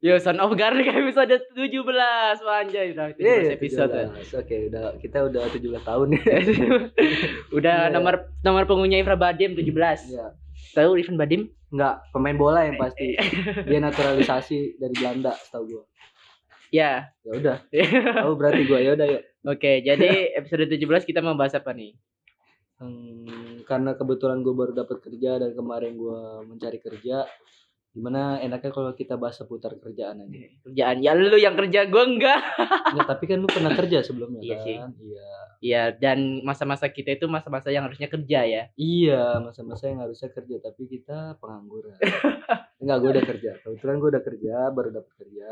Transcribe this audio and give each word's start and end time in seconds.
Yo, 0.00 0.16
Son 0.16 0.40
of 0.40 0.56
Garlic 0.56 0.88
episode 0.88 1.44
17 1.52 1.84
Wah, 2.40 2.64
anjay, 2.64 2.96
udah 2.96 3.12
17 3.12 3.20
Iya, 3.20 3.52
episode 3.52 3.92
17. 4.16 4.40
Oke, 4.40 4.56
udah 4.72 4.84
kita 4.96 5.18
udah 5.28 5.42
17 5.52 5.60
tahun 5.84 6.08
ya. 6.16 6.24
Udah 7.60 7.78
Iya. 7.84 7.92
nomor 7.92 8.32
nomor 8.40 8.64
punggungnya 8.64 8.96
Ifra 8.96 9.20
Badim 9.20 9.52
17 9.52 9.68
Iya. 10.08 10.32
Tahu 10.72 10.96
Irfan 10.96 11.20
Badim? 11.20 11.52
Enggak, 11.68 12.00
pemain 12.16 12.32
bola 12.32 12.64
yang 12.64 12.80
pasti. 12.80 13.12
Dia 13.68 13.76
naturalisasi 13.78 14.80
dari 14.80 14.94
Belanda, 14.96 15.36
setahu 15.36 15.64
gua. 15.68 15.84
Ya 16.72 17.12
Ya 17.20 17.32
udah. 17.36 17.56
Tahu 18.24 18.32
berarti 18.40 18.62
gua 18.64 18.80
ya 18.80 18.96
udah 18.96 19.04
yuk. 19.04 19.22
Oke, 19.44 19.84
jadi 19.84 20.32
episode 20.32 20.64
17 20.64 20.80
kita 21.04 21.20
mau 21.20 21.36
bahas 21.36 21.52
apa 21.52 21.76
nih? 21.76 21.92
Hmm, 22.80 23.60
karena 23.68 23.92
kebetulan 23.92 24.40
gue 24.40 24.56
baru 24.56 24.72
dapat 24.72 25.04
kerja 25.04 25.36
dan 25.36 25.52
kemarin 25.52 25.92
gue 25.92 26.20
mencari 26.48 26.80
kerja 26.80 27.28
gimana 27.90 28.38
enaknya 28.38 28.70
kalau 28.70 28.94
kita 28.94 29.14
bahas 29.14 29.34
seputar 29.34 29.74
kerjaan 29.76 30.22
aja? 30.22 30.38
Kerjaan. 30.62 30.96
Ya 31.02 31.10
lu 31.12 31.34
yang 31.34 31.54
kerja 31.54 31.84
gue 31.84 32.02
enggak. 32.06 32.38
Nggak, 32.94 33.06
tapi 33.08 33.24
kan 33.26 33.38
lu 33.38 33.48
pernah 33.48 33.74
kerja 33.74 33.98
sebelumnya 34.00 34.38
Iya 34.40 34.56
sih. 34.58 34.76
kan? 34.76 34.90
Iya. 34.96 35.28
Iya, 35.60 35.82
dan 35.92 36.18
masa-masa 36.40 36.88
kita 36.88 37.12
itu 37.12 37.26
masa-masa 37.26 37.68
yang 37.68 37.84
harusnya 37.84 38.06
kerja 38.06 38.40
ya. 38.42 38.62
Iya 38.74 39.42
masa-masa 39.42 39.90
yang 39.90 40.00
harusnya 40.00 40.30
kerja 40.30 40.56
tapi 40.58 40.86
kita 40.86 41.36
pengangguran. 41.36 41.98
Enggak 42.78 42.96
gue 42.96 43.10
udah 43.10 43.24
kerja. 43.26 43.50
Kebetulan 43.60 43.96
gue 43.96 44.08
udah 44.08 44.24
kerja 44.24 44.54
baru 44.70 44.88
dapat 44.90 45.12
kerja. 45.16 45.50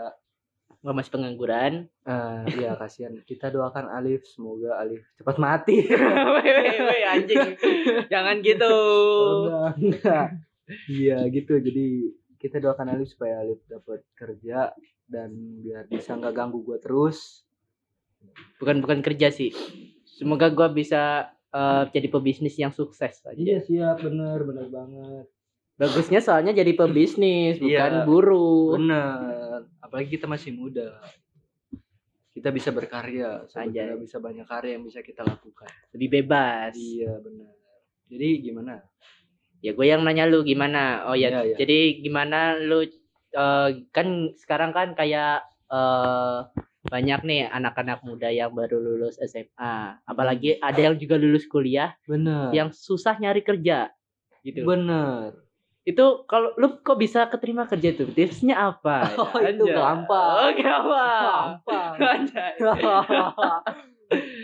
Gak 0.78 0.94
masih 0.94 1.10
pengangguran. 1.10 1.72
Ah, 2.06 2.46
iya 2.48 2.72
kasihan. 2.72 3.18
Kita 3.20 3.50
doakan 3.50 3.90
Alif 3.90 4.22
semoga 4.24 4.78
Alif 4.78 5.02
cepat 5.18 5.36
mati. 5.36 5.82
Weh, 6.38 6.54
weh, 6.78 7.02
anjing. 7.04 7.58
Jangan 8.06 8.38
gitu. 8.40 8.72
Udah, 9.42 9.74
enggak. 9.74 10.26
iya 10.86 11.18
gitu. 11.28 11.58
Jadi 11.58 12.14
kita 12.38 12.62
doakan 12.62 12.94
Alif 12.94 13.12
supaya 13.12 13.42
Alif 13.42 13.60
dapat 13.66 14.06
kerja 14.14 14.70
dan 15.04 15.34
biar 15.60 15.90
bisa 15.90 16.14
nggak 16.14 16.34
ganggu 16.34 16.62
gue 16.62 16.78
terus. 16.78 17.42
Bukan 18.62 18.78
bukan 18.78 19.02
kerja 19.02 19.28
sih. 19.28 19.50
Semoga 20.06 20.50
gue 20.50 20.68
bisa 20.72 21.34
eh, 21.50 21.84
jadi 21.90 22.08
pebisnis 22.08 22.54
yang 22.56 22.70
sukses 22.70 23.18
aja. 23.26 23.34
Iya 23.34 23.58
siap. 23.60 24.02
Bener 24.02 24.38
bener 24.46 24.66
banget. 24.70 25.26
Bagusnya 25.78 26.18
soalnya 26.18 26.50
jadi 26.50 26.74
pebisnis 26.74 27.62
bukan 27.62 27.92
Iya. 28.02 28.06
buruh 28.06 28.74
bener. 28.78 29.70
Apalagi 29.78 30.18
kita 30.18 30.26
masih 30.26 30.54
muda. 30.54 30.98
Kita 32.34 32.54
bisa 32.54 32.70
berkarya. 32.70 33.46
Sebenarnya 33.50 33.98
bisa 33.98 34.22
banyak 34.22 34.46
karya 34.46 34.78
yang 34.78 34.86
bisa 34.86 35.02
kita 35.02 35.26
lakukan. 35.26 35.70
Lebih 35.94 36.22
bebas. 36.22 36.74
Iya 36.74 37.18
bener. 37.18 37.50
Jadi 38.08 38.28
gimana 38.40 38.80
Ya 39.58 39.74
gue 39.74 39.86
yang 39.86 40.06
nanya 40.06 40.24
lu 40.30 40.46
gimana? 40.46 41.08
Oh 41.10 41.16
ya 41.18 41.30
Iya, 41.30 41.40
iya. 41.52 41.56
jadi 41.58 41.78
gimana 42.02 42.58
lu 42.58 42.86
eh, 43.34 43.68
Kan 43.90 44.32
sekarang 44.38 44.70
kan 44.70 44.94
kayak 44.94 45.46
eh 45.68 46.38
banyak 46.88 47.20
nih 47.26 47.42
anak-anak 47.52 48.00
muda 48.00 48.32
yang 48.32 48.56
baru 48.56 48.80
lulus 48.80 49.20
SMA 49.20 50.00
Apalagi 50.08 50.56
ada 50.56 50.80
yang 50.80 50.96
juga 50.96 51.20
lulus 51.20 51.44
kuliah 51.44 51.92
bener. 52.08 52.54
Yang 52.54 52.80
susah 52.80 53.20
nyari 53.20 53.44
kerja 53.44 53.92
Gitu. 54.46 54.64
Bener. 54.64 55.34
Itu 55.84 56.28
kalau 56.28 56.52
lu 56.60 56.80
kok 56.84 57.00
bisa 57.00 57.28
keterima 57.32 57.64
kerja 57.64 57.96
tuh 57.96 58.08
tipsnya 58.12 58.56
apa? 58.76 59.08
Oh, 59.18 59.40
itu 59.40 59.64
Anjay. 59.64 59.74
gampang. 59.76 60.34
oh 60.36 60.50
gampang. 60.56 61.44
Gampang. 61.66 61.94
Ya, 62.38 63.32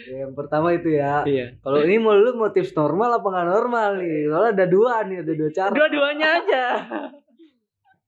yang 0.05 0.33
pertama 0.33 0.71
itu 0.71 0.93
ya 0.93 1.25
iya 1.25 1.47
kalau 1.59 1.81
ini 1.81 1.97
mau 1.97 2.13
lu 2.13 2.37
mau 2.37 2.49
tips 2.49 2.73
normal 2.73 3.17
apa 3.17 3.27
nggak 3.27 3.49
normal 3.49 3.91
nih 3.99 4.29
soalnya 4.29 4.51
ada 4.53 4.67
dua 4.69 4.95
nih 5.03 5.17
ada 5.25 5.33
dua 5.33 5.51
cara 5.51 5.73
dua-duanya 5.73 6.29
aja 6.39 6.65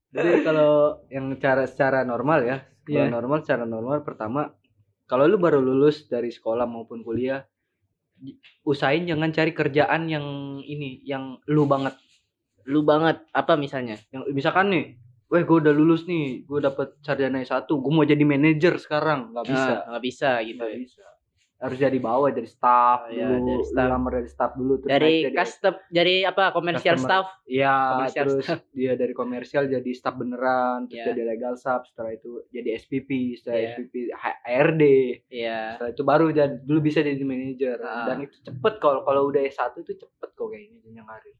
Jadi 0.07 0.41
kalau 0.41 1.03
yang 1.11 1.35
cara 1.35 1.67
secara 1.67 2.01
normal 2.01 2.39
ya, 2.41 2.57
kalau 2.81 3.05
Iya. 3.05 3.11
normal 3.11 3.37
secara 3.43 3.67
normal 3.67 4.01
pertama 4.01 4.55
kalau 5.03 5.27
lu 5.27 5.35
baru 5.35 5.59
lulus 5.59 6.07
dari 6.07 6.31
sekolah 6.31 6.63
maupun 6.63 7.03
kuliah 7.03 7.43
usahain 8.63 9.05
jangan 9.05 9.29
cari 9.29 9.51
kerjaan 9.51 10.09
yang 10.09 10.25
ini 10.59 11.03
yang 11.03 11.37
lu 11.47 11.67
banget. 11.67 11.93
lu 12.67 12.83
banget 12.83 13.23
apa 13.31 13.55
misalnya 13.55 13.95
Yang 14.11 14.27
misalkan 14.35 14.67
nih, 14.67 14.99
weh 15.31 15.43
gue 15.43 15.57
udah 15.63 15.71
lulus 15.71 16.03
nih, 16.03 16.43
gue 16.43 16.59
dapet 16.59 16.99
sarjana 16.99 17.39
S1, 17.39 17.63
gue 17.63 17.91
mau 17.91 18.03
jadi 18.03 18.19
manajer 18.27 18.75
sekarang, 18.75 19.31
nggak 19.31 19.45
bisa. 19.47 19.71
Ah, 19.71 19.95
nggak 19.95 20.03
bisa 20.03 20.29
gitu 20.43 20.59
Nggak 20.59 20.81
bisa. 20.83 21.05
Harus 21.57 21.81
jadi 21.81 21.97
bawah, 21.97 22.29
jadi 22.29 22.45
staff 22.45 23.09
iya, 23.09 23.33
dulu, 23.33 23.49
dari 23.49 23.65
staff. 23.65 23.89
lamar 23.89 24.11
dari 24.13 24.29
staff 24.29 24.51
dulu 24.53 24.73
terus 24.77 24.89
dari 24.93 25.15
custom 25.33 25.73
dari 25.89 26.15
apa 26.21 26.53
komersial 26.53 26.95
staff 26.95 27.25
Iya, 27.43 27.73
Komersial 27.97 28.25
terus 28.29 28.45
dia 28.77 28.93
dari 28.93 29.13
komersial 29.13 29.63
jadi 29.65 29.91
staff 29.91 30.13
beneran, 30.13 30.85
terus 30.85 31.01
Iya. 31.01 31.05
jadi 31.09 31.21
legal 31.25 31.53
staff, 31.55 31.89
setelah 31.89 32.13
itu 32.13 32.45
jadi 32.47 32.77
SPP, 32.77 33.09
setelah 33.35 33.57
Iya. 33.57 33.69
SPP 33.73 33.93
HRD, 34.13 34.83
ya 35.27 35.59
setelah 35.73 35.91
itu 35.91 36.03
baru 36.03 36.25
jadi 36.29 36.55
dulu 36.61 36.79
bisa 36.79 37.01
jadi 37.01 37.17
manajer. 37.19 37.77
Ah. 37.81 38.05
Dan 38.05 38.21
itu 38.23 38.37
cepet 38.39 38.73
kalau 38.77 39.01
kalau 39.01 39.25
udah 39.25 39.41
S1 39.41 39.73
itu 39.81 39.97
cepet 39.97 40.29
kok 40.31 40.47
kayaknya 40.47 40.77
jenjang 40.81 41.09
karir. 41.09 41.33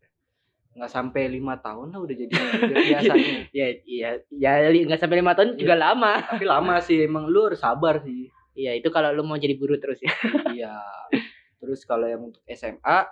Nggak 0.73 0.93
sampai 0.93 1.25
lima 1.27 1.57
tahun 1.57 1.89
lah 1.89 1.99
udah 1.99 2.15
jadi 2.15 2.29
manajer 2.31 2.69
biasanya. 2.93 3.33
ya 3.49 3.67
iya 3.81 4.09
ya 4.29 4.51
nggak 4.69 4.97
sampai 4.97 5.17
lima 5.17 5.33
tahun 5.33 5.57
juga 5.57 5.73
lama 5.73 6.21
Tapi 6.21 6.45
lama 6.45 6.77
sih 6.79 7.01
emang 7.01 7.25
lu 7.25 7.49
harus 7.49 7.57
sabar 7.57 7.97
sih. 8.01 8.26
Iya 8.57 8.73
itu 8.73 8.89
kalau 8.89 9.13
lu 9.13 9.21
mau 9.21 9.37
jadi 9.37 9.53
buruh 9.53 9.77
terus 9.77 10.01
ya. 10.01 10.09
Iya. 10.57 10.73
Terus 11.57 11.85
kalau 11.85 12.05
yang 12.05 12.21
untuk 12.25 12.41
SMA 12.49 13.05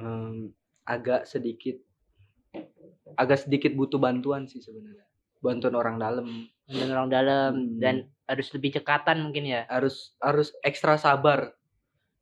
em, 0.00 0.52
agak 0.84 1.24
sedikit 1.24 1.76
agak 3.14 3.44
sedikit 3.44 3.72
butuh 3.72 3.96
bantuan 3.96 4.44
sih 4.44 4.60
sebenarnya. 4.60 5.04
Bantuan 5.40 5.74
orang 5.74 5.96
dalam. 5.98 6.26
dan 6.62 6.88
orang 6.88 7.08
dalam 7.10 7.52
Hmm. 7.52 7.76
dan 7.82 7.96
harus 8.24 8.48
lebih 8.54 8.80
cekatan 8.80 9.20
mungkin 9.20 9.44
ya. 9.44 9.68
Harus 9.68 10.14
harus 10.22 10.54
ekstra 10.64 10.96
sabar. 10.96 11.52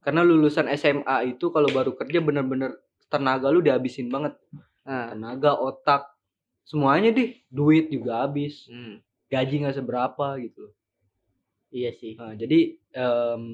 Karena 0.01 0.25
lulusan 0.25 0.67
SMA 0.73 1.37
itu 1.37 1.53
kalau 1.53 1.69
baru 1.71 1.93
kerja 1.93 2.19
bener-bener 2.19 2.73
tenaga 3.13 3.53
lu 3.53 3.61
dihabisin 3.61 4.09
banget. 4.09 4.35
Nah, 4.83 5.13
tenaga 5.13 5.55
otak 5.61 6.09
semuanya 6.65 7.13
deh. 7.13 7.37
Duit 7.53 7.93
juga 7.93 8.25
habis. 8.27 8.65
Hmm, 8.67 8.99
gaji 9.29 9.55
nggak 9.63 9.77
seberapa 9.79 10.27
gitu 10.41 10.73
iya 11.71 11.91
sih. 11.95 12.15
Nah, 12.19 12.35
jadi 12.35 12.77
em, 12.95 13.45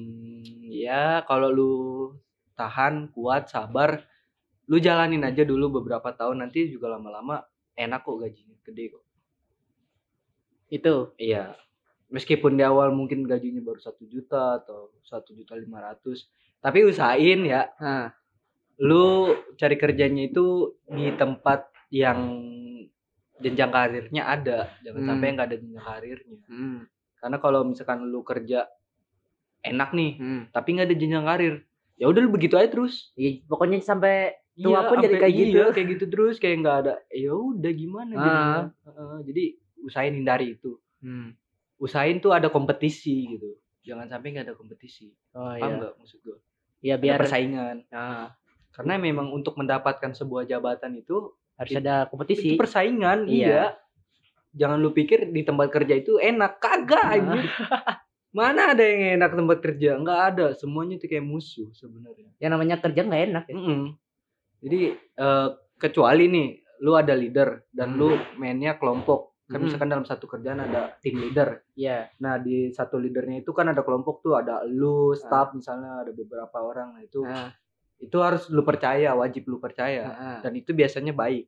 ya 0.69 1.21
kalau 1.25 1.49
lu 1.53 1.73
tahan 2.57 3.13
kuat 3.13 3.49
sabar 3.49 4.01
lu 4.67 4.77
jalanin 4.81 5.23
aja 5.23 5.47
dulu 5.47 5.79
beberapa 5.79 6.11
tahun 6.11 6.43
nanti 6.43 6.67
juga 6.67 6.91
lama-lama 6.97 7.45
enak 7.77 8.03
kok 8.03 8.17
gajinya 8.19 8.57
gede 8.65 8.85
kok. 8.91 9.05
Itu. 10.67 11.15
Iya. 11.15 11.55
Meskipun 12.07 12.55
di 12.55 12.63
awal 12.63 12.91
mungkin 12.95 13.27
gajinya 13.27 13.59
baru 13.63 13.79
satu 13.83 14.07
juta 14.07 14.63
atau 14.63 14.95
satu 15.03 15.35
juta 15.35 15.59
lima 15.59 15.83
ratus, 15.83 16.23
tapi 16.63 16.87
usahain 16.87 17.43
ya, 17.43 17.67
nah 17.83 18.15
lu 18.79 19.35
cari 19.59 19.75
kerjanya 19.75 20.31
itu 20.31 20.71
di 20.87 21.11
tempat 21.19 21.67
yang 21.91 22.47
jenjang 23.43 23.71
karirnya 23.75 24.23
ada, 24.23 24.71
jangan 24.87 25.03
Hmm. 25.03 25.09
sampai 25.11 25.27
nggak 25.35 25.47
ada 25.51 25.57
jenjang 25.59 25.83
karirnya. 25.83 26.39
hmm, 26.47 26.79
Karena 27.17 27.37
kalau 27.37 27.65
misalkan 27.65 28.05
lu 28.05 28.21
kerja 28.21 28.65
enak 29.61 29.89
nih, 29.91 30.11
hmm. 30.17 30.41
tapi 30.53 30.77
nggak 30.77 30.87
ada 30.87 30.95
jenjang 30.95 31.25
karir, 31.25 31.55
ya 31.97 32.05
udah 32.07 32.21
lu 32.21 32.29
begitu 32.29 32.55
aja 32.55 32.69
terus. 32.69 33.11
Iya, 33.17 33.43
pokoknya 33.49 33.81
sampai 33.81 34.37
Tua 34.57 34.89
pun 34.89 34.97
jadi 35.05 35.21
kayak 35.21 35.33
gitu. 35.37 35.57
iya, 35.61 35.65
kayak 35.69 35.87
gitu 35.93 36.05
terus, 36.09 36.35
kayak 36.41 36.55
nggak 36.65 36.77
ada. 36.81 36.93
Ya 37.13 37.29
udah 37.29 37.71
gimana 37.77 38.11
Ah. 38.13 38.21
jadinya. 38.25 38.63
Heeh, 38.89 39.17
jadi 39.29 39.43
usahain 39.85 40.13
hindari 40.17 40.57
itu. 40.57 40.81
hmm. 40.97 41.29
usahain 41.77 42.17
tuh 42.17 42.33
ada 42.33 42.49
kompetisi 42.49 43.37
gitu 43.37 43.53
jangan 43.85 44.09
sampai 44.09 44.33
nggak 44.33 44.49
ada 44.49 44.55
kompetisi 44.57 45.13
oh 45.37 45.53
paham 45.53 45.77
iya 45.77 45.89
maksud 45.93 46.17
gue 46.25 46.37
ya 46.81 46.95
biar 46.97 46.99
biar 46.99 47.17
persaingan 47.21 47.75
nah, 47.93 48.33
karena 48.73 48.93
memang 48.97 49.29
untuk 49.29 49.53
mendapatkan 49.61 50.11
sebuah 50.11 50.49
jabatan 50.49 50.97
itu 50.97 51.31
harus 51.53 51.73
ada 51.77 52.09
kompetisi 52.09 52.57
itu 52.57 52.59
persaingan 52.59 53.29
Iya. 53.29 53.45
iya 53.45 53.63
jangan 54.57 54.81
lu 54.81 54.89
pikir 54.91 55.29
di 55.29 55.45
tempat 55.45 55.69
kerja 55.69 55.93
itu 55.93 56.17
enak. 56.17 56.57
Kagak 56.57 56.99
Ah. 56.99 57.13
anjir 57.13 57.45
mana 58.33 58.75
ada 58.75 58.83
yang 58.83 59.17
enak 59.17 59.31
tempat 59.33 59.57
kerja? 59.61 59.97
Nggak 59.97 60.19
ada. 60.33 60.45
Semuanya 60.53 60.97
itu 60.97 61.05
kayak 61.05 61.23
musuh 61.23 61.69
sebenarnya. 61.71 62.29
Yang 62.37 62.51
namanya 62.51 62.75
kerja 62.77 63.01
nggak 63.01 63.23
enak 63.27 63.45
ya. 63.47 63.55
Mm-mm. 63.55 63.83
jadi 64.57 64.79
eh, 64.97 65.47
kecuali 65.77 66.25
nih 66.27 66.47
lu 66.81 66.93
ada 66.93 67.13
leader 67.13 67.69
dan 67.69 67.93
Hmm. 67.93 67.97
lu 67.97 68.09
mainnya 68.35 68.73
kelompok. 68.75 69.37
Kan 69.47 69.61
Hmm. 69.61 69.69
misalkan 69.69 69.87
dalam 69.87 70.03
satu 70.03 70.27
kerjaan 70.27 70.59
ada 70.59 70.97
tim 70.99 71.17
leader. 71.17 71.63
Iya. 71.73 72.09
Nah 72.19 72.35
di 72.35 72.67
satu 72.69 72.97
leadernya 72.97 73.41
itu 73.41 73.53
kan 73.53 73.69
ada 73.69 73.79
kelompok 73.79 74.19
tuh. 74.19 74.35
Ada 74.35 74.65
lu, 74.67 75.13
staff 75.13 75.53
misalnya 75.53 76.03
ada 76.03 76.11
beberapa 76.11 76.57
orang. 76.59 76.97
Nah 76.97 77.01
itu 77.01 77.21
Nah, 77.23 77.53
itu 77.97 78.17
harus 78.19 78.49
lu 78.49 78.61
percaya 78.61 79.13
wajib 79.13 79.47
lu 79.47 79.57
percaya. 79.57 80.03
Nah, 80.03 80.37
dan 80.43 80.53
itu 80.53 80.73
biasanya 80.73 81.13
baik. 81.13 81.47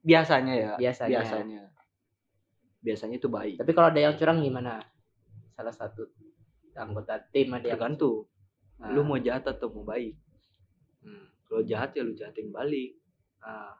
Biasanya 0.00 0.54
ya. 0.54 0.72
Biasanya. 0.78 1.10
biasanya 1.20 1.62
biasanya 2.80 3.16
itu 3.16 3.28
baik. 3.28 3.60
Tapi 3.60 3.70
kalau 3.72 3.88
ada 3.88 4.00
yang 4.00 4.16
curang 4.16 4.40
gimana? 4.40 4.80
Salah 5.52 5.72
satu 5.72 6.08
anggota 6.72 7.20
tim 7.28 7.52
ada 7.52 7.68
yang 7.68 7.76
tergantung. 7.76 8.24
Nah, 8.80 8.90
lu 8.90 9.04
mau 9.04 9.20
jahat 9.20 9.44
atau 9.46 9.68
mau 9.68 9.84
baik. 9.84 10.16
Hmm. 11.00 11.24
kalau 11.44 11.64
jahat 11.64 11.92
ya 11.92 12.04
lu 12.04 12.12
jahatin 12.12 12.48
balik. 12.48 12.96
Nah, 13.40 13.72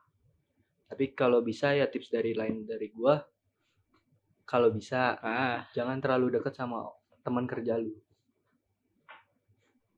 tapi 0.88 1.12
kalau 1.12 1.40
bisa 1.40 1.72
ya 1.72 1.84
tips 1.86 2.08
dari 2.08 2.32
lain 2.32 2.64
dari 2.64 2.88
gua 2.90 3.20
kalau 4.44 4.68
bisa 4.68 5.14
Ah, 5.20 5.64
jangan 5.70 6.00
terlalu 6.00 6.34
dekat 6.34 6.52
sama 6.52 6.82
teman 7.22 7.46
kerja 7.46 7.78
lu. 7.78 7.94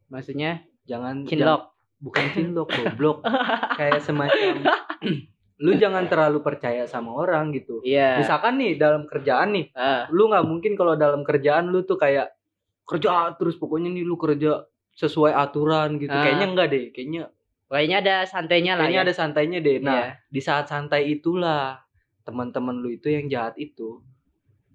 Maksudnya? 0.08 0.62
Jangan 0.84 1.24
jangan- 1.24 1.30
cinlok. 1.30 1.62
bukan 2.02 2.24
cinlok 2.34 2.68
goblok. 2.68 3.18
Kayak 3.78 4.02
semacam 4.02 4.54
lu 5.62 5.72
jangan 5.72 6.04
terlalu 6.04 6.42
percaya 6.42 6.84
sama 6.84 7.14
orang 7.14 7.50
gitu 7.50 7.78
Iya. 7.80 8.18
misalkan 8.18 8.58
nih 8.58 8.74
dalam 8.74 9.06
kerjaan 9.06 9.54
nih 9.54 9.66
Ah, 9.72 10.10
lu 10.10 10.26
nggak 10.26 10.42
mungkin 10.42 10.72
kalau 10.74 10.94
dalam 10.94 11.22
kerjaan 11.22 11.70
lu 11.70 11.82
tuh 11.82 11.96
kayak 11.96 12.34
kerja 12.82 13.30
terus 13.32 13.54
pokoknya 13.54 13.88
nih 13.88 14.02
lu 14.02 14.16
kerja 14.16 14.66
sesuai 14.92 15.32
aturan 15.32 15.96
gitu 15.96 16.10
Ah. 16.10 16.20
kayaknya 16.20 16.46
enggak 16.48 16.68
deh 16.68 16.84
kayaknya 16.90 17.22
kayaknya 17.64 17.96
ada 18.00 18.16
santainya 18.26 18.72
lah 18.74 18.84
kayaknya 18.84 18.98
ya. 18.98 19.06
ada 19.06 19.14
santainya 19.14 19.58
deh 19.58 19.76
nah 19.78 19.94
Iya. 19.94 20.06
di 20.28 20.40
saat 20.40 20.66
santai 20.66 21.02
itulah 21.08 21.78
teman-teman 22.22 22.76
lu 22.76 22.90
itu 22.90 23.08
yang 23.08 23.26
jahat 23.26 23.54
itu 23.56 24.02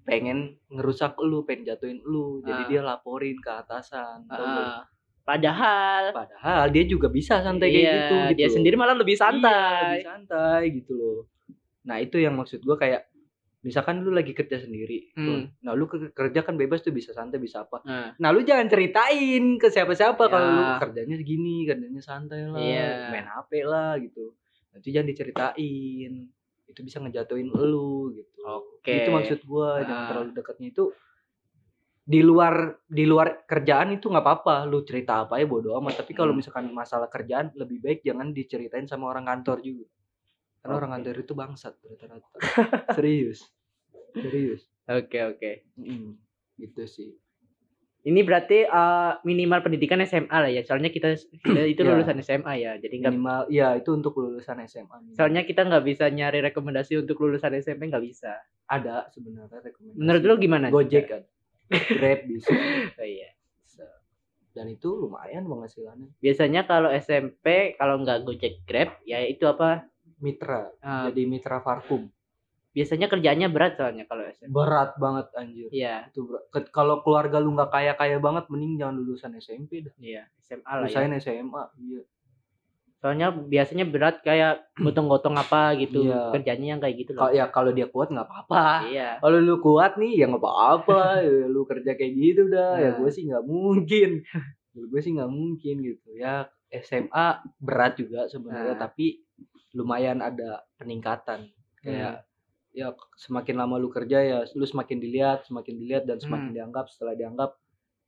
pengen 0.01 0.55
ngerusak 0.67 1.19
lu 1.19 1.43
pengen 1.43 1.67
jatuhin 1.67 1.99
lu 2.01 2.39
jadi 2.41 2.63
Ah. 2.63 2.67
dia 2.67 2.81
laporin 2.81 3.35
ke 3.37 3.51
atasan? 3.51 4.23
Ah, 4.27 4.87
padahal 5.27 6.03
padahal 6.13 6.65
dia 6.69 6.83
juga 6.83 7.07
bisa 7.09 7.39
santai 7.39 7.67
kayak 7.67 7.83
iya, 7.83 7.91
gitu 7.93 8.15
gitu 8.23 8.33
dia 8.33 8.47
loh. 8.47 8.53
sendiri 8.55 8.75
malah 8.75 8.95
lebih 8.95 9.13
Iya, 9.13 9.21
santai. 9.21 9.83
lebih 9.91 10.07
santai 10.07 10.61
gitu 10.73 10.91
loh 10.93 11.19
nah 11.83 11.97
itu 11.97 12.17
yang 12.17 12.33
maksud 12.33 12.59
gua 12.61 12.75
kayak 12.75 13.03
misalkan 13.59 13.99
lu 13.99 14.09
lagi 14.09 14.31
kerja 14.31 14.55
sendiri 14.57 15.11
tuh. 15.11 15.19
Hmm. 15.19 15.43
nah 15.61 15.71
lu 15.71 15.83
ke- 15.85 16.09
kerja 16.09 16.39
kan 16.41 16.55
bebas 16.55 16.79
tuh 16.79 16.91
bisa 16.91 17.11
santai 17.11 17.35
bisa 17.37 17.61
apa 17.61 17.83
Nah, 17.83 18.15
nah 18.15 18.29
lu 18.29 18.39
jangan 18.41 18.63
ceritain 18.65 19.43
ke 19.55 19.67
siapa-siapa 19.67 20.23
kalau 20.25 20.47
lu 20.49 20.63
Ya. 20.63 20.79
kerjanya 20.79 21.15
gini 21.19 21.65
kerjanya 21.65 21.99
santai 21.99 22.43
lah 22.45 22.55
Iya. 22.55 23.11
main 23.11 23.27
hp 23.27 23.51
lah 23.61 23.99
gitu 23.99 24.31
nanti 24.69 24.87
jangan 24.89 25.09
diceritain 25.09 26.13
itu 26.65 26.79
bisa 26.81 26.99
ngejatuhin 26.99 27.49
lu 27.49 28.11
gitu 28.13 28.39
Oke. 28.45 28.93
itu 28.97 29.09
maksud 29.09 29.39
gua 29.43 29.81
jangan 29.81 29.97
Ah. 29.97 30.07
terlalu 30.07 30.29
dekatnya 30.33 30.67
itu 30.69 30.83
di 32.07 32.23
luar 32.23 32.55
di 32.87 33.03
luar 33.03 33.43
kerjaan 33.43 33.91
itu 33.91 34.07
nggak 34.07 34.23
apa-apa 34.23 34.63
lu 34.63 34.79
cerita 34.81 35.27
apa 35.27 35.37
ya 35.37 35.45
bodo 35.45 35.75
amat 35.75 35.99
tapi 35.99 36.15
kalau 36.15 36.31
Hmm. 36.31 36.39
misalkan 36.39 36.71
masalah 36.71 37.11
kerjaan 37.11 37.51
lebih 37.53 37.83
baik 37.83 37.99
jangan 37.99 38.31
diceritain 38.31 38.87
sama 38.87 39.11
orang 39.11 39.27
kantor 39.27 39.59
juga 39.59 39.91
karena 40.63 40.73
orang 40.73 40.89
Oke. 40.89 40.95
kantor 41.03 41.15
itu 41.19 41.33
bangsat 41.35 41.73
rata-rata 41.83 42.29
serius 42.95 43.43
serius 44.13 44.63
Oke, 44.87 45.19
oke. 45.19 45.51
Mm, 45.75 46.15
gitu 46.57 46.87
sih 46.87 47.11
Ini 48.01 48.23
berarti 48.23 48.63
eh, 48.63 49.13
minimal 49.21 49.59
pendidikan 49.59 49.99
SMA 50.01 50.31
lah 50.31 50.47
ya. 50.47 50.63
Soalnya 50.63 50.87
kita, 50.87 51.11
itu 51.75 51.81
Ya. 51.83 51.91
lulusan 51.91 52.15
SMA 52.23 52.53
ya. 52.55 52.71
Jadi 52.79 53.03
nggak 53.03 53.11
minimal 53.11 53.39
ya 53.51 53.75
itu 53.75 53.91
untuk 53.91 54.15
lulusan 54.15 54.63
SMA 54.63 55.11
soalnya 55.11 55.43
kita 55.43 55.67
nggak 55.67 55.83
bisa 55.83 56.07
nyari 56.07 56.39
rekomendasi 56.41 56.95
untuk 56.95 57.19
lulusan 57.19 57.51
SMP 57.57 57.91
nggak 57.91 57.99
bisa. 58.01 58.31
ada 58.65 59.11
sebenarnya 59.11 59.59
rekomendasi 59.61 59.99
Menurut 59.99 60.23
lu 60.23 60.33
gimana? 60.39 60.67
Gojek 60.67 61.05
kan 61.05 61.23
Grab 61.69 62.19
bisa 62.31 62.51
Oh, 62.95 63.03
iya. 63.03 63.29
dan 64.51 64.65
itu 64.67 64.89
lumayan 64.89 65.45
penghasilannya 65.45 66.17
Biasanya 66.17 66.65
kalau 66.65 66.89
SMP 66.89 67.77
kalau 67.77 68.01
nggak 68.01 68.25
Gojek 68.25 68.65
Grab 68.65 68.97
ya 69.03 69.21
itu 69.21 69.45
apa? 69.45 69.85
mitra 70.17 70.73
eh, 70.81 71.13
jadi 71.13 71.21
mitra 71.23 71.61
Farkum 71.61 72.09
biasanya 72.73 73.05
kerjaannya 73.05 73.49
berat 73.49 73.73
soalnya 73.77 74.05
kalau 74.05 74.21
SMP. 74.27 74.49
berat 74.49 74.97
banget 74.97 75.25
anjir 75.33 75.65
Iya, 75.69 76.09
itu 76.09 76.25
berat. 76.25 76.45
Kalau 76.69 77.01
keluarga 77.01 77.37
lu 77.37 77.53
nggak 77.53 77.69
kaya 77.69 77.93
kaya 77.93 78.17
banget 78.17 78.45
mending 78.49 78.77
jangan 78.77 78.97
lulusan 78.97 79.33
SMP 79.37 79.81
dah 79.81 79.93
iya, 79.97 80.25
SMA 80.41 80.61
lah 80.65 80.85
ya. 80.85 80.89
usahain 80.89 81.13
SMA 81.17 81.63
iya 81.77 82.01
Soalnya 82.97 83.29
biasanya 83.29 83.85
berat 83.85 84.19
kayak 84.21 84.65
gotong-gotong 84.85 85.33
apa 85.33 85.77
gitu. 85.77 86.05
Iya. 86.05 86.33
Kerjanya 86.33 86.67
yang 86.73 86.81
kayak 86.81 86.95
gitu 86.97 87.11
kalau 87.13 87.29
loh. 87.29 87.37
ya 87.37 87.45
kalau 87.47 87.71
dia 87.71 87.87
kuat 87.87 88.09
nggak 88.09 88.25
apa-apa 88.25 88.63
Iya. 88.87 89.09
kalau 89.19 89.37
lu 89.37 89.55
kuat 89.57 89.95
nih 89.95 90.13
ya 90.17 90.25
nggak 90.25 90.41
apa-apa 90.41 90.99
ya, 91.21 91.45
lu 91.53 91.61
kerja 91.63 91.91
kayak 91.93 92.13
gitu 92.13 92.41
dah 92.47 92.73
ya 92.75 92.89
Nah. 92.89 92.93
gue 92.97 93.09
sih 93.09 93.23
nggak 93.23 93.43
mungkin 93.43 94.09
gue 94.73 94.99
sih 94.99 95.11
nggak 95.11 95.31
mungkin 95.31 95.75
gitu 95.79 96.09
ya 96.13 96.45
SMA 96.69 97.27
berat 97.57 97.95
juga 97.95 98.25
sebenarnya 98.25 98.73
Nah. 98.73 98.81
tapi 98.81 99.21
lumayan 99.71 100.19
ada 100.19 100.61
peningkatan 100.75 101.47
Hmm. 101.47 101.81
kayak 101.83 102.15
ya 102.71 102.87
semakin 103.15 103.55
lama 103.55 103.77
lu 103.77 103.87
kerja 103.87 104.17
ya 104.19 104.37
lu 104.47 104.61
semakin 104.63 104.97
dilihat 104.97 105.45
semakin 105.45 105.75
dilihat 105.75 106.03
dan 106.03 106.17
semakin 106.17 106.49
Hmm. 106.49 106.57
dianggap 106.57 106.85
setelah 106.87 107.13
dianggap 107.13 107.57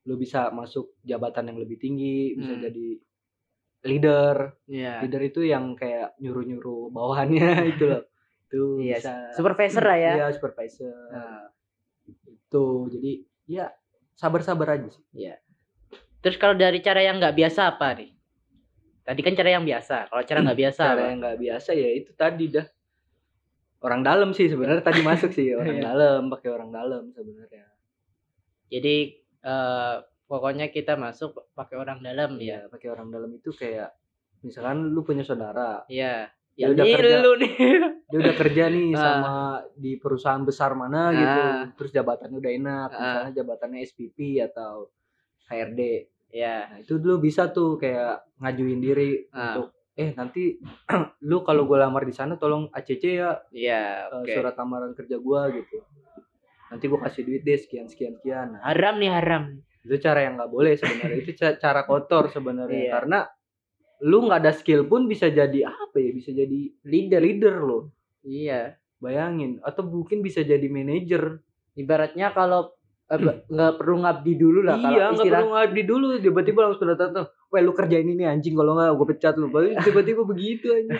lu 0.03 0.15
bisa 0.15 0.50
masuk 0.50 0.94
jabatan 1.01 1.45
yang 1.47 1.57
lebih 1.57 1.77
tinggi 1.77 2.33
bisa 2.33 2.53
Hmm. 2.53 2.63
jadi 2.63 2.88
leader 3.81 4.60
Iya. 4.66 5.02
leader 5.02 5.22
itu 5.24 5.42
yang 5.42 5.74
kayak 5.74 6.20
nyuruh-nyuruh 6.20 6.92
bawahannya 6.92 7.50
itu 7.74 7.84
loh 7.86 8.04
itu 8.50 8.62
Iya, 8.81 8.98
bisa 8.98 9.14
supervisor 9.38 9.84
lah 9.86 9.98
ya. 9.98 10.14
Iya, 10.18 10.26
supervisor. 10.34 10.94
Nah, 11.12 11.46
Itu. 12.26 12.90
Jadi 12.90 13.12
ya 13.46 13.70
sabar-sabar 14.14 14.74
aja 14.74 14.90
sih. 14.90 15.06
Terus 16.20 16.36
kalau 16.36 16.58
dari 16.58 16.81
cara 16.81 17.00
yang 17.00 17.22
nggak 17.22 17.38
biasa 17.38 17.78
apa 17.78 17.94
nih? 17.94 18.10
Tadi 19.06 19.22
kan 19.22 19.34
cara 19.34 19.50
yang 19.54 19.64
biasa. 19.64 20.10
Kalau 20.10 20.24
cara 20.25 20.40
nggak 20.42 20.60
biasa 20.60 20.82
Cara 20.82 20.94
apa? 20.98 21.06
yang 21.08 21.20
nggak 21.22 21.38
biasa 21.40 21.70
ya 21.72 21.90
itu 21.94 22.12
tadi 22.18 22.46
dah. 22.50 22.66
Orang 23.80 24.02
dalam 24.04 24.34
sih 24.34 24.50
sebenarnya 24.50 24.82
tadi 24.82 25.00
masuk 25.00 25.30
sih 25.32 25.54
orang 25.60 25.78
Iya. 25.78 25.84
dalam, 25.86 26.22
pakai 26.28 26.50
orang 26.50 26.70
dalam 26.74 27.04
sebenarnya. 27.14 27.70
Jadi 28.68 28.98
eh, 29.40 29.96
pokoknya 30.30 30.70
kita 30.70 30.94
masuk 30.94 31.34
pakai 31.52 31.76
orang 31.76 32.00
dalam 32.00 32.38
Iya, 32.38 32.64
ya. 32.64 32.70
pakai 32.70 32.88
orang 32.88 33.10
dalam 33.10 33.34
itu 33.34 33.50
kayak 33.50 33.90
misalkan 34.40 34.88
lu 34.88 35.02
punya 35.02 35.26
saudara, 35.26 35.84
Iya. 35.90 36.30
Dia 36.54 36.68
Ya 36.68 36.76
udah 36.76 36.86
kerja. 36.92 37.18
lu 37.20 37.31
nih. 37.40 37.54
dia 38.12 38.18
udah 38.20 38.36
kerja 38.36 38.64
nih 38.68 38.88
Ah. 38.92 39.00
sama 39.00 39.34
di 39.74 39.96
perusahaan 39.96 40.44
besar 40.44 40.76
mana 40.76 41.10
gitu, 41.10 41.42
Ah. 41.42 41.64
terus 41.74 41.90
jabatannya 41.90 42.36
udah 42.36 42.52
enak, 42.54 42.90
Ah. 42.90 43.00
misalnya 43.00 43.31
jabatannya 43.34 43.80
SPP 43.81 44.18
atau 44.40 44.92
HRD. 45.48 45.81
ya. 46.30 46.70
Nah, 46.70 46.78
itu 46.78 47.02
dulu 47.02 47.25
bisa 47.25 47.50
tuh 47.50 47.74
kayak 47.75 48.22
ngajuin 48.38 48.78
diri 48.78 49.25
Ah. 49.30 49.56
untuk 49.56 49.74
eh 49.96 50.14
nanti 50.14 50.62
lu 51.25 51.42
kalau 51.42 51.66
gue 51.66 51.74
lamar 51.75 52.04
di 52.04 52.14
sana 52.14 52.36
tolong 52.36 52.70
ACC 52.70 53.18
ya 53.18 53.34
Iya, 53.50 53.82
eh, 54.06 54.20
oke. 54.20 54.32
surat 54.32 54.54
lamaran 54.54 54.94
kerja 54.94 55.18
gua 55.18 55.50
gitu. 55.50 55.82
Nanti 56.70 56.86
gua 56.86 57.02
kasih 57.02 57.24
duit 57.24 57.42
deh 57.42 57.58
sekian 57.58 57.88
sekian 57.88 58.14
sekian. 58.14 58.48
Nah, 58.54 58.62
Haram 58.62 58.96
nih 58.96 59.10
haram. 59.10 59.44
Itu 59.81 59.96
cara 59.98 60.20
yang 60.22 60.36
nggak 60.36 60.50
boleh 60.50 60.74
sebenarnya. 60.74 61.18
itu 61.18 61.31
ca- 61.34 61.56
cara 61.56 61.81
kotor 61.84 62.28
sebenarnya 62.28 62.81
Iya. 62.81 62.92
karena 62.94 63.20
lu 64.02 64.18
nggak 64.24 64.40
ada 64.40 64.52
skill 64.52 64.86
pun 64.86 65.06
bisa 65.06 65.28
jadi 65.28 65.60
apa 65.66 65.96
ya? 65.96 66.12
Bisa 66.12 66.31
jadi 66.31 66.60
leader 66.84 67.20
leader 67.20 67.56
loh. 67.60 67.84
Iya. 68.22 68.76
Bayangin 68.98 69.60
atau 69.60 69.84
mungkin 69.84 70.20
bisa 70.20 70.40
jadi 70.42 70.64
manajer. 70.66 71.40
Ibaratnya 71.74 72.31
kalau 72.31 72.75
eh, 73.08 73.15
nggak 73.51 73.74
perlu 73.75 74.03
ngabdi 74.03 74.34
dulu 74.36 74.60
lah 74.62 74.75
iya, 74.75 74.88
nggak 75.10 75.24
istilah 75.24 75.39
perlu 75.39 75.51
ngabdi 75.53 75.82
dulu 75.84 76.06
tiba-tiba 76.20 76.60
langsung 76.68 76.88
datang 76.88 77.10
tuh. 77.13 77.27
Weh 77.50 77.60
lu 77.60 77.72
kerjain 77.72 78.06
ini 78.06 78.24
anjing 78.24 78.53
kalau 78.53 78.75
nggak 78.75 78.94
gue 78.94 79.08
pecat 79.10 79.36
lu. 79.36 79.48
Baru 79.48 79.72
tiba-tiba 79.88 80.22
begitu 80.24 80.70
aja. 80.70 81.00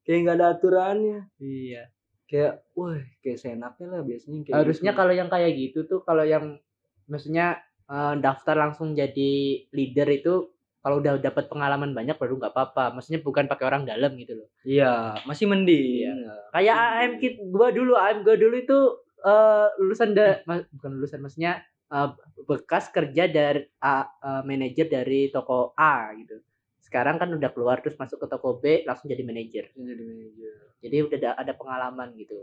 Kayak 0.00 0.18
nggak 0.24 0.36
ada 0.38 0.46
aturannya. 0.54 1.18
Iya. 1.36 1.90
Kayak, 2.24 2.62
wah, 2.72 2.94
kayak 3.20 3.38
seenaknya 3.38 3.86
lah 3.90 4.02
biasanya 4.02 4.46
kayak 4.46 4.54
Harusnya 4.54 4.92
gitu. 4.94 4.98
kalau 5.02 5.12
yang 5.12 5.26
kayak 5.26 5.50
gitu 5.50 5.78
tuh 5.84 6.00
kalau 6.00 6.22
yang 6.22 6.62
maksudnya 7.04 7.58
eh, 7.90 8.14
daftar 8.18 8.54
langsung 8.56 8.94
jadi 8.94 9.32
leader 9.70 10.08
itu 10.08 10.34
kalau 10.80 10.96
udah 10.96 11.20
dapat 11.20 11.44
pengalaman 11.44 11.92
banyak 11.92 12.16
baru 12.16 12.40
nggak 12.40 12.56
apa-apa. 12.56 12.96
Maksudnya 12.96 13.20
bukan 13.20 13.44
pakai 13.44 13.68
orang 13.68 13.84
dalam 13.84 14.16
gitu 14.16 14.40
loh. 14.40 14.48
Iya, 14.64 15.20
masih 15.28 15.44
mending. 15.44 16.08
Iya. 16.08 16.34
Kayak 16.50 16.76
AM 16.96 17.12
kit 17.20 17.34
gua 17.52 17.68
dulu, 17.68 17.92
AM 17.94 18.24
gua 18.24 18.36
dulu 18.40 18.56
itu 18.56 18.78
eh, 19.20 19.66
lulusan 19.76 20.16
da, 20.16 20.40
ma- 20.48 20.64
bukan 20.72 20.90
lulusan 20.96 21.20
maksudnya 21.20 21.60
eh, 21.92 22.08
bekas 22.48 22.88
kerja 22.88 23.28
dari 23.28 23.60
eh, 23.68 24.06
manajer 24.40 24.88
dari 24.88 25.28
toko 25.28 25.76
A 25.76 26.16
gitu. 26.16 26.40
Sekarang 26.80 27.20
kan 27.20 27.28
udah 27.28 27.50
keluar 27.52 27.84
terus 27.84 28.00
masuk 28.00 28.16
ke 28.16 28.26
toko 28.26 28.56
B 28.56 28.80
langsung 28.88 29.12
jadi 29.12 29.20
manajer. 29.20 29.68
Jadi 29.76 30.00
manajer. 30.00 30.54
Jadi 30.80 30.96
udah 31.04 31.18
ada, 31.20 31.30
ada 31.44 31.52
pengalaman 31.52 32.08
gitu. 32.16 32.40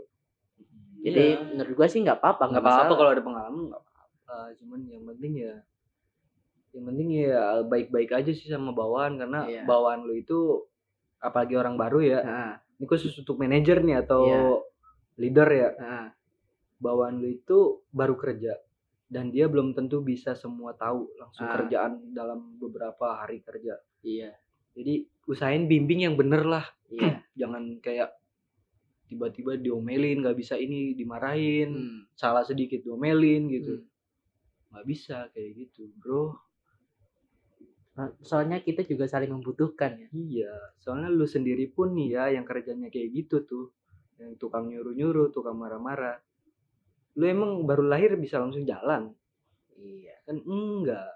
Jadi 1.02 1.26
Iya. 1.34 1.42
menurut 1.42 1.74
gua 1.74 1.86
sih 1.90 1.98
nggak 2.02 2.22
apa-apa, 2.22 2.54
nggak 2.54 2.62
apa-apa 2.62 2.92
kalau 2.94 3.10
ada 3.10 3.22
pengalaman 3.22 3.62
nggak 3.66 3.82
apa-apa. 4.28 4.52
Cuman 4.60 4.80
yang 4.84 5.04
penting 5.06 5.32
ya 5.40 5.54
yang 6.76 6.84
penting 6.84 7.08
ya 7.16 7.64
baik-baik 7.64 8.12
aja 8.12 8.28
sih 8.30 8.44
sama 8.46 8.76
bawahan 8.76 9.16
karena 9.16 9.48
Iya. 9.48 9.64
bawahan 9.64 10.04
lu 10.04 10.14
itu 10.14 10.68
apalagi 11.18 11.56
orang 11.56 11.74
baru 11.74 12.00
ya. 12.04 12.20
Nah, 12.22 12.54
Ini 12.78 12.86
khusus 12.86 13.10
untuk 13.18 13.42
manajer 13.42 13.82
nih 13.82 13.98
atau 13.98 14.22
Iya. 14.22 14.42
leader 15.18 15.48
ya. 15.50 15.70
nah, 15.74 16.06
Bawahan 16.78 17.18
lu 17.18 17.26
itu 17.26 17.82
baru 17.90 18.14
kerja 18.14 18.54
dan 19.10 19.34
dia 19.34 19.50
belum 19.50 19.74
tentu 19.74 19.98
bisa 19.98 20.36
semua 20.36 20.76
tahu 20.78 21.10
langsung 21.18 21.42
Ah. 21.42 21.58
kerjaan 21.58 22.14
dalam 22.14 22.54
beberapa 22.54 23.18
hari 23.18 23.42
kerja. 23.42 23.80
iya, 23.98 24.30
Jadi 24.78 25.10
usahain 25.26 25.66
bimbing 25.66 26.06
yang 26.06 26.14
bener 26.14 26.46
lah. 26.46 26.62
iya. 26.86 27.18
Jangan 27.40 27.82
kayak 27.82 28.14
tiba-tiba 29.10 29.58
diomelin 29.58 30.22
nggak 30.22 30.36
bisa 30.36 30.54
ini 30.54 30.92
dimarahin 30.94 31.72
Hmm, 31.72 32.00
salah 32.14 32.44
sedikit 32.44 32.78
diomelin 32.78 33.48
gitu 33.48 33.80
hmm. 33.80 33.97
Nggak 34.68 34.86
bisa 34.86 35.28
kayak 35.32 35.50
gitu 35.66 35.88
bro. 35.96 36.36
Nah, 37.98 38.14
Soalnya 38.22 38.62
kita 38.62 38.86
juga 38.86 39.10
saling 39.10 39.34
membutuhkan. 39.34 39.98
Ya. 39.98 40.08
iya 40.14 40.54
soalnya 40.78 41.10
lu 41.10 41.26
sendiri 41.26 41.66
pun 41.66 41.98
nih 41.98 42.14
ya 42.14 42.24
yang 42.38 42.44
kerjanya 42.46 42.88
kayak 42.92 43.10
gitu 43.10 43.42
tuh. 43.42 43.66
Yang 44.18 44.38
tukang 44.38 44.70
nyuruh 44.70 44.94
nyuruh 44.94 45.28
tukang 45.34 45.58
marah 45.58 45.78
marah 45.82 46.18
lu 47.18 47.26
emang 47.26 47.66
baru 47.66 47.82
lahir 47.82 48.14
bisa 48.14 48.38
langsung 48.38 48.62
jalan? 48.62 49.10
Iya. 49.74 50.14
Kan 50.22 50.38
enggak. 50.46 51.14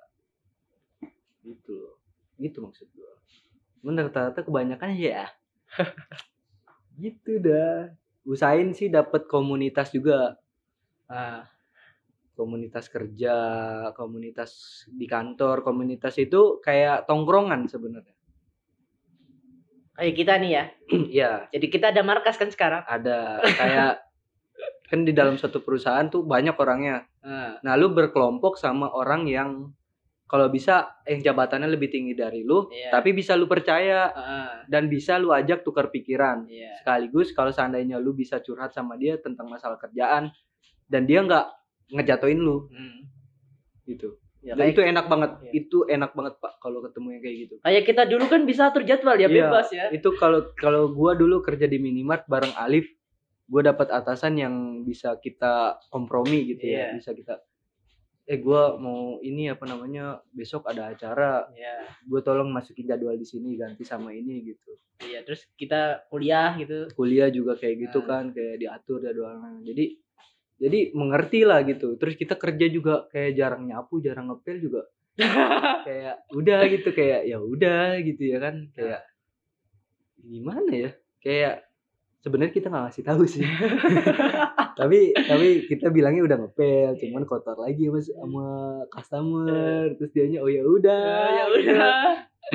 Gitu 1.46 1.70
loh. 1.78 1.96
Gitu 2.42 2.58
maksud 2.58 2.90
gua. 2.90 3.14
Cuman 3.78 4.10
rata-rata 4.10 4.42
kebanyakan 4.42 4.98
ya. 4.98 5.30
Gitu 7.02 7.38
dah. 7.38 7.94
Usahain 8.26 8.74
sih 8.74 8.90
dapat 8.90 9.30
komunitas 9.30 9.94
juga. 9.94 10.34
Ah 11.06 11.46
komunitas 12.32 12.88
kerja 12.88 13.36
komunitas 13.92 14.84
di 14.88 15.04
kantor 15.04 15.60
komunitas 15.60 16.16
itu 16.16 16.58
kayak 16.64 17.04
tongkrongan 17.04 17.68
sebenarnya. 17.68 18.16
Kayak 19.92 20.14
kita 20.16 20.32
nih 20.40 20.50
ya. 20.50 20.64
Ya 21.22 21.32
jadi 21.52 21.66
kita 21.68 21.86
ada 21.92 22.00
markas 22.00 22.40
kan 22.40 22.48
sekarang? 22.48 22.82
Ada. 22.88 23.44
Kayak 23.44 23.92
kan 24.88 25.08
di 25.08 25.12
dalam 25.12 25.36
satu 25.36 25.60
perusahaan 25.60 26.08
tuh 26.08 26.24
banyak 26.24 26.56
orangnya. 26.56 27.04
Ah. 27.20 27.60
Nah 27.60 27.74
lu 27.76 27.92
berkelompok 27.92 28.56
sama 28.56 28.88
orang 28.92 29.28
yang 29.28 29.72
kalau 30.24 30.48
bisa 30.48 30.88
yang 31.04 31.20
jabatannya 31.20 31.68
lebih 31.68 31.92
tinggi 31.92 32.16
dari 32.16 32.40
lu 32.40 32.64
Iya. 32.72 32.88
tapi 32.88 33.12
bisa 33.12 33.36
lu 33.36 33.44
percaya 33.44 34.08
ah. 34.16 34.64
dan 34.64 34.88
bisa 34.88 35.20
lu 35.20 35.28
ajak 35.28 35.60
tukar 35.60 35.92
pikiran. 35.92 36.48
Iya. 36.48 36.80
Sekaligus 36.80 37.36
kalau 37.36 37.52
seandainya 37.52 38.00
lu 38.00 38.16
bisa 38.16 38.40
curhat 38.40 38.72
sama 38.72 38.96
dia 38.96 39.20
tentang 39.20 39.52
masalah 39.52 39.76
kerjaan 39.76 40.32
dan 40.88 41.04
dia 41.04 41.20
nggak 41.20 41.61
ngejatuhin 41.92 42.38
lu 42.38 42.66
Hmm. 42.68 43.04
gitu 43.84 44.16
Ya, 44.42 44.58
Dan 44.58 44.66
kayak, 44.66 44.74
itu 44.74 44.82
enak 44.84 45.06
banget 45.06 45.30
Iya. 45.38 45.50
itu 45.54 45.78
enak 45.86 46.10
banget 46.12 46.34
pak 46.36 46.58
kalau 46.58 46.82
ketemu 46.82 47.08
yang 47.08 47.22
kayak 47.22 47.36
gitu 47.38 47.54
kayak 47.60 47.82
kita 47.86 48.02
dulu 48.04 48.24
kan 48.26 48.42
bisa 48.42 48.62
atur 48.66 48.82
jadwal 48.82 49.14
ya 49.14 49.24
Iya. 49.24 49.36
bebas 49.38 49.68
ya 49.70 49.86
itu 49.88 50.08
kalau 50.12 50.50
kalau 50.56 50.90
gua 50.90 51.14
dulu 51.14 51.38
kerja 51.40 51.64
di 51.64 51.78
minimart 51.78 52.26
bareng 52.26 52.50
Alif 52.56 52.90
gua 53.44 53.62
dapat 53.64 53.88
atasan 53.88 54.34
yang 54.36 54.54
bisa 54.82 55.14
kita 55.16 55.78
kompromi 55.86 56.42
gitu 56.48 56.66
ya 56.66 56.90
Iya. 56.90 56.98
bisa 56.98 57.14
kita 57.14 57.38
eh 58.24 58.38
gua 58.38 58.74
mau 58.76 59.18
ini 59.20 59.46
apa 59.46 59.62
namanya 59.62 60.18
besok 60.28 60.66
ada 60.66 60.90
acara 60.90 61.46
Iya, 61.48 61.86
gue 62.02 62.20
tolong 62.20 62.46
masukin 62.48 62.82
jadwal 62.84 63.14
di 63.14 63.22
sini 63.24 63.54
ganti 63.54 63.82
sama 63.82 64.10
ini 64.10 64.42
gitu 64.44 64.74
iya. 65.02 65.22
Terus 65.22 65.46
kita 65.52 66.06
kuliah 66.08 66.54
gitu. 66.56 66.90
kuliah 66.92 67.30
juga 67.30 67.54
kayak 67.54 67.78
gitu 67.80 67.98
Ah. 68.00 68.06
kan 68.08 68.24
kayak 68.30 68.58
diatur 68.58 68.98
jadwalnya 69.00 69.62
jadi 69.64 69.94
jadi 70.62 70.94
mengerti 70.94 71.42
lah 71.42 71.66
gitu. 71.66 71.98
Terus 71.98 72.14
kita 72.14 72.38
kerja 72.38 72.70
juga 72.70 73.10
kayak 73.10 73.34
jarang 73.34 73.66
nyapu 73.66 73.98
jarang 73.98 74.30
ngepel 74.30 74.62
juga. 74.62 74.82
Kayak 75.86 76.24
udah 76.32 76.60
gitu 76.72 76.88
kayak 76.96 77.28
ya 77.28 77.36
udah 77.36 78.00
gitu 78.00 78.22
ya 78.32 78.38
kan. 78.38 78.70
Kayak 78.72 79.02
gimana 80.22 80.70
ya? 80.72 80.90
Kayak 81.20 81.68
sebenarnya 82.22 82.54
kita 82.54 82.70
nggak 82.70 82.84
ngasih 82.88 83.04
tahu 83.04 83.22
sih. 83.26 83.44
Tapi 84.80 85.12
tapi 85.12 85.68
kita 85.68 85.92
bilangnya 85.92 86.24
udah 86.24 86.38
ngepel 86.40 86.96
cuman 86.96 87.28
kotor 87.28 87.60
lagi 87.60 87.92
mas 87.92 88.08
sama 88.08 88.80
customer. 88.88 89.92
Terus 90.00 90.10
dianya 90.16 90.40
oh 90.40 90.48
ya 90.48 90.64
udah. 90.64 91.28
Ya 91.28 91.44
udah. 91.50 92.02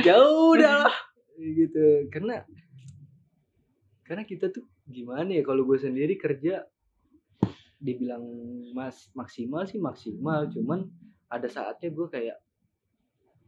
ya 0.02 0.16
udah 0.18 0.74
lah. 0.82 0.98
Gitu. 1.38 2.10
Karena 2.10 2.42
karena 4.02 4.24
kita 4.26 4.50
tuh 4.50 4.66
gimana 4.88 5.30
ya 5.30 5.44
kalau 5.46 5.62
gue 5.68 5.78
sendiri 5.78 6.18
kerja 6.18 6.66
dibilang 7.78 8.24
mas 8.72 9.10
maksimal 9.14 9.64
sih 9.64 9.78
maksimal 9.78 10.50
cuman 10.50 10.90
ada 11.28 11.46
saatnya 11.46 11.88
gue 11.88 12.08
kayak 12.08 12.38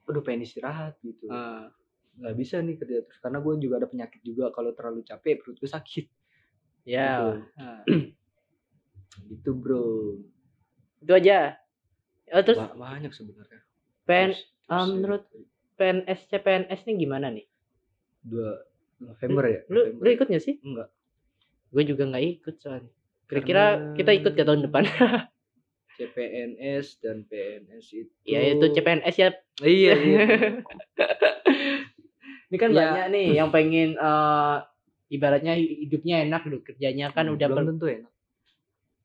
aduh 0.03 0.21
pengen 0.21 0.41
istirahat 0.41 0.98
gitu 1.00 1.25
Ah, 1.27 1.69
nggak 2.15 2.36
bisa 2.36 2.59
nih 2.59 2.75
kerja 2.75 3.01
terus 3.01 3.17
karena 3.17 3.38
gue 3.38 3.53
juga 3.57 3.75
ada 3.77 3.88
penyakit 3.88 4.21
juga 4.21 4.50
kalau 4.50 4.69
terlalu 4.71 5.01
capek 5.01 5.39
perut 5.39 5.55
gue 5.55 5.67
sakit 5.67 6.05
ya. 6.83 7.05
Gitu. 7.09 7.29
Ah. 7.55 7.81
gitu 9.29 9.50
bro 9.51 10.17
Itu 11.00 11.12
aja. 11.12 11.55
Oh, 12.29 12.43
terus 12.43 12.59
Ba- 12.59 12.75
banyak 12.75 13.09
sebenarnya 13.09 13.62
PN, 14.03 14.29
Terus- 14.29 14.45
terus 14.59 14.69
ya, 14.69 14.86
menurut 14.88 15.24
PNS 15.75 16.19
CPNS 16.27 16.81
nih 16.83 16.95
gimana 17.00 17.27
nih? 17.29 17.45
dua 18.19 18.62
November 19.00 19.43
ya 19.48 19.62
Lu 19.65 19.79
November. 19.88 20.03
lu 20.03 20.09
ikut 20.12 20.27
gak 20.27 20.43
sih? 20.43 20.55
enggak 20.59 20.89
Gue 21.69 21.83
juga 21.86 22.03
nggak 22.03 22.25
ikut 22.36 22.55
soalnya. 22.57 22.91
Kira-kira 23.29 23.63
Karena- 23.71 23.93
kita 23.93 24.12
ikut 24.15 24.33
ke 24.33 24.43
tahun 24.43 24.62
depan. 24.65 24.83
CPNS 25.91 26.88
dan 26.98 27.17
PNS 27.24 27.86
itu 27.91 28.13
ya 28.24 28.39
itu 28.48 28.65
CPNS 28.67 29.15
ya. 29.15 29.29
iya 29.59 29.93
iya 29.93 30.21
Ini 32.48 32.57
kan 32.57 32.69
Ya. 32.69 32.77
banyak 32.81 33.05
nih 33.12 33.27
yang 33.36 33.50
pengen 33.50 33.89
eh, 33.93 34.57
ibaratnya 35.09 35.53
hidupnya 35.53 36.24
enak 36.24 36.41
dulu 36.41 36.63
kerjanya 36.63 37.12
kan 37.12 37.27
udah 37.27 37.45
Hmm, 37.45 37.51
belum 37.51 37.59
per- 37.59 37.71
tentu 37.75 37.86
enak 37.91 38.13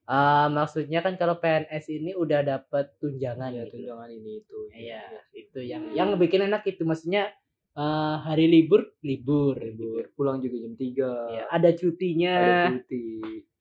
eh, 0.06 0.46
maksudnya 0.50 1.00
kan 1.00 1.14
kalau 1.14 1.36
PNS 1.36 1.84
ini 1.90 2.14
udah 2.14 2.40
dapat 2.42 2.94
tunjangan 2.96 3.50
ya 3.50 3.64
gitu. 3.64 3.74
tunjangan 3.74 4.08
ini 4.10 4.30
itu 4.38 4.58
Iya, 4.70 5.02
itu 5.34 5.58
yang 5.60 5.82
yang 5.92 6.14
bikin 6.14 6.46
enak 6.46 6.62
itu 6.64 6.82
maksudnya 6.82 7.34
eh, 7.72 8.16
hari 8.18 8.46
libur 8.46 8.86
libur, 9.00 9.58
libur 9.58 10.14
pulang 10.14 10.38
juga 10.38 10.62
jam 10.62 10.72
3 10.72 11.10
Ya, 11.28 11.42
ada 11.50 11.70
cutinya. 11.70 12.34
ada 12.38 12.54
cuti 12.70 13.04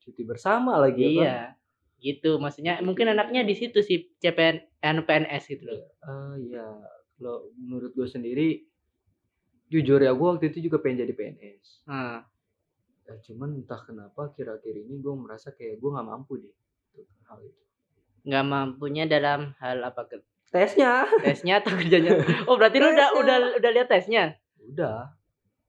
cuti 0.04 0.22
bersama 0.22 0.76
lagi 0.76 1.02
ya, 1.02 1.10
iya. 1.10 1.36
Gitu, 1.96 2.36
maksudnya 2.36 2.78
mungkin 2.80 3.08
enaknya 3.08 3.42
di 3.42 3.56
situ 3.56 3.80
sih 3.80 4.12
CPN 4.20 4.60
eh, 4.78 5.00
PNS 5.00 5.44
gitu 5.48 5.64
loh. 5.64 5.80
Ah 6.00 6.36
iya, 6.36 6.68
kalau 7.16 7.48
menurut 7.56 7.90
gue 7.90 8.04
sendiri, 8.04 8.60
jujur 9.66 9.98
ya 9.98 10.12
gue 10.12 10.28
waktu 10.28 10.52
itu 10.52 10.68
juga 10.68 10.78
pengen 10.78 11.02
jadi 11.02 11.12
PNS. 11.12 11.88
Nah, 11.88 12.28
Ya, 13.04 13.20
cuman 13.20 13.52
entah 13.54 13.84
kenapa 13.84 14.32
akhir-akhir 14.32 14.80
ini 14.80 14.96
gue 14.96 15.12
merasa 15.12 15.52
kayak 15.52 15.76
gue 15.76 15.90
nggak 15.92 16.08
mampu 16.08 16.40
deh 16.40 16.56
untuk 16.88 17.04
hal 17.28 17.36
itu. 17.40 17.60
nggak 18.24 18.44
mampunya 18.48 19.04
dalam 19.04 19.52
hal 19.60 19.84
apa 19.84 20.08
ke 20.08 20.24
Tesnya? 20.48 21.04
tesnya 21.20 21.60
atau 21.60 21.76
kerjanya? 21.76 22.16
Oh, 22.48 22.56
berarti 22.56 22.80
lu 22.80 22.88
udah 22.88 23.12
udah 23.12 23.36
udah 23.60 23.70
lihat 23.76 23.92
tesnya? 23.92 24.40
Udah. 24.56 25.12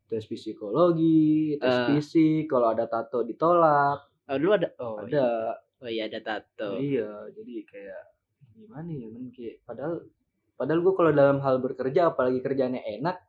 Tes 0.08 0.24
psikologi, 0.24 1.60
tes 1.60 1.76
Ah. 1.76 1.92
fisik, 1.92 2.48
kalau 2.48 2.72
ada 2.72 2.88
tato 2.88 3.20
ditolak, 3.20 4.08
Oh, 4.26 4.36
lu 4.36 4.50
ada 4.52 4.68
oh, 4.78 5.02
iya. 5.02 5.22
ada. 5.22 5.28
Oh 5.78 5.90
iya 5.90 6.04
ada 6.08 6.20
tato. 6.20 6.70
Iya, 6.76 7.30
jadi 7.32 7.54
kayak 7.64 8.02
gimana 8.56 8.90
ya 8.90 9.08
men 9.12 9.30
kayak 9.30 9.62
padahal 9.64 10.02
padahal 10.56 10.80
gue 10.82 10.94
kalau 10.96 11.12
dalam 11.12 11.38
hal 11.40 11.60
bekerja 11.60 12.10
apalagi 12.10 12.40
kerjanya 12.40 12.80
enak, 12.80 13.20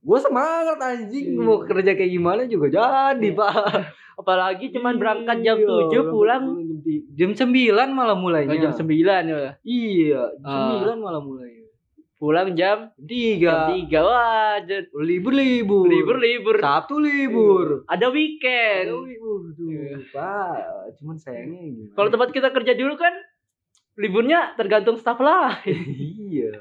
gue 0.00 0.18
semangat 0.18 0.80
anjing 0.80 1.36
Iya. 1.36 1.38
mau 1.38 1.60
kerja 1.60 1.92
kayak 1.92 2.10
gimana 2.10 2.42
juga 2.44 2.66
jadi 2.68 3.28
Iya. 3.30 3.36
pak. 3.36 3.54
Apalagi 4.14 4.70
cuman 4.70 4.94
berangkat 4.94 5.42
jam 5.42 5.58
Iya, 5.58 5.66
7 5.66 5.90
berangkat 5.90 6.06
pulang 6.06 6.44
jam, 7.18 7.30
9 7.34 7.50
malah 7.90 8.14
mulainya. 8.14 8.54
oh, 8.54 8.62
jam 8.62 8.70
9 8.70 8.86
ya. 9.26 9.50
Iya, 9.60 10.22
jam 10.38 10.46
Ah. 10.46 10.78
9 10.86 11.02
malah 11.02 11.18
mulainya. 11.18 11.63
Pulang 12.14 12.54
jam 12.54 12.94
Tiga. 12.96 13.68
jam 13.68 13.74
3. 13.84 14.00
Wah, 14.00 14.56
Libur 14.96 15.32
libur. 15.32 15.84
libur 15.84 16.16
libur. 16.16 16.56
Sabtu 16.58 16.96
libur. 16.96 17.66
Ada 17.84 18.06
weekend. 18.08 18.86
Libur 18.88 19.52
tuh, 19.52 19.66
Iya. 19.66 19.98
Pak. 20.08 20.58
Cuman 20.96 21.16
sayangnya 21.16 21.60
gimana? 21.60 21.94
Kalau 21.94 22.08
tempat 22.08 22.28
kita 22.30 22.48
kerja 22.50 22.72
dulu 22.72 22.94
kan 22.94 23.12
liburnya 23.94 24.54
tergantung 24.54 24.96
staff 24.96 25.18
lah. 25.18 25.58
iya 26.30 26.54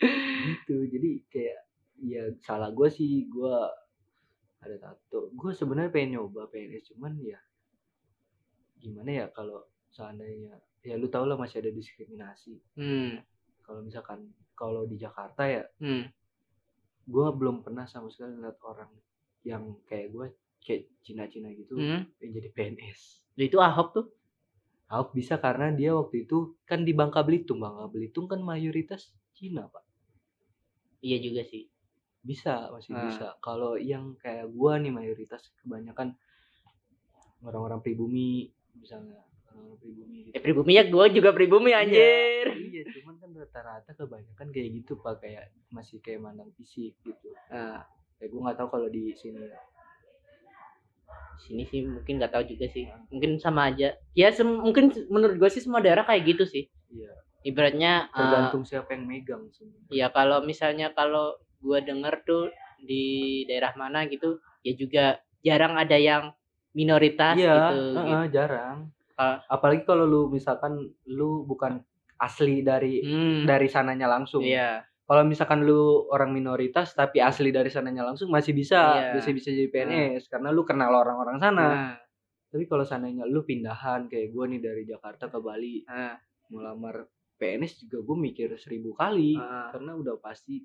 gitu 0.00 0.88
jadi 0.88 1.20
kayak 1.28 1.58
ya 2.00 2.22
salah 2.38 2.68
gue 2.70 2.88
sih 2.88 3.28
gue 3.28 3.56
ada 4.58 4.76
tato 4.78 5.28
gue 5.30 5.52
sebenarnya 5.52 5.88
pengen 5.90 6.10
nyoba 6.16 6.48
PNS 6.48 6.88
cuman 6.90 7.20
ya 7.20 7.36
gimana 8.74 9.10
ya 9.14 9.26
kalau 9.28 9.60
seandainya 9.86 10.56
ya 10.80 10.96
lu 10.96 11.06
tau 11.06 11.24
lah 11.24 11.36
masih 11.36 11.60
ada 11.60 11.68
diskriminasi 11.68 12.56
Hmm. 12.72 13.20
kalau 13.60 13.84
misalkan 13.84 14.32
kalau 14.60 14.84
di 14.84 15.00
Jakarta 15.00 15.48
ya 15.48 15.64
Hmm. 15.80 16.04
gue 17.06 17.26
belum 17.32 17.64
pernah 17.64 17.88
sama 17.88 18.12
sekali 18.12 18.36
ngeliat 18.36 18.60
orang 18.62 18.92
yang 19.42 19.80
kayak 19.82 20.12
gue 20.12 20.26
kayak 20.60 20.82
Cina-Cina 21.00 21.48
gitu 21.56 21.74
Hmm. 21.74 22.04
yang 22.20 22.30
jadi 22.30 22.48
PNS 22.52 23.24
Itu 23.32 23.56
Ahok 23.56 23.88
tuh. 23.90 24.06
Ahok 24.86 25.16
bisa 25.16 25.40
karena 25.40 25.72
dia 25.72 25.96
waktu 25.96 26.28
itu 26.28 26.60
kan 26.62 26.84
di 26.84 26.92
Bangka 26.92 27.24
Belitung 27.24 27.56
Bangka 27.56 27.88
Belitung 27.88 28.28
kan 28.28 28.38
mayoritas 28.38 29.08
Cina 29.32 29.64
pak 29.66 29.80
Iya 31.00 31.16
juga 31.18 31.40
sih. 31.42 31.64
bisa 32.20 32.68
masih 32.68 32.92
Ah. 32.92 33.08
bisa 33.08 33.26
kalau 33.40 33.80
yang 33.80 34.12
kayak 34.20 34.52
gua 34.52 34.76
nih 34.76 34.92
mayoritas 34.92 35.40
kebanyakan 35.56 36.12
orang-orang 37.40 37.80
pribumi 37.80 38.52
misalnya 38.76 39.24
orang-orang 39.50 39.78
pribumi 39.82 40.18
gitu. 40.24 40.32
Eh 40.36 40.40
pribumi 40.40 40.72
ya 40.78 40.84
gue 40.86 41.06
juga 41.12 41.30
pribumi 41.34 41.70
anjir. 41.74 42.46
iya 42.50 42.82
cuman 42.94 43.14
kan 43.18 43.30
rata-rata 43.34 43.90
kebanyakan 43.94 44.46
kayak 44.54 44.68
gitu 44.82 44.92
pak 44.98 45.20
kayak 45.22 45.50
masih 45.70 45.98
kayak 46.00 46.22
mandang 46.22 46.50
fisik 46.54 46.94
gitu 47.02 47.28
Nah, 47.50 47.82
kayak 48.18 48.30
gua 48.30 48.40
nggak 48.50 48.58
tahu 48.62 48.68
kalau 48.70 48.88
di 48.88 49.10
sini 49.18 49.42
sini 51.40 51.64
sih 51.66 51.80
mungkin 51.82 52.20
nggak 52.20 52.32
tahu 52.36 52.44
juga 52.46 52.68
sih. 52.68 52.84
Mungkin 53.08 53.40
sama 53.40 53.72
aja. 53.72 53.96
Ya 54.12 54.28
sem- 54.28 54.60
mungkin 54.60 54.92
menurut 55.08 55.40
gue 55.40 55.50
sih 55.50 55.64
semua 55.64 55.80
daerah 55.80 56.04
kayak 56.04 56.36
gitu 56.36 56.44
sih. 56.44 56.68
iya 56.92 57.10
Ibaratnya 57.40 58.12
eh, 58.12 58.16
tergantung 58.20 58.68
siapa 58.68 58.92
yang 58.92 59.08
megang 59.08 59.48
sebenarnya 59.48 59.88
ya 59.88 60.06
kalau 60.12 60.44
misalnya 60.44 60.92
kalau 60.92 61.32
gue 61.64 61.78
denger 61.80 62.14
tuh 62.28 62.44
di 62.84 63.44
daerah 63.48 63.72
mana 63.72 64.04
gitu 64.04 64.36
ya 64.60 64.76
juga 64.76 65.04
jarang 65.40 65.80
ada 65.80 65.96
yang 65.96 66.36
minoritas 66.76 67.40
iya 67.40 67.56
gitu, 67.56 67.78
heeh, 67.96 68.24
jarang 68.28 68.78
Ah. 69.20 69.36
apalagi 69.46 69.84
kalau 69.84 70.02
lu 70.02 70.22
misalkan 70.26 70.80
lu 71.04 71.44
bukan 71.44 71.84
asli 72.16 72.60
dari 72.60 73.04
Hmm. 73.04 73.44
dari 73.44 73.68
sananya 73.68 74.08
langsung 74.08 74.40
Iya. 74.40 74.80
kalau 75.04 75.22
misalkan 75.22 75.62
lu 75.62 75.80
orang 76.08 76.30
minoritas 76.30 76.92
tapi 76.92 77.20
asli 77.20 77.48
dari 77.48 77.68
sananya 77.68 78.00
langsung 78.02 78.28
masih 78.28 78.52
bisa 78.52 78.80
Iya. 79.12 79.20
bisa 79.20 79.28
bisa 79.30 79.48
jadi 79.50 79.68
PNS 79.68 80.24
karena 80.26 80.48
lu 80.48 80.62
kenal 80.62 80.88
orang-orang 80.90 81.36
sana 81.36 81.66
Nah, 81.68 81.96
tapi 82.48 82.64
kalau 82.64 82.82
seandainya 82.82 83.24
lu 83.24 83.42
pindahan 83.42 84.06
kayak 84.06 84.30
gue 84.30 84.44
nih 84.48 84.60
dari 84.60 84.82
Jakarta 84.84 85.26
ke 85.26 85.38
Bali 85.38 85.84
nah, 85.84 86.16
melamar 86.48 87.04
PNS 87.36 87.84
juga 87.84 88.02
gue 88.02 88.16
mikir 88.22 88.48
seribu 88.56 88.92
kali 88.92 89.36
ah. 89.36 89.68
karena 89.70 89.92
udah 89.94 90.16
pasti 90.16 90.64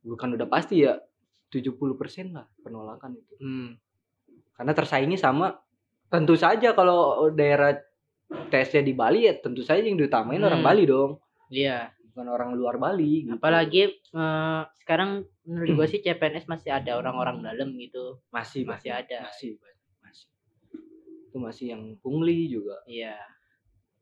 bukan 0.00 0.32
udah 0.34 0.46
pasti 0.46 0.80
ya 0.80 0.96
70% 1.46 1.76
lah 2.32 2.46
penolakan 2.58 3.14
itu 3.14 3.34
Hmm. 3.38 3.70
karena 4.52 4.72
tersaingi 4.72 5.16
sama 5.16 5.52
tentu 6.06 6.34
saja 6.34 6.70
kalau 6.70 6.98
daerah 7.30 7.74
tesnya 8.48 8.80
di 8.80 8.90
Bali 8.90 9.24
ya 9.24 9.34
tentu 9.36 9.60
saja 9.60 9.80
yang 9.80 9.94
diutamain 9.94 10.38
orang 10.38 10.60
Hmm. 10.60 10.68
Bali 10.68 10.84
dong 10.84 11.18
Iya. 11.46 11.90
bukan 12.08 12.26
orang 12.28 12.50
luar 12.52 12.74
Bali 12.76 13.22
gitu. 13.24 13.36
Apalagi 13.36 13.82
eh, 13.92 14.60
sekarang 14.76 15.10
menurut 15.44 15.70
gua 15.74 15.86
sih 15.86 16.00
CPNS 16.00 16.46
masih 16.46 16.70
ada 16.70 16.94
orang-orang 16.94 17.38
dalam 17.40 17.76
gitu. 17.76 18.18
masih 18.28 18.64
masih 18.64 18.90
banyak, 18.90 19.06
ada. 19.06 19.18
masih 19.28 19.50
masih 20.00 20.28
itu 21.22 21.36
masih 21.36 21.66
yang 21.70 21.82
pungli 21.96 22.48
juga 22.48 22.80
Iya. 22.84 23.14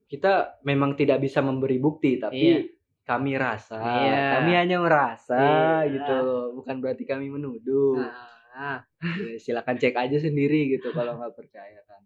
kita 0.06 0.62
memang 0.62 0.94
tidak 0.94 1.18
bisa 1.18 1.40
memberi 1.40 1.76
bukti 1.76 2.16
tapi 2.16 2.38
Iya. 2.38 2.58
kami 3.02 3.32
rasa 3.34 3.76
Iya. 3.76 4.22
kami 4.38 4.52
hanya 4.54 4.76
merasa 4.78 5.36
Iya. 5.82 5.90
gitu 5.90 6.16
bukan 6.54 6.76
berarti 6.78 7.04
kami 7.04 7.28
menuduh 7.28 7.98
Nah, 7.98 8.33
Ya, 8.54 8.86
silakan 9.36 9.76
cek 9.76 9.92
aja 9.92 10.16
sendiri 10.16 10.70
gitu 10.70 10.90
kalau 10.90 11.18
nggak 11.18 11.34
percaya 11.34 11.82
kan 11.84 11.98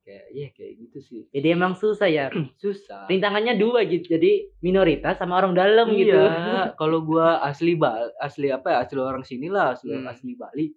kayak 0.00 0.26
iya 0.32 0.48
kayak 0.50 0.72
gitu 0.80 0.98
sih 0.98 1.20
jadi 1.28 1.52
emang 1.52 1.76
susah 1.76 2.08
ya. 2.08 2.26
susah 2.56 3.04
Rintangannya 3.06 3.54
dua 3.54 3.84
gitu. 3.84 4.08
Jadi 4.10 4.48
minoritas 4.58 5.14
sama 5.14 5.36
orang 5.36 5.52
dalam 5.52 5.92
gitu. 5.92 6.16
iya 6.16 6.72
kalau 6.80 7.00
gua 7.00 7.38
asli 7.42 7.76
Bal 7.76 8.08
asli 8.16 8.48
apa 8.48 8.72
ya 8.72 8.78
asli 8.82 8.96
orang 8.96 9.22
sini 9.22 9.46
lah 9.46 9.76
asli 9.76 9.92
Hmm. 9.92 10.08
asli 10.08 10.32
Bali 10.34 10.72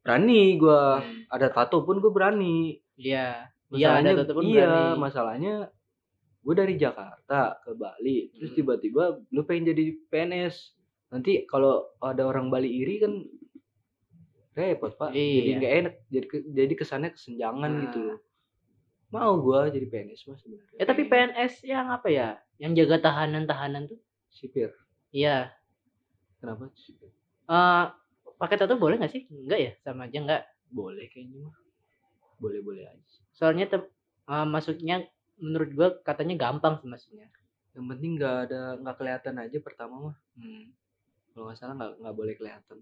berani 0.00 0.54
gua 0.56 1.02
Hmm. 1.02 1.26
ada 1.28 1.50
tato 1.50 1.82
pun 1.82 1.98
gua 1.98 2.10
berani 2.10 2.78
Iya. 2.96 3.50
Iya, 3.66 3.98
masalahnya 3.98 4.10
ada 4.14 4.22
tuh 4.22 4.34
pun 4.34 4.42
iya 4.46 4.62
berani. 4.64 4.94
masalahnya 4.96 5.54
gue 6.40 6.54
dari 6.54 6.74
Jakarta 6.76 7.40
ke 7.58 7.74
Bali 7.74 8.30
terus 8.32 8.54
Hmm. 8.54 8.56
tiba-tiba 8.56 9.02
lu 9.26 9.42
pengen 9.42 9.68
jadi 9.68 9.84
PNS 10.06 10.56
nanti 11.08 11.42
kalau 11.44 11.90
ada 11.98 12.22
orang 12.22 12.46
Bali 12.46 12.70
iri 12.70 13.02
kan 13.02 13.12
repot 14.56 14.90
pak 14.90 15.12
jadi 15.12 15.20
Iya. 15.44 15.54
nggak 15.54 15.72
enak 15.76 15.94
jadi 16.08 16.26
jadi 16.50 16.74
kesannya 16.74 17.10
kesenjangan 17.12 17.70
Nah. 17.70 17.80
gitu 17.84 18.02
mau 19.08 19.36
gua 19.36 19.68
jadi 19.68 19.84
PNS 19.84 20.26
mas 20.26 20.40
sebenarnya 20.40 20.74
Ya 20.74 20.84
tapi 20.84 21.02
PNS 21.04 21.54
yang 21.62 21.86
apa 21.88 22.08
ya? 22.08 22.28
Yang 22.56 22.72
jaga 22.82 22.96
tahanan-tahanan 23.04 23.86
tuh. 23.86 24.00
sipir 24.28 24.72
Iya. 25.10 25.52
kenapa 26.36 26.72
sipir 26.74 27.12
Eh 27.44 27.84
pakai 28.34 28.56
tato 28.56 28.74
boleh 28.74 28.96
nggak 28.96 29.08
sih? 29.08 29.22
Enggak 29.28 29.58
ya, 29.58 29.72
sama 29.78 30.04
aja 30.04 30.18
enggak. 30.18 30.42
boleh 30.66 31.06
kayaknya 31.06 31.38
mah 31.42 31.54
boleh 32.36 32.60
boleh 32.60 32.84
aja 32.84 33.16
Soalnya 33.30 33.64
tem- 33.66 33.92
eh, 34.26 34.46
masuknya 34.46 35.06
menurut 35.36 35.70
gua 35.70 35.88
katanya 36.00 36.34
gampang 36.34 36.74
sih 36.76 36.88
masuknya. 36.88 37.28
yang 37.70 37.86
penting 37.86 38.16
nggak 38.16 38.36
ada 38.48 38.60
nggak 38.78 38.96
kelihatan 38.96 39.36
aja 39.36 39.58
pertama 39.60 39.94
mah 40.02 40.16
Hmm. 40.34 40.72
kalau 41.30 41.46
nggak 41.46 41.56
salah 41.56 41.74
nggak 41.74 41.92
nggak 42.00 42.16
boleh 42.16 42.34
kelihatan 42.34 42.78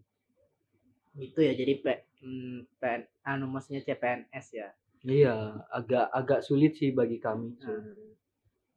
Gitu 1.14 1.38
ya. 1.40 1.52
Jadi 1.52 1.72
P, 1.76 1.86
hmm, 2.20 2.58
PN, 2.76 3.00
anu 3.24 3.46
maksudnya 3.46 3.80
CPNS 3.80 4.46
ya. 4.52 4.68
Iya, 5.00 5.34
agak 5.68 6.08
agak 6.10 6.40
sulit 6.40 6.74
sih 6.74 6.90
bagi 6.90 7.18
kami 7.18 7.54
sebenarnya. 7.56 8.12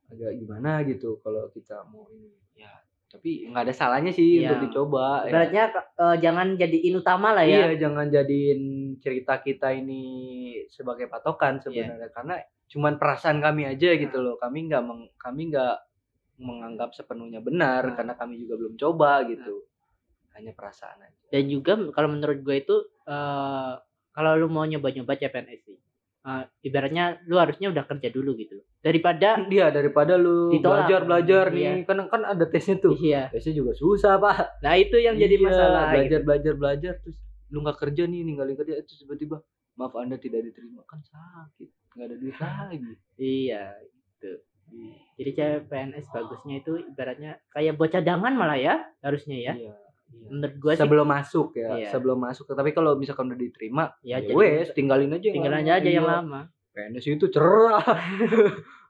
Agak 0.08 0.32
gimana 0.36 0.84
gitu 0.84 1.20
kalau 1.20 1.48
kita 1.50 1.84
mau 1.86 2.08
ini. 2.10 2.32
Ya, 2.54 2.72
tapi 3.08 3.48
nggak 3.48 3.64
ada 3.64 3.74
salahnya 3.74 4.12
sih 4.12 4.40
Iya. 4.40 4.52
untuk 4.52 4.68
dicoba. 4.68 5.24
ya. 5.24 5.32
Ibaratnya 5.32 5.64
eh, 5.78 6.16
jangan 6.20 6.48
jadiin 6.54 6.96
utama 6.96 7.32
lah 7.32 7.44
ya. 7.44 7.72
Iya, 7.72 7.80
jangan 7.80 8.08
jadiin 8.08 8.62
cerita 8.98 9.40
kita 9.40 9.72
ini 9.72 10.04
sebagai 10.68 11.08
patokan 11.08 11.60
sebenarnya 11.60 12.12
karena 12.12 12.36
cuman 12.68 12.98
perasaan 12.98 13.40
kami 13.40 13.64
aja 13.64 13.96
gitu 13.96 14.18
Nah. 14.18 14.24
loh. 14.24 14.36
Kami 14.36 14.60
nggak 14.68 14.84
meng- 14.84 15.12
kami 15.16 15.42
nggak 15.48 15.76
menganggap 16.38 16.92
sepenuhnya 16.92 17.40
benar 17.40 17.84
Nah. 17.84 17.94
karena 17.96 18.14
kami 18.14 18.38
juga 18.38 18.56
belum 18.58 18.76
coba 18.76 19.24
gitu. 19.24 19.64
Hanya 20.38 20.54
perasaan 20.54 21.02
aja. 21.02 21.18
Dan 21.28 21.44
juga 21.48 21.74
kalau 21.92 22.10
menurut 22.10 22.40
gue 22.40 22.56
itu 22.56 22.76
eh 23.04 23.74
kalau 24.12 24.32
lu 24.36 24.48
mau 24.48 24.64
nyoba-nyoba 24.64 25.14
CPNS 25.14 25.62
sih. 25.64 25.78
eh, 26.20 26.44
ibaratnya 26.62 27.24
lu 27.24 27.36
harusnya 27.36 27.68
udah 27.68 27.84
kerja 27.84 28.10
dulu 28.10 28.36
gitu. 28.36 28.60
Daripada 28.78 29.40
Dia 29.44 29.72
daripada 29.74 30.14
lu 30.16 30.52
Ditolak. 30.52 30.84
belajar 30.84 31.02
belajar 31.02 31.46
Iya. 31.50 31.72
nih 31.74 31.84
kan 31.84 31.98
kan 32.06 32.22
ada 32.28 32.46
tesnya 32.46 32.78
tuh. 32.78 32.94
iya. 32.98 33.28
Tesnya 33.28 33.56
juga 33.56 33.72
susah, 33.74 34.16
Pak. 34.18 34.60
Nah, 34.60 34.76
itu 34.76 34.98
yang 34.98 35.16
jadi 35.16 35.34
Iya, 35.34 35.46
masalah. 35.46 35.82
gitu. 35.82 35.94
belajar 35.94 36.20
belajar 36.22 36.54
belajar 36.54 36.94
terus 37.00 37.18
lu 37.48 37.64
nggak 37.64 37.80
kerja 37.80 38.04
nih 38.06 38.22
ninggalin 38.22 38.56
kerja 38.56 38.74
terus 38.78 39.00
tiba-tiba 39.00 39.40
maaf 39.74 39.96
anda 39.96 40.18
tidak 40.18 40.44
diterima 40.44 40.84
kan 40.84 41.00
sakit 41.00 41.70
nggak 41.96 42.06
ada 42.06 42.16
duit 42.18 42.36
lagi 42.36 42.92
Iya, 43.16 43.64
gitu. 43.80 44.32
Jadi 45.16 45.32
CPNS 45.32 46.06
bagusnya 46.10 46.60
itu 46.60 46.76
ibaratnya 46.84 47.40
kayak 47.48 47.74
buat 47.74 47.88
cadangan 47.90 48.34
malah 48.34 48.60
ya 48.60 48.76
harusnya 49.00 49.38
ya. 49.40 49.54
iya, 49.56 49.74
iya. 50.10 50.28
Menurut 50.30 50.56
gua 50.58 50.72
sih 50.72 50.80
sebelum 50.80 51.08
masuk 51.08 51.48
ya 51.54 51.70
Iya. 51.78 51.90
sebelum 51.90 52.18
masuk 52.18 52.46
tapi 52.50 52.72
kalau 52.72 52.94
misalkan 52.94 53.28
udah 53.28 53.40
diterima 53.40 53.84
ya 54.02 54.18
ya 54.18 54.32
wes 54.32 54.72
tinggalin 54.72 55.10
aja 55.10 55.26
yang 55.26 55.36
tinggal 55.36 55.52
lama. 55.52 55.62
aja 55.62 55.72
aja 55.76 55.90
yang 55.90 56.04
Iya. 56.04 56.16
lama. 56.16 56.40
PNS 56.72 57.06
itu 57.10 57.26
cerah 57.28 57.82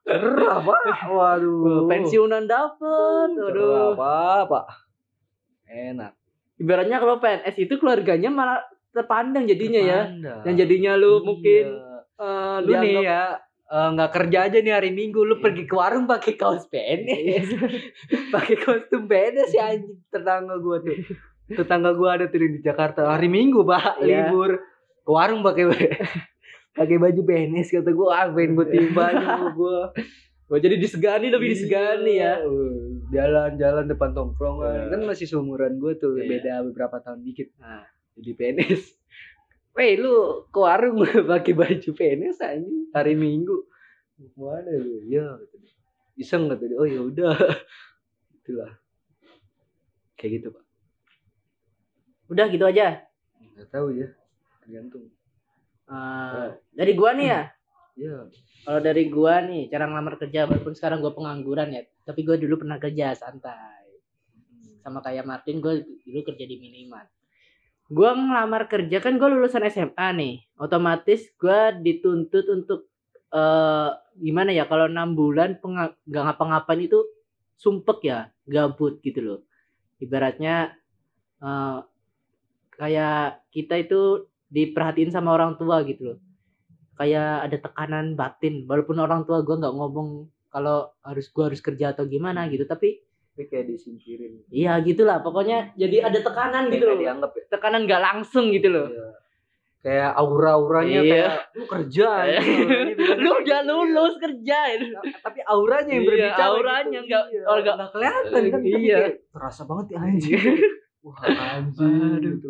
cerah 0.03 0.60
pak 0.60 0.82
waduh 1.08 1.88
Pensiunan 1.88 2.43
dapet, 2.43 3.27
cerah 3.30 3.49
aduh. 3.49 3.91
pak 3.93 4.41
pak 4.47 4.65
enak 5.67 6.12
Ibaratnya 6.58 6.97
kalau 6.97 7.17
PNS 7.17 7.56
itu 7.60 7.73
keluarganya 7.75 8.27
malah 8.27 8.58
terpandang 8.89 9.45
jadinya 9.45 9.77
ya. 9.77 9.99
Terpandang. 10.10 10.41
Yang 10.43 10.56
jadinya 10.60 10.91
lu 10.95 11.12
Iya. 11.13 11.21
mungkin 11.21 11.65
eh, 12.17 12.58
lu 12.60 12.71
nih 12.75 12.95
ya 12.99 13.21
eh, 13.67 13.88
nggak 13.93 14.12
kerja 14.12 14.39
aja 14.45 14.58
nih 14.58 14.73
hari 14.73 14.89
Minggu. 14.89 15.21
Lu 15.21 15.38
Iya. 15.38 15.43
pergi 15.43 15.63
ke 15.63 15.73
warung 15.73 16.06
pakai 16.06 16.34
kaos 16.34 16.65
PNS 16.65 17.47
pakai 18.36 18.56
kostum 18.58 19.06
PNS 19.06 19.51
ya 19.51 19.71
anjing 19.71 19.99
tetangga 20.08 20.56
gua 20.58 20.80
tuh. 20.80 20.95
Tetangga 21.47 21.91
gua 21.91 22.15
ada 22.15 22.25
tuh 22.25 22.39
di 22.39 22.60
Jakarta. 22.60 23.08
Hari 23.08 23.27
Minggu 23.27 23.62
pak 23.62 24.01
Iya. 24.01 24.27
libur. 24.27 24.60
Ke 25.01 25.10
warung 25.10 25.39
pakai 25.41 25.63
pakai 26.77 26.97
baju 26.97 27.21
PNS 27.23 27.71
kata 27.73 27.91
gua. 27.91 28.08
Ah 28.13 28.25
pengen 28.27 28.53
gua 28.53 28.67
timba 28.67 29.03
aja 29.10 29.51
gua. 29.51 29.91
Oh, 30.47 30.56
jadi 30.56 30.80
disegani 30.80 31.27
lebih 31.27 31.51
disegani 31.51 32.17
ya. 32.17 32.39
Iya. 32.39 32.47
jalan-jalan 33.08 33.86
depan 33.86 34.12
tongkrongan. 34.12 34.88
Iya. 34.88 34.91
kan 34.91 35.01
masih 35.03 35.23
seumuran 35.25 35.75
gua 35.75 35.95
tuh 35.95 36.15
Iya. 36.15 36.27
beda 36.27 36.53
beberapa 36.65 36.99
tahun 36.99 37.19
dikit. 37.21 37.51
Nah, 37.56 37.84
jadi 38.15 38.32
PNS 38.34 38.96
Weh 39.78 39.94
lu 39.94 40.42
ke 40.50 40.58
warung 40.58 41.06
pakai 41.30 41.54
baju 41.54 41.90
PNS 41.94 42.42
anjing 42.42 42.90
hari 42.98 43.13
Minggu. 43.13 43.62
Mana 44.34 44.74
lu? 44.74 45.06
Ya 45.06 45.38
iseng 46.18 46.50
kata 46.50 46.66
dia. 46.66 46.78
Oh 46.82 46.90
ya 46.90 47.06
udah. 47.06 47.38
Itulah. 48.42 48.74
Kayak 50.18 50.32
gitu 50.42 50.48
pak. 50.50 50.66
Udah 52.34 52.46
gitu 52.50 52.66
aja. 52.66 53.06
nggak 53.54 53.70
tahu 53.70 53.94
ya. 53.94 54.10
Tergantung. 54.66 55.13
Eh, 55.88 56.48
dari 56.74 56.94
gua 56.98 57.13
nih 57.13 57.28
ya. 57.30 57.42
ya 58.02 58.16
Kalau 58.66 58.80
dari 58.82 59.04
gua 59.13 59.46
nih, 59.46 59.70
cara 59.70 59.86
ngelamar 59.86 60.18
kerja 60.18 60.50
walaupun 60.50 60.74
sekarang 60.74 61.00
gua 61.00 61.13
pengangguran 61.13 61.72
ya, 61.72 61.82
tapi 62.04 62.26
gua 62.26 62.36
dulu 62.36 62.66
pernah 62.66 62.82
kerja 62.82 63.13
santai. 63.13 63.88
Sama 64.82 65.06
kayak 65.06 65.24
Martin, 65.24 65.62
gua 65.62 65.80
dulu 65.80 66.20
kerja 66.26 66.44
di 66.50 66.58
minimal. 66.60 67.06
Gua 67.88 68.12
ngelamar 68.12 68.67
kerja 68.67 69.00
kan 69.00 69.15
gua 69.15 69.32
lulusan 69.32 69.63
SMA 69.71 70.08
nih. 70.19 70.34
Otomatis 70.60 71.32
gua 71.39 71.71
dituntut 71.71 72.45
untuk 72.52 72.91
eh 73.32 73.91
gimana 74.17 74.56
ya 74.56 74.65
kalau 74.65 74.88
enam 74.88 75.13
bulan 75.13 75.60
nggak 75.60 76.23
ngapa-ngapain 76.26 76.82
itu 76.84 77.00
sumpek 77.60 78.00
ya, 78.08 78.19
gabut 78.47 79.00
gitu 79.04 79.19
loh. 79.23 79.39
Ibaratnya 80.04 80.76
eh 81.43 81.80
kayak 82.78 83.43
kita 83.52 83.76
itu 83.82 84.30
diperhatiin 84.54 85.12
sama 85.12 85.36
orang 85.36 85.58
tua 85.60 85.84
gitu 85.84 86.13
loh 86.13 86.17
kayak 86.97 87.50
ada 87.50 87.58
tekanan 87.62 88.17
batin 88.17 88.65
walaupun 88.65 88.97
orang 88.97 89.21
tua 89.23 89.45
gue 89.45 89.54
nggak 89.54 89.76
ngomong 89.78 90.28
kalau 90.50 90.89
harus 91.06 91.30
gue 91.30 91.43
harus 91.45 91.62
kerja 91.62 91.93
atau 91.93 92.10
gimana 92.10 92.50
gitu 92.50 92.65
tapi 92.65 93.06
tapi 93.38 93.54
kayak 93.54 93.69
disingkirin 93.69 94.50
iya 94.50 94.82
gitulah 94.82 95.21
pokoknya 95.21 95.78
jadi 95.78 96.10
ada 96.10 96.26
tekanan 96.26 96.73
gitu 96.73 96.89
loh 96.89 96.97
dianggap 96.97 97.30
ya 97.32 97.43
tekanan 97.47 97.86
nggak 97.86 98.02
langsung 98.02 98.50
gitu 98.50 98.73
loh 98.73 98.89
Iya. 98.89 99.08
kayak 99.78 100.12
aura-auranya 100.17 101.00
Iya. 101.00 101.12
kayak 101.13 101.34
lu 101.54 101.63
kerja 101.69 102.06
anjing." 102.17 102.65
Ini 102.65 102.91
bilangnya 102.97 103.21
lu 103.21 103.30
udah 103.38 103.60
gitu. 103.62 103.69
lulus 103.69 104.13
kerja 104.17 104.58
tapi 105.21 105.39
auranya 105.45 105.91
yang 105.93 106.02
Iya, 106.02 106.10
berbicara 106.10 106.45
auranya 106.50 107.00
gitu. 107.00 107.08
nggak- 107.08 107.28
Iya, 107.30 107.62
nggak 107.78 107.89
kelihatan 107.93 108.41
kan 108.43 108.62
Iya. 108.65 108.97
kayak 108.97 109.13
terasa 109.30 109.62
banget 109.63 109.86
ya 109.88 109.97
anjing 110.02 110.41
wah 111.06 111.19
anjing 111.54 111.93
Aduh. 112.17 112.34
gitu 112.34 112.50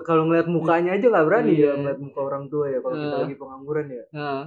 kalau 0.00 0.22
ngeliat 0.24 0.46
mukanya 0.46 0.90
aja 0.94 1.06
nggak 1.08 1.26
berani 1.26 1.52
Iya. 1.52 1.66
ya 1.66 1.72
ngeliat 1.74 1.98
muka 1.98 2.20
orang 2.22 2.44
tua 2.46 2.64
ya 2.68 2.78
kalau 2.78 2.94
kita 2.94 3.10
Heeh. 3.10 3.22
lagi 3.26 3.34
pengangguran 3.34 3.86
ya 3.90 4.04
Heeh. 4.08 4.42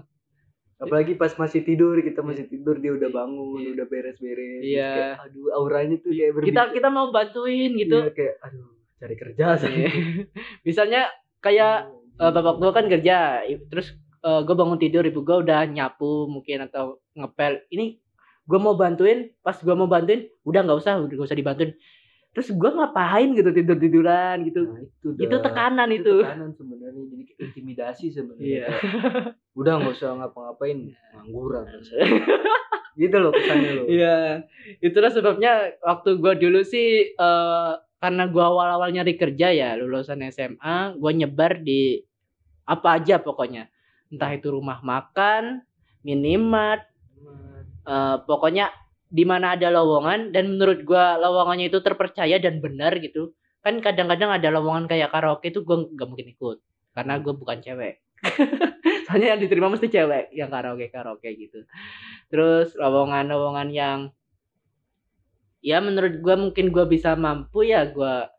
Apalagi 0.83 1.13
pas 1.15 1.31
masih 1.33 1.61
tidur 1.63 1.95
kita 1.99 2.19
masih 2.19 2.45
tidur 2.45 2.75
dia 2.77 2.91
udah 2.93 3.09
bangun 3.09 3.59
Iya. 3.59 3.71
udah 3.79 3.85
beres-beres. 3.87 4.61
Iya. 4.61 4.91
Kayak, 4.91 5.15
aduh 5.25 5.47
auranya 5.55 5.95
tuh 6.03 6.11
kayak 6.11 6.31
kita 6.31 6.35
berbicara. 6.35 6.69
Kita 6.75 6.87
mau 6.91 7.07
bantuin 7.09 7.71
gitu. 7.79 7.97
Iya, 8.03 8.11
kayak 8.11 8.35
aduh 8.43 8.67
cari 8.99 9.15
kerja 9.15 9.45
saya. 9.57 9.71
Iya. 9.73 9.89
misalnya 10.67 11.01
kayak 11.39 11.75
eh, 12.19 12.31
bapak 12.31 12.55
gua 12.59 12.71
kan 12.71 12.85
kerja 12.91 13.41
terus 13.67 13.87
eh, 14.21 14.41
gua 14.43 14.55
bangun 14.59 14.79
tidur 14.79 15.03
ibu 15.03 15.23
gua 15.23 15.39
udah 15.39 15.63
nyapu 15.65 16.27
mungkin 16.27 16.67
atau 16.67 16.99
ngepel. 17.15 17.63
Ini 17.71 17.99
gua 18.43 18.59
mau 18.59 18.75
bantuin 18.75 19.31
pas 19.39 19.55
gua 19.63 19.75
mau 19.75 19.87
bantuin 19.87 20.27
udah 20.43 20.61
nggak 20.67 20.79
usah 20.83 20.99
udah 20.99 21.15
nggak 21.15 21.29
usah 21.31 21.39
dibantuin 21.39 21.71
terus 22.33 22.49
gua 22.57 22.73
ngapain 22.73 23.29
gitu 23.37 23.49
tidur 23.53 23.77
tiduran 23.77 24.41
gitu. 24.49 24.65
Nah, 24.65 24.81
itu 24.81 25.07
itu 25.21 25.35
dah. 25.37 25.43
tekanan 25.45 25.89
itu 25.93 26.01
itu. 26.01 26.15
tekanan 26.25 26.51
sebenarnya. 26.57 27.03
Jadi 27.13 27.23
intimidasi 27.37 28.05
sebenarnya. 28.09 28.45
Iya. 28.49 28.65
Kayak, 28.73 29.37
udah 29.61 29.73
nggak 29.77 29.93
usah 29.93 30.09
ngapa-ngapain 30.17 30.77
ngangguran. 31.13 31.65
Gitu 32.93 33.17
loh 33.17 33.33
kesannya 33.33 33.71
loh. 33.73 33.85
Iya, 33.89 34.45
itulah 34.77 35.09
sebabnya 35.09 35.73
waktu 35.81 36.13
gua 36.21 36.37
dulu 36.37 36.61
sih 36.61 37.13
eh 37.13 37.73
karena 37.97 38.23
gua 38.29 38.53
awal-awal 38.53 38.93
nyari 38.93 39.17
kerja 39.17 39.49
ya 39.49 39.73
lulusan 39.77 40.21
SMA, 40.29 40.97
gua 41.01 41.11
nyebar 41.13 41.57
di 41.61 42.01
apa 42.69 43.01
aja 43.01 43.17
pokoknya. 43.17 43.65
Entah 44.13 44.29
itu 44.37 44.53
rumah 44.53 44.77
makan, 44.85 45.65
minimart, 46.05 46.85
eh 47.89 48.17
pokoknya 48.29 48.69
di 49.13 49.23
mana 49.29 49.53
ada 49.53 49.69
lowongan 49.69 50.33
dan 50.33 50.57
menurut 50.57 50.81
gua 50.81 51.21
lowongannya 51.21 51.69
itu 51.69 51.77
terpercaya 51.85 52.41
dan 52.41 52.57
benar 52.57 52.97
gitu. 52.97 53.37
Kan 53.61 53.77
kadang-kadang 53.77 54.33
ada 54.33 54.49
lowongan 54.49 54.89
kayak 54.89 55.13
karaoke 55.13 55.53
itu 55.53 55.61
gua 55.61 55.85
nggak 55.85 56.07
mungkin 56.09 56.33
ikut 56.33 56.57
karena 56.97 57.21
gua 57.21 57.33
bukan 57.37 57.61
cewek. 57.61 58.01
Soalnya 59.05 59.37
yang 59.37 59.41
diterima 59.45 59.69
mesti 59.69 59.87
cewek 59.93 60.33
yang 60.33 60.49
karaoke 60.49 60.89
karaoke 60.89 61.29
gitu. 61.37 61.61
Terus 62.33 62.73
lowongan-lowongan 62.73 63.69
yang 63.69 63.99
ya 65.61 65.77
menurut 65.77 66.17
gua 66.25 66.33
mungkin 66.33 66.73
gua 66.73 66.89
bisa 66.89 67.13
mampu 67.13 67.69
ya 67.69 67.85
gua 67.93 68.33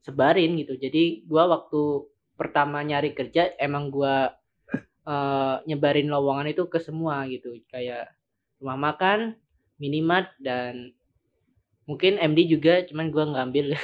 sebarin 0.00 0.56
gitu. 0.56 0.80
Jadi 0.80 1.28
gua 1.28 1.44
waktu 1.44 2.08
pertama 2.40 2.80
nyari 2.80 3.12
kerja 3.12 3.52
emang 3.60 3.92
gua 3.92 4.32
eh, 5.04 5.56
nyebarin 5.68 6.08
lowongan 6.08 6.56
itu 6.56 6.64
ke 6.72 6.80
semua 6.80 7.28
gitu. 7.28 7.52
Kayak 7.68 8.16
rumah 8.56 8.80
makan, 8.80 9.36
minimart 9.76 10.32
dan 10.40 10.92
mungkin 11.86 12.18
MD 12.18 12.50
juga 12.50 12.82
cuman 12.88 13.10
gua 13.14 13.24
ngambil. 13.36 13.76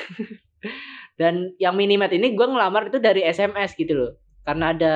dan 1.20 1.54
yang 1.60 1.76
minimart 1.76 2.10
ini 2.12 2.34
gua 2.34 2.50
ngelamar 2.50 2.88
itu 2.90 2.98
dari 2.98 3.22
SMS 3.22 3.76
gitu 3.76 3.92
loh. 3.94 4.12
Karena 4.42 4.74
ada 4.74 4.94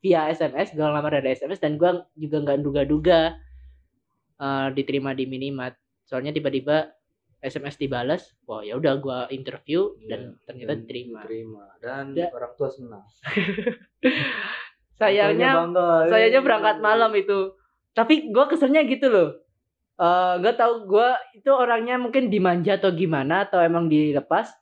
via 0.00 0.30
SMS 0.30 0.72
gua 0.72 0.88
ngelamar 0.90 1.20
dari 1.20 1.34
SMS 1.34 1.60
dan 1.60 1.76
gua 1.76 2.06
juga 2.16 2.40
nggak 2.42 2.58
duga-duga 2.64 3.36
eh, 4.38 4.68
diterima 4.72 5.12
di 5.12 5.24
minimart. 5.28 5.76
Soalnya 6.06 6.30
tiba-tiba 6.30 6.94
SMS 7.36 7.76
dibalas, 7.76 8.32
wah 8.48 8.64
ya 8.64 8.74
udah 8.80 8.94
gua 8.98 9.18
interview 9.28 9.92
dan 10.08 10.34
Iya, 10.34 10.44
ternyata 10.48 10.70
dan 10.72 10.78
diterima. 10.82 11.20
diterima. 11.28 11.64
dan 11.78 12.04
Da- 12.16 12.32
orang 12.32 12.52
tua 12.56 12.68
senang 12.72 13.04
Sayangnya 14.96 15.52
sayangnya 16.08 16.40
berangkat 16.40 16.80
malam 16.80 17.12
itu. 17.12 17.52
Tapi 17.92 18.32
gua 18.32 18.48
keselnya 18.48 18.80
gitu 18.88 19.12
loh. 19.12 19.28
Eh 19.96 20.32
nggak 20.44 20.56
tahu 20.60 20.74
gua 20.86 21.16
itu 21.32 21.48
orangnya 21.48 21.96
mungkin 21.96 22.28
dimanja 22.28 22.76
atau 22.76 22.92
gimana 22.92 23.48
atau 23.48 23.64
emang 23.64 23.88
dilepas. 23.88 24.52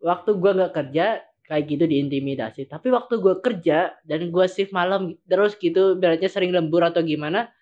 Waktu 0.00 0.30
gua 0.40 0.52
nggak 0.56 0.72
kerja 0.72 1.20
kayak 1.44 1.64
gitu 1.68 1.84
diintimidasi. 1.84 2.64
Tapi 2.64 2.88
waktu 2.88 3.20
gua 3.20 3.44
kerja 3.44 3.92
dan 4.02 4.32
gua 4.32 4.48
shift 4.48 4.72
malam 4.72 5.20
terus 5.28 5.52
gitu, 5.56 6.00
ibaratnya 6.00 6.32
sering 6.32 6.48
lembur 6.48 6.80
atau 6.80 7.04
gimana, 7.04 7.52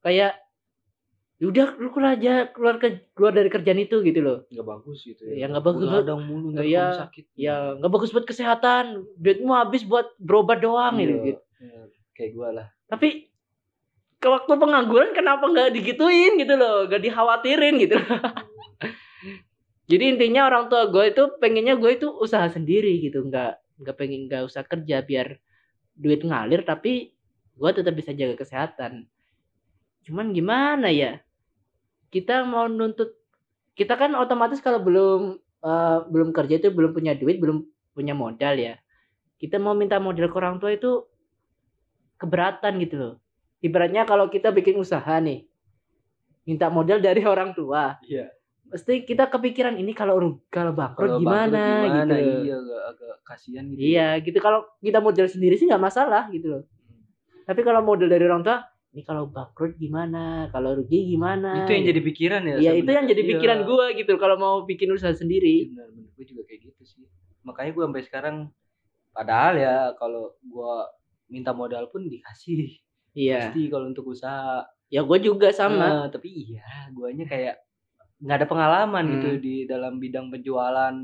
kayak 0.00 0.38
"Ya 1.42 1.50
udah 1.50 1.74
lu 1.74 1.90
keluar 1.90 2.14
aja 2.14 2.46
keluar 2.54 2.78
ke 2.78 3.10
keluar 3.18 3.34
dari 3.34 3.50
kerjaan 3.50 3.82
itu 3.82 3.98
gitu 3.98 4.22
loh. 4.22 4.38
nggak 4.46 4.62
bagus 4.62 5.02
gitu 5.02 5.26
Ya, 5.26 5.50
nggak 5.50 5.66
bagus 5.66 5.90
buat- 5.90 6.06
Begadang 6.06 6.22
mulu 6.22 6.54
Iya, 6.54 6.86
kamu 6.86 7.00
sakit 7.02 7.24
Ya 7.34 7.56
nggak 7.74 7.90
bagus 7.90 8.10
buat 8.14 8.26
kesehatan, 8.30 8.84
duitmu 9.18 9.50
habis 9.50 9.82
buat 9.82 10.14
berobat 10.22 10.62
doang 10.62 11.02
gitu. 11.02 11.10
Iya, 11.10 11.26
gitu. 11.26 11.40
iya, 11.58 11.80
kayak 12.14 12.30
gua 12.38 12.48
lah 12.54 12.66
Tapi 12.86 13.31
ke 14.22 14.28
waktu 14.30 14.54
pengangguran 14.54 15.10
kenapa 15.18 15.50
nggak 15.50 15.74
digituin 15.74 16.38
gitu 16.38 16.54
loh, 16.54 16.86
nggak 16.86 17.02
dikhawatirin 17.02 17.74
gitu. 17.82 17.98
Jadi 19.90 20.04
intinya 20.14 20.46
orang 20.46 20.70
tua 20.70 20.86
gue 20.86 21.10
itu 21.10 21.26
pengennya 21.42 21.74
gue 21.74 21.98
itu 21.98 22.06
usaha 22.06 22.46
sendiri 22.46 23.02
gitu, 23.02 23.26
nggak 23.26 23.82
nggak 23.82 23.96
pengen 23.98 24.30
nggak 24.30 24.46
usah 24.46 24.62
kerja 24.62 25.02
biar 25.02 25.42
duit 25.98 26.22
ngalir 26.22 26.62
tapi 26.62 27.10
gue 27.58 27.70
tetap 27.74 27.98
bisa 27.98 28.14
jaga 28.14 28.38
kesehatan. 28.38 29.10
Cuman 30.06 30.30
gimana 30.30 30.86
ya? 30.94 31.18
Kita 32.14 32.46
mau 32.46 32.70
nuntut 32.70 33.18
kita 33.74 33.98
kan 33.98 34.14
otomatis 34.14 34.62
kalau 34.62 34.78
belum 34.78 35.42
eh, 35.66 35.98
belum 36.06 36.30
kerja 36.30 36.62
itu 36.62 36.70
belum 36.70 36.94
punya 36.94 37.18
duit, 37.18 37.42
belum 37.42 37.66
punya 37.90 38.14
modal 38.14 38.54
ya. 38.54 38.78
Kita 39.42 39.58
mau 39.58 39.74
minta 39.74 39.98
modal 39.98 40.30
ke 40.30 40.36
orang 40.38 40.62
tua 40.62 40.70
itu 40.78 41.10
keberatan 42.22 42.78
gitu 42.78 42.94
loh. 42.94 43.14
Ibaratnya 43.62 44.02
kalau 44.02 44.26
kita 44.26 44.50
bikin 44.50 44.74
usaha 44.74 45.22
nih, 45.22 45.46
minta 46.42 46.66
modal 46.66 46.98
dari 46.98 47.22
orang 47.32 47.54
tua, 47.54 47.94
iya. 48.02 48.26
pasti 48.66 49.06
kita 49.06 49.30
kepikiran 49.30 49.78
ini 49.78 49.94
kalau 49.94 50.18
kalau 50.50 50.74
bangkrut 50.74 51.08
Kalau 51.14 51.20
gimana, 51.22 51.62
bangkrut 51.62 51.92
gitu. 51.94 52.16
iya 52.42 52.56
agak, 52.58 52.82
agak 52.90 53.14
kasihan 53.22 53.64
gitu 53.70 53.78
Iya, 53.78 54.08
gitu. 54.18 54.38
Kalau 54.42 54.66
kita 54.82 54.98
modal 54.98 55.26
sendiri 55.30 55.54
sih 55.54 55.70
nggak 55.70 55.78
masalah 55.80 56.26
gitu 56.28 56.46
loh. 56.50 56.62
Tapi 57.46 57.60
kalau 57.62 57.80
modal 57.82 58.10
dari 58.10 58.22
orang 58.26 58.42
tua, 58.42 58.66
ini 58.92 59.02
kalau 59.02 59.30
bangkrut 59.30 59.78
gimana, 59.78 60.50
kalau 60.50 60.74
rugi 60.74 61.06
gimana? 61.08 61.62
itu 61.62 61.70
yang 61.70 61.86
jadi 61.86 62.00
pikiran 62.02 62.42
ya 62.44 62.54
Iya, 62.58 62.72
itu 62.76 62.90
yang 62.90 63.06
jadi 63.06 63.22
pikiran 63.24 63.58
Iya. 63.62 63.66
gua 63.66 63.84
gitu 63.94 64.12
kalau 64.18 64.36
mau 64.36 64.54
bikin 64.66 64.90
usaha 64.90 65.14
sendiri. 65.14 65.70
benar 65.70 65.86
benar. 65.90 66.10
Gue 66.12 66.24
juga 66.26 66.42
kayak 66.44 66.60
gitu 66.66 66.82
sih. 66.82 67.04
Makanya 67.42 67.70
gue 67.72 67.82
sampai 67.86 68.02
sekarang 68.04 68.36
padahal 69.12 69.54
ya 69.54 69.74
kalau 69.96 70.34
gue 70.38 70.74
minta 71.28 71.50
modal 71.52 71.88
pun 71.88 72.04
dikasih 72.04 72.78
Iya. 73.12 73.48
pasti 73.48 73.62
kalau 73.66 73.86
untuk 73.86 74.06
usaha 74.08 74.64
Ya 74.88 75.00
gua 75.00 75.16
juga 75.16 75.48
sama. 75.50 75.80
Nah, 75.80 76.06
tapi 76.06 76.28
iya 76.28 76.60
guanya 76.90 77.24
kayak 77.24 77.64
nggak 78.18 78.36
ada 78.36 78.46
pengalaman 78.46 79.04
gitu 79.10 79.28
Hmm. 79.30 79.40
di 79.40 79.54
dalam 79.64 79.96
bidang 79.96 80.28
penjualan 80.28 80.94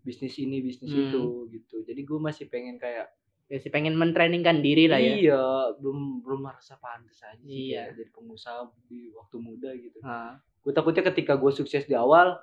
bisnis 0.00 0.34
ini 0.36 0.58
bisnis 0.58 0.90
Hmm. 0.90 1.02
itu 1.06 1.22
gitu 1.50 1.76
jadi 1.82 2.00
gue 2.00 2.18
masih 2.18 2.46
pengen 2.46 2.76
kayak 2.76 3.06
Ya 3.46 3.58
sih 3.58 3.66
pengen 3.68 3.94
mentrainingkan 3.94 4.58
diri 4.58 4.86
lah 4.86 4.96
ya. 4.96 5.14
iya 5.16 5.42
belum 5.76 6.20
belum 6.20 6.40
merasa 6.40 6.74
pantas 6.76 7.18
aja 7.20 7.38
Iya. 7.40 7.90
jadi 7.90 8.10
pengusaha 8.10 8.62
di 8.84 9.10
waktu 9.10 9.36
muda 9.36 9.70
gitu 9.72 9.98
Ah. 10.00 10.38
gue 10.58 10.70
takutnya 10.70 11.02
ketika 11.04 11.34
gue 11.34 11.50
sukses 11.50 11.82
di 11.82 11.92
awal 11.92 12.34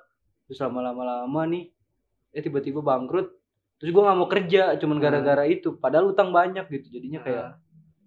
terus 0.44 0.58
lama-lama 0.58 1.00
lama 1.20 1.42
nih 1.46 1.68
eh 2.30 2.40
tiba-tiba 2.40 2.80
bangkrut 2.80 3.28
terus 3.76 3.88
gue 3.88 4.02
nggak 4.02 4.16
mau 4.16 4.26
kerja 4.26 4.74
cuman 4.74 4.96
gara-gara 4.98 5.44
itu 5.44 5.74
padahal 5.74 6.08
utang 6.08 6.28
banyak 6.28 6.64
gitu 6.70 6.92
jadinya 6.92 7.20
kayak. 7.20 7.48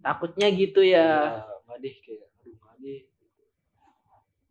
Takutnya 0.01 0.47
gitu 0.49 0.81
ya. 0.81 1.41
ya 1.79 1.89
kayak 2.03 2.27
aduh 2.75 3.01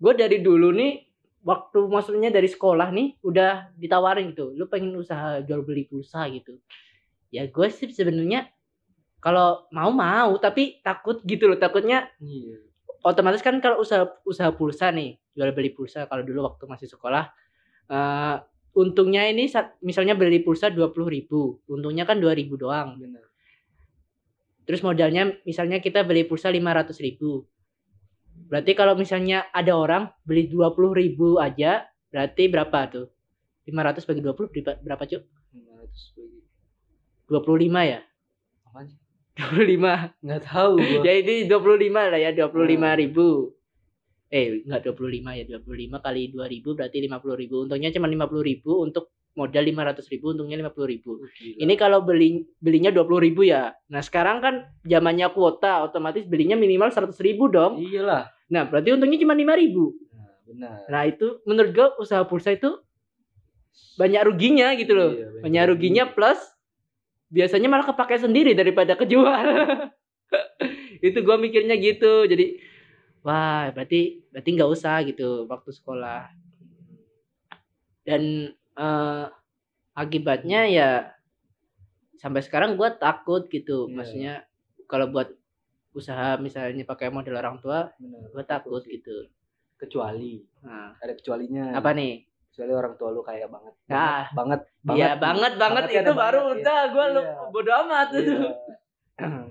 gue 0.00 0.12
dari 0.16 0.38
dulu 0.40 0.72
nih 0.72 1.04
waktu 1.44 1.78
maksudnya 1.88 2.32
dari 2.32 2.48
sekolah 2.48 2.88
nih 2.88 3.20
udah 3.20 3.76
ditawarin 3.76 4.32
gitu 4.32 4.56
lu 4.56 4.64
pengen 4.68 4.96
usaha 4.96 5.44
jual 5.44 5.60
beli 5.60 5.84
pulsa 5.88 6.24
gitu. 6.32 6.56
Ya 7.30 7.46
gue 7.46 7.66
sih 7.68 7.88
sebenarnya 7.92 8.48
kalau 9.20 9.68
mau 9.70 9.92
mau 9.92 10.32
tapi 10.40 10.80
takut 10.80 11.20
gitu 11.28 11.46
loh 11.52 11.60
takutnya 11.60 12.08
iya. 12.18 12.56
otomatis 13.04 13.44
kan 13.44 13.60
kalau 13.60 13.84
usaha 13.84 14.08
usaha 14.24 14.48
pulsa 14.56 14.88
nih 14.90 15.20
jual 15.36 15.52
beli 15.52 15.70
pulsa 15.76 16.08
kalau 16.08 16.24
dulu 16.24 16.48
waktu 16.48 16.64
masih 16.64 16.88
sekolah 16.88 17.28
eh 17.92 18.36
untungnya 18.70 19.28
ini 19.28 19.50
sa- 19.50 19.76
misalnya 19.84 20.16
beli 20.16 20.40
pulsa 20.40 20.72
dua 20.72 20.88
puluh 20.88 21.12
ribu 21.12 21.60
untungnya 21.68 22.08
kan 22.08 22.16
dua 22.18 22.32
ribu 22.32 22.56
doang. 22.56 22.96
Benar 22.96 23.29
Terus 24.70 24.86
modalnya 24.86 25.34
misalnya 25.42 25.82
kita 25.82 26.06
beli 26.06 26.22
pulsa 26.22 26.46
500 26.46 26.94
ribu. 27.02 27.42
Berarti 28.46 28.78
kalau 28.78 28.94
misalnya 28.94 29.50
ada 29.50 29.74
orang 29.74 30.06
beli 30.22 30.46
20 30.46 30.94
ribu 30.94 31.42
aja, 31.42 31.90
berarti 32.14 32.46
berapa 32.46 32.78
tuh? 32.86 33.06
500 33.66 34.06
bagi 34.06 34.22
20 34.22 34.46
berapa, 34.86 35.02
cuk? 35.10 35.22
500 35.26 36.14
bagi 36.14 36.38
25 37.26 37.82
ya? 37.82 38.00
apa 38.70 38.86
sih 38.86 38.98
25. 39.34 40.22
nggak 40.22 40.42
tahu 40.46 40.72
gua 40.78 41.02
Ya 41.10 41.12
ini 41.18 41.50
25 41.50 41.90
lah 41.90 42.18
ya, 42.22 42.30
25 42.30 42.54
Hmm. 42.78 42.94
ribu. 42.94 43.28
Eh, 44.30 44.62
enggak 44.62 44.86
25 44.86 45.34
ya, 45.34 45.44
25 45.50 45.98
kali 45.98 46.22
2000 46.30 46.78
berarti 46.78 46.98
50 47.02 47.34
ribu. 47.34 47.66
Untungnya 47.66 47.90
cuma 47.90 48.06
50 48.06 48.46
ribu 48.46 48.86
untuk 48.86 49.10
modal 49.38 49.62
500 49.62 50.10
ribu, 50.10 50.34
untungnya 50.34 50.58
50 50.58 50.92
ribu. 50.92 51.10
Gila. 51.22 51.58
Ini 51.62 51.74
kalau 51.78 52.02
beli 52.02 52.44
belinya 52.58 52.90
20 52.90 53.26
ribu 53.26 53.46
ya. 53.46 53.72
Nah 53.88 54.02
sekarang 54.02 54.42
kan 54.42 54.54
zamannya 54.82 55.30
kuota, 55.32 55.86
otomatis 55.86 56.26
belinya 56.26 56.58
minimal 56.58 56.90
100 56.90 57.14
ribu 57.22 57.46
dong. 57.46 57.78
iyalah 57.78 58.28
Nah, 58.50 58.66
berarti 58.66 58.90
untungnya 58.90 59.22
cuma 59.22 59.38
5 59.38 59.54
ribu. 59.54 59.94
nah, 60.10 60.34
benar 60.42 60.78
Nah, 60.90 61.02
itu 61.06 61.38
menurut 61.46 61.70
gue 61.70 61.86
usaha 62.02 62.26
pulsa 62.26 62.58
itu 62.58 62.82
banyak 63.94 64.26
ruginya 64.26 64.74
gitu 64.74 64.92
loh. 64.98 65.14
Iya, 65.14 65.26
banyak 65.30 65.42
banyak 65.46 65.64
ruginya 65.70 66.04
rugi. 66.10 66.14
plus 66.18 66.40
biasanya 67.30 67.70
malah 67.70 67.86
kepake 67.86 68.18
sendiri 68.18 68.58
daripada 68.58 68.98
kejual. 68.98 69.46
itu 71.00 71.18
gua 71.24 71.40
mikirnya 71.40 71.76
gitu 71.80 72.28
jadi 72.28 72.60
wah 73.24 73.72
berarti 73.72 74.24
berarti 74.32 74.48
nggak 74.56 74.70
usah 74.70 74.96
gitu 75.08 75.48
waktu 75.48 75.70
sekolah 75.72 76.28
dan 78.04 78.52
eh, 78.78 79.24
akibatnya 79.96 80.60
ya 80.70 80.90
sampai 82.20 82.44
sekarang 82.44 82.76
gua 82.76 82.92
takut 82.94 83.48
gitu. 83.48 83.88
Iya. 83.88 83.94
maksudnya 83.96 84.34
kalau 84.86 85.08
buat 85.08 85.32
usaha 85.90 86.38
misalnya 86.38 86.86
pakai 86.86 87.10
model 87.10 87.34
orang 87.40 87.58
tua 87.58 87.90
gua 88.30 88.44
takut 88.44 88.84
gitu. 88.86 89.26
Kecuali 89.80 90.44
nah. 90.60 90.92
ada 91.00 91.12
kecualinya. 91.16 91.72
Apa 91.72 91.96
nih? 91.96 92.28
Kecuali 92.52 92.72
orang 92.76 92.94
tua 93.00 93.08
lu 93.16 93.24
kaya 93.24 93.48
banget. 93.48 93.72
Nah. 93.88 94.28
banget 94.36 94.60
Iya 94.92 95.16
banget. 95.16 95.20
banget, 95.20 95.52
Banget. 95.56 95.84
Itu 96.04 96.12
baru 96.12 96.38
banget, 96.44 96.60
udah 96.60 96.80
gue 96.92 97.06
Iya. 97.16 97.32
bodo 97.48 97.70
amat. 97.86 98.08
Itu. 98.12 98.34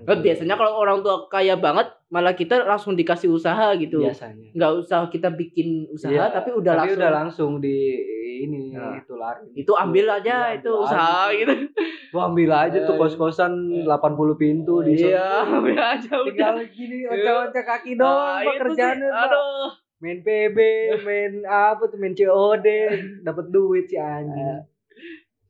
Kan 0.00 0.18
biasanya 0.18 0.54
kalau 0.54 0.74
orang 0.76 1.00
tua 1.00 1.26
kaya 1.26 1.54
banget 1.54 1.86
malah 2.06 2.32
kita 2.32 2.62
langsung 2.62 2.92
dikasih 2.92 3.28
usaha 3.28 3.70
gitu. 3.74 4.02
biasanya 4.02 4.50
Nggak 4.50 4.72
usah 4.78 5.06
kita 5.06 5.30
bikin 5.30 5.86
usaha 5.88 6.10
Iya, 6.10 6.28
tapi 6.28 6.50
udah 6.50 6.74
tapi 6.74 6.80
langsung 6.84 6.98
udah 6.98 7.10
langsung 7.12 7.50
di 7.58 7.76
ini 8.40 8.72
Nah. 8.72 8.96
tularin 9.04 9.52
itu 9.52 9.70
ambil 9.70 10.06
aja 10.10 10.50
Iya, 10.50 10.56
itu 10.56 10.70
usaha 10.72 11.28
gitu. 11.30 11.52
gua 12.08 12.22
ambil 12.26 12.50
aja 12.50 12.78
tuh 12.82 12.94
Eh. 12.94 12.98
kos-kosan 12.98 13.52
80 13.80 14.34
pintu 14.34 14.80
di 14.80 14.96
Iya, 14.98 15.44
sana. 15.44 15.54
ambil 15.58 15.78
aja 15.78 16.10
udah. 16.10 16.26
tinggal 16.26 16.56
gini 16.66 16.96
Iya. 17.00 17.08
onca-onca 17.10 17.60
kaki 17.62 17.92
Nah, 17.92 18.00
doang 18.00 18.40
itu 18.40 18.50
pekerjaannya 18.50 19.08
sih. 19.08 19.22
Aduh. 19.22 19.68
main 20.00 20.18
PB 20.18 20.58
main 20.98 21.32
apa 21.44 21.84
tuh 21.84 21.94
main 21.94 22.16
COD 22.16 22.66
dapat 23.20 23.46
duit 23.48 23.84
si 23.84 23.94
anjing 23.94 24.64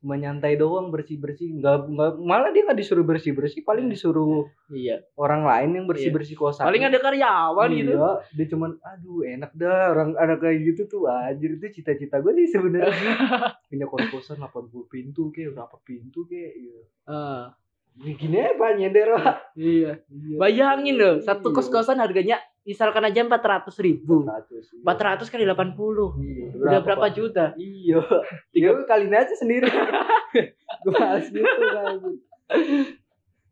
cuma 0.01 0.17
nyantai 0.17 0.57
doang 0.57 0.89
bersih 0.89 1.15
bersih 1.15 1.53
nggak 1.53 1.77
nggak 1.87 2.11
malah 2.17 2.49
dia 2.49 2.65
nggak 2.65 2.73
disuruh 2.73 3.05
bersih 3.05 3.31
bersih 3.31 3.61
paling 3.61 3.85
disuruh 3.85 4.49
Iya. 4.67 5.05
orang 5.13 5.45
lain 5.45 5.69
yang 5.77 5.85
bersih 5.85 6.09
bersih 6.09 6.33
kosan 6.33 6.65
Paling 6.65 6.81
ada 6.81 6.97
karyawan 6.97 7.69
gitu. 7.69 7.93
Iya, 7.93 8.09
dia 8.33 8.45
cuman 8.49 8.71
aduh 8.81 9.21
enak 9.21 9.53
dah 9.53 9.93
orang 9.93 10.17
ada 10.17 10.35
kayak 10.35 10.57
gitu 10.65 10.81
tuh 10.89 11.01
anjir 11.05 11.53
itu 11.53 11.69
cita-cita 11.71 12.17
gue 12.17 12.33
sih 12.33 12.49
sebenarnya 12.49 12.89
punya 13.69 13.85
kos-kosan 13.85 14.41
80 14.41 14.73
pintu 14.89 15.29
kayak 15.29 15.53
berapa 15.53 15.77
pintu 15.81 16.25
kayak 16.25 16.51
iya. 16.51 16.81
Ah, 17.05 17.43
Ini 17.91 18.15
gini 18.15 18.39
aja 18.39 18.55
Pak, 18.55 18.69
nyender 18.73 19.09
iya. 19.53 19.99
Iya. 20.09 20.37
Bayangin 20.39 20.95
loh, 20.95 21.19
satu 21.19 21.51
Iya. 21.51 21.55
kos-kosan 21.55 21.99
harganya 21.99 22.41
misalkan 22.61 23.03
aja 23.03 23.21
400 23.25 23.73
ribu. 23.81 24.25
400. 24.25 24.69
iya. 24.73 24.83
400 24.85 25.33
kali 25.33 25.43
80. 25.45 25.53
Iya, 26.21 26.45
Udah 26.57 26.79
berapa 26.81 27.05
Pak? 27.07 27.13
juta? 27.13 27.45
Iya. 27.57 27.99
Tiga 28.53 28.69
kali 28.85 29.05
aja 29.09 29.33
sendiri. 29.33 29.67
gue 30.83 30.93
males 30.93 31.27
gitu 31.27 31.61
kan. 31.73 31.97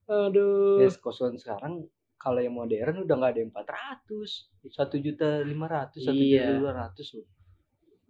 Aduh. 0.09 0.81
Ya, 0.81 0.89
kosan 0.97 1.37
sekarang 1.37 1.85
kalau 2.19 2.43
yang 2.43 2.53
modern 2.53 3.07
udah 3.07 3.15
nggak 3.15 3.31
ada 3.31 3.39
yang 3.39 3.51
400 3.55 4.75
satu 4.75 4.95
juta 4.99 5.39
lima 5.41 5.71
ratus 5.71 6.03
satu 6.03 6.19
Iya. 6.19 6.51
juta 6.51 6.59
dua 6.59 6.71
ratus 6.75 7.07
loh 7.15 7.27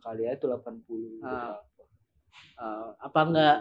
kali 0.02 0.26
aja 0.26 0.34
itu 0.34 0.48
80 0.50 1.22
Ah. 1.22 1.62
Eh, 2.58 2.88
apa 2.98 3.20
enggak 3.22 3.58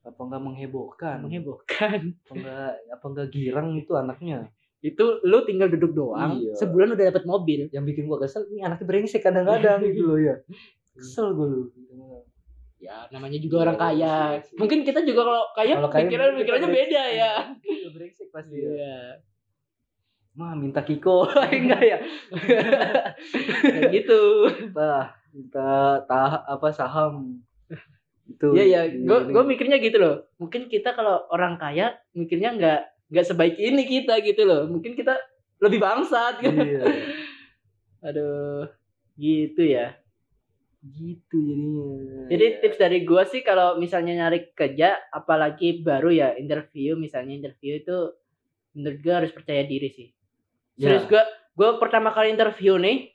apa 0.00 0.20
enggak 0.24 0.42
menghebohkan 0.42 1.16
menghebohkan? 1.20 2.16
apa 2.16 2.32
enggak 2.32 2.72
apa 2.88 3.04
enggak 3.12 3.28
girang 3.28 3.68
itu 3.76 3.92
anaknya 3.92 4.48
Itu 4.80 5.20
lu 5.22 5.44
tinggal 5.44 5.68
duduk 5.68 5.92
doang, 5.92 6.40
Iya. 6.40 6.56
sebulan 6.56 6.88
udah 6.90 7.06
dapat 7.06 7.24
mobil. 7.24 7.68
yang 7.68 7.84
bikin 7.84 8.04
gua 8.04 8.16
kesel 8.18 8.48
ini 8.48 8.60
anaknya 8.60 8.84
brengsek 8.84 9.20
kadang-kadang 9.20 9.78
gitu 9.86 10.02
loh 10.06 10.16
ya 10.16 10.36
kesel 10.92 11.32
gue 11.32 11.46
loh 11.46 11.66
Ya, 12.76 13.04
namanya 13.10 13.36
juga 13.36 13.60
orang 13.62 13.76
Iya, 13.76 13.84
kaya. 13.84 13.92
iya, 13.92 14.16
iya. 14.40 14.56
Mungkin 14.56 14.78
kita 14.82 15.04
juga 15.04 15.20
kalau 15.22 15.44
kaya 15.52 15.74
Kalau 15.76 15.90
kaya 15.90 16.00
pikiran 16.02 16.32
pikirannya 16.34 16.70
beda 16.70 17.02
ya. 17.04 17.32
Iya, 17.60 17.88
brengsek 17.90 18.28
pasti 18.30 18.56
ya. 18.56 18.68
Iya. 18.70 18.96
mah 20.32 20.54
minta 20.54 20.80
Kiko 20.80 21.28
enggak 21.52 21.82
ya 21.82 21.98
Kayak 23.60 23.90
gitu. 23.92 24.20
bah 24.70 25.12
minta 25.30 25.70
tah 26.02 26.40
apa 26.42 26.68
saham 26.70 27.44
itu 28.26 28.46
Iya 28.54 28.64
ya, 28.64 28.80
gue 28.88 29.18
gue 29.28 29.42
mikirnya 29.44 29.76
gitu 29.76 29.98
loh. 29.98 30.16
Mungkin 30.38 30.66
kita 30.66 30.94
kalau 30.94 31.28
orang 31.28 31.54
kaya 31.56 31.98
mikirnya 32.12 32.54
nggak 32.54 32.80
nggak 33.10 33.26
sebaik 33.26 33.58
ini 33.58 33.82
kita 33.84 34.22
gitu 34.22 34.42
loh. 34.46 34.70
Mungkin 34.70 34.94
kita 34.94 35.18
lebih 35.60 35.78
bangsat 35.82 36.40
gitu. 36.40 36.56
iya 36.56 36.84
Aduh, 38.08 38.64
gitu 39.20 39.60
ya. 39.60 39.92
gitu 40.80 41.36
jadinya 41.36 42.24
Jadi 42.32 42.46
tips 42.64 42.78
dari 42.80 43.04
gua 43.04 43.28
sih 43.28 43.44
kalau 43.44 43.76
misalnya 43.76 44.16
nyari 44.24 44.56
kerja, 44.56 44.96
apalagi 45.12 45.84
baru 45.84 46.08
ya 46.08 46.28
interview, 46.40 46.96
misalnya 46.96 47.36
interview 47.36 47.76
itu 47.76 48.16
menurut 48.72 48.98
gua 49.04 49.14
harus 49.20 49.28
percaya 49.36 49.60
diri 49.68 49.92
sih. 49.92 50.08
Serius 50.80 51.04
Ya. 51.04 51.08
gua, 51.12 51.22
gua 51.52 51.70
pertama 51.76 52.16
kali 52.16 52.32
interview 52.32 52.80
nih, 52.80 53.12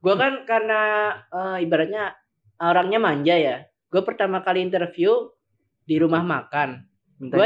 gua 0.00 0.16
kan 0.16 0.48
karena 0.48 0.80
eh, 1.28 1.68
ibaratnya 1.68 2.16
orangnya 2.56 2.96
manja 2.96 3.36
ya. 3.36 3.56
Gua 3.92 4.00
pertama 4.08 4.40
kali 4.40 4.64
interview 4.64 5.28
di 5.84 6.00
rumah 6.00 6.24
makan. 6.24 6.88
minta 7.20 7.36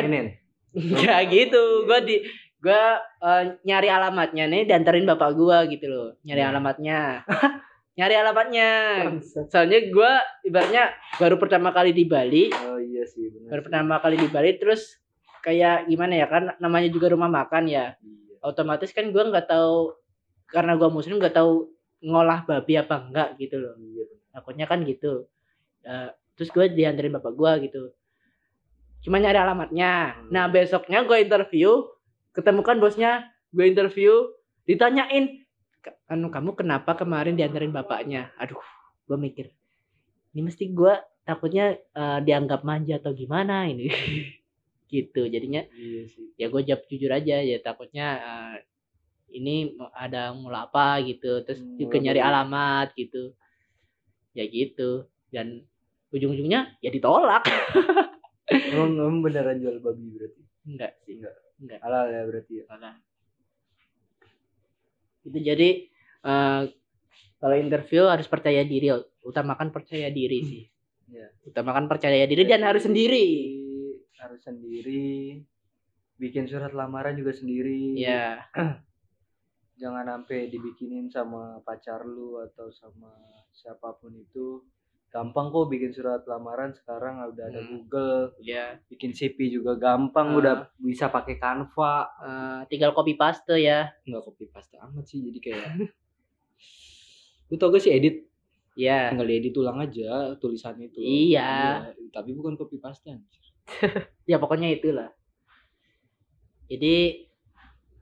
Ya 1.03 1.25
gitu, 1.25 1.89
gua 1.89 1.99
di 2.05 2.21
gua 2.61 3.01
eh, 3.23 3.43
nyari 3.65 3.89
alamatnya 3.89 4.45
nih 4.47 4.69
diantarin 4.69 5.09
bapak 5.09 5.33
gua 5.33 5.65
gitu 5.67 5.89
loh. 5.89 6.09
Nyari 6.23 6.43
Ya. 6.43 6.49
alamatnya. 6.53 6.99
nyari 7.97 8.15
alamatnya. 8.15 8.69
Soalnya 9.49 9.89
gua 9.89 10.21
ibaratnya 10.45 10.93
baru 11.17 11.41
pertama 11.41 11.73
kali 11.73 11.97
di 11.97 12.05
Bali, 12.05 12.53
oh 12.53 12.77
iya 12.77 13.09
sih 13.09 13.33
benar 13.33 13.49
baru 13.49 13.61
sih. 13.61 13.67
pertama 13.73 13.95
kali 13.99 14.17
di 14.21 14.29
Bali 14.29 14.51
terus 14.61 15.01
kayak 15.41 15.89
gimana 15.89 16.13
ya 16.19 16.27
kan 16.29 16.43
namanya 16.61 16.93
juga 16.93 17.09
rumah 17.09 17.31
makan 17.31 17.65
ya. 17.67 17.97
iya 17.97 18.37
Otomatis 18.45 18.93
kan 18.93 19.09
gua 19.11 19.33
nggak 19.33 19.49
tahu 19.49 19.97
karena 20.47 20.77
gua 20.77 20.93
muslim 20.93 21.17
nggak 21.17 21.35
tahu 21.35 21.73
ngolah 22.05 22.45
babi 22.45 22.77
apa 22.77 23.09
enggak 23.09 23.29
gitu 23.41 23.57
loh. 23.59 23.75
iya. 23.81 24.05
Takutnya 24.31 24.69
kan 24.69 24.85
gitu. 24.85 25.25
Eh, 25.81 26.11
terus 26.37 26.53
gue 26.53 26.69
diantarin 26.69 27.17
bapak 27.17 27.33
gua 27.33 27.57
gitu. 27.57 27.89
Cuma 29.07 29.23
nyari 29.23 29.39
alamatnya. 29.39 30.19
Hmm. 30.19 30.35
Nah 30.35 30.45
besoknya 30.51 31.07
gue 31.07 31.23
interview, 31.23 31.87
ketemukan 32.35 32.77
bosnya, 32.77 33.31
gue 33.55 33.65
interview, 33.65 34.35
ditanyain, 34.67 35.47
"Ka- 35.79 35.95
anu 36.11 36.27
kamu 36.29 36.59
kenapa 36.59 36.99
kemarin 36.99 37.39
diantarin 37.39 37.71
bapaknya? 37.71 38.35
Aduh, 38.37 38.59
gue 39.07 39.15
mikir, 39.17 39.47
ini 40.35 40.43
mesti 40.43 40.75
gue 40.75 40.91
takutnya 41.23 41.79
eh, 41.79 42.19
dianggap 42.27 42.67
manja 42.67 42.99
atau 42.99 43.15
gimana 43.15 43.71
ini, 43.71 43.87
gitu. 44.93 45.27
Jadinya 45.27 45.63
iya 45.71 46.03
sih 46.11 46.27
ya 46.37 46.51
gue 46.51 46.63
jawab 46.63 46.83
jujur 46.87 47.09
aja 47.11 47.41
ya 47.41 47.57
takutnya 47.63 48.07
eh, 48.19 48.55
ini 49.33 49.75
ada 49.93 50.31
mula 50.35 50.67
apa 50.67 51.01
gitu 51.03 51.43
terus 51.43 51.59
Hmm, 51.63 51.79
juga 51.79 51.97
nyari 51.99 52.21
alamat 52.21 52.95
gitu 52.95 53.35
ya 54.33 54.45
gitu 54.47 55.09
dan 55.33 55.65
ujung-ujungnya 56.13 56.77
ya 56.79 56.91
ditolak 56.93 57.43
emang, 58.51 58.91
emang 58.95 59.19
beneran 59.23 59.59
jual 59.59 59.79
babi 59.83 60.07
berarti? 60.15 60.43
Enggak 60.67 60.93
sih. 61.03 61.19
Enggak. 61.19 61.35
enggak. 61.63 61.81
Halal 61.83 62.05
ya 62.11 62.23
berarti 62.27 62.53
ya? 62.63 62.65
Salah. 62.71 62.97
itu 65.27 65.43
jadi 65.43 65.69
eh, 66.23 66.63
kalau 67.43 67.57
interview 67.59 68.07
harus 68.07 68.27
percaya 68.31 68.63
diri. 68.63 68.91
Utamakan 69.27 69.75
percaya 69.75 70.09
diri 70.11 70.39
sih. 70.47 70.65
Iya. 71.11 71.29
utamakan 71.51 71.87
percaya 71.87 72.25
diri 72.27 72.43
dan 72.47 72.63
harus 72.63 72.87
sendiri. 72.87 73.27
Harus 74.19 74.43
sendiri. 74.43 75.43
Bikin 76.17 76.49
surat 76.49 76.73
lamaran 76.73 77.19
juga 77.19 77.35
sendiri. 77.35 77.99
Ya. 77.99 78.47
Jangan 79.81 80.09
sampai 80.09 80.49
dibikinin 80.49 81.13
sama 81.13 81.61
pacar 81.61 82.01
lu 82.09 82.41
atau 82.41 82.73
sama 82.73 83.13
siapa 83.53 83.93
pun 84.01 84.17
itu 84.17 84.65
gampang 85.09 85.49
kok 85.49 85.67
bikin 85.67 85.91
surat 85.91 86.23
lamaran 86.25 86.71
sekarang 86.73 87.25
udah 87.25 87.45
ada 87.47 87.59
Hmm. 87.59 87.71
Google 87.81 88.37
ya 88.39 88.77
bikin 88.87 89.11
CV 89.11 89.49
juga 89.51 89.75
gampang 89.75 90.31
Ah. 90.31 90.37
udah 90.37 90.55
bisa 90.77 91.09
pakai 91.09 91.37
Canva 91.37 91.95
eh, 92.19 92.61
tinggal 92.69 92.93
copy 92.93 93.15
paste 93.15 93.55
ya 93.55 93.89
nggak 94.03 94.23
copy 94.23 94.45
paste 94.47 94.77
amat 94.77 95.05
sih 95.05 95.23
jadi 95.23 95.39
kayak 95.41 95.63
lu 97.47 97.57
tau 97.57 97.71
gak 97.71 97.81
sih 97.81 97.93
edit 97.93 98.27
ya 98.75 99.09
tinggal 99.09 99.25
diedit 99.25 99.55
ulang 99.55 99.79
aja 99.79 100.35
tulisannya 100.37 100.91
itu 100.91 101.01
Iya. 101.01 101.95
tapi 102.11 102.31
bukan 102.33 102.55
copy 102.55 102.77
paste 102.77 103.09
anjir. 103.09 103.45
ya 104.27 104.37
pokoknya 104.37 104.69
itulah 104.71 105.11
jadi 106.67 107.25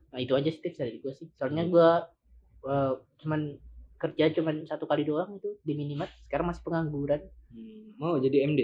nah 0.09 0.19
itu 0.19 0.31
aja 0.31 0.47
sih 0.47 0.59
tips 0.59 0.79
dari 0.79 0.97
gue 0.97 1.13
sih 1.13 1.27
soalnya 1.33 1.63
Hmm. 1.63 1.71
gue 1.71 1.89
eh, 2.65 2.93
cuman 3.19 3.41
kerja 4.05 4.29
cuman 4.37 4.69
satu 4.69 4.85
kali 4.85 5.03
doang 5.03 5.41
itu 5.41 5.57
di 5.65 5.73
minimat 5.73 6.09
sekarang 6.29 6.53
masih 6.53 6.61
pengangguran. 6.61 7.21
Hmm, 7.49 7.97
mau 7.97 8.21
jadi 8.21 8.45
MD 8.45 8.61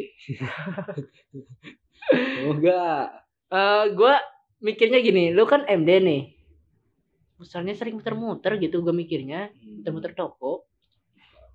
oh 2.45 2.54
enggak 2.58 3.25
eh 3.51 3.86
gue 3.91 4.13
mikirnya 4.62 4.99
gini 5.01 5.34
lu 5.34 5.43
kan 5.49 5.65
MD 5.65 5.89
nih. 6.01 6.23
Misalnya 7.41 7.73
sering 7.73 7.97
muter-muter 7.97 8.62
gitu 8.62 8.86
gue 8.86 8.93
mikirnya. 8.93 9.49
Muter-muter 9.65 10.13
toko. 10.13 10.69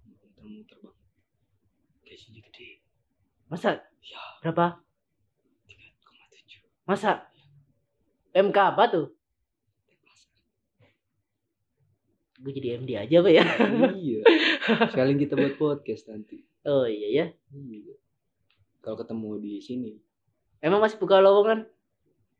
Muter-muter 0.02 0.76
bang 0.82 0.96
gajinya 2.02 2.40
gede. 2.50 2.82
Masa? 3.46 3.78
Ya. 4.02 4.22
Berapa? 4.42 4.82
3,7 5.70 6.90
masa? 6.90 7.30
MK 8.36 8.58
apa 8.76 8.84
tuh 8.92 9.15
gue 12.46 12.54
jadi 12.54 12.78
MD 12.78 12.94
aja 12.94 13.16
pak 13.18 13.32
ya. 13.34 13.44
Iya. 13.90 14.20
Sekalian 14.94 15.18
kita 15.18 15.34
buat 15.34 15.58
podcast 15.58 16.06
nanti. 16.06 16.46
Oh 16.62 16.86
iya 16.86 17.08
ya. 17.10 17.26
Iya. 17.50 17.98
Kalau 18.78 18.94
ketemu 18.94 19.42
di 19.42 19.58
sini. 19.58 19.98
Emang 20.62 20.78
masih 20.78 21.02
buka 21.02 21.18
lowongan? 21.18 21.66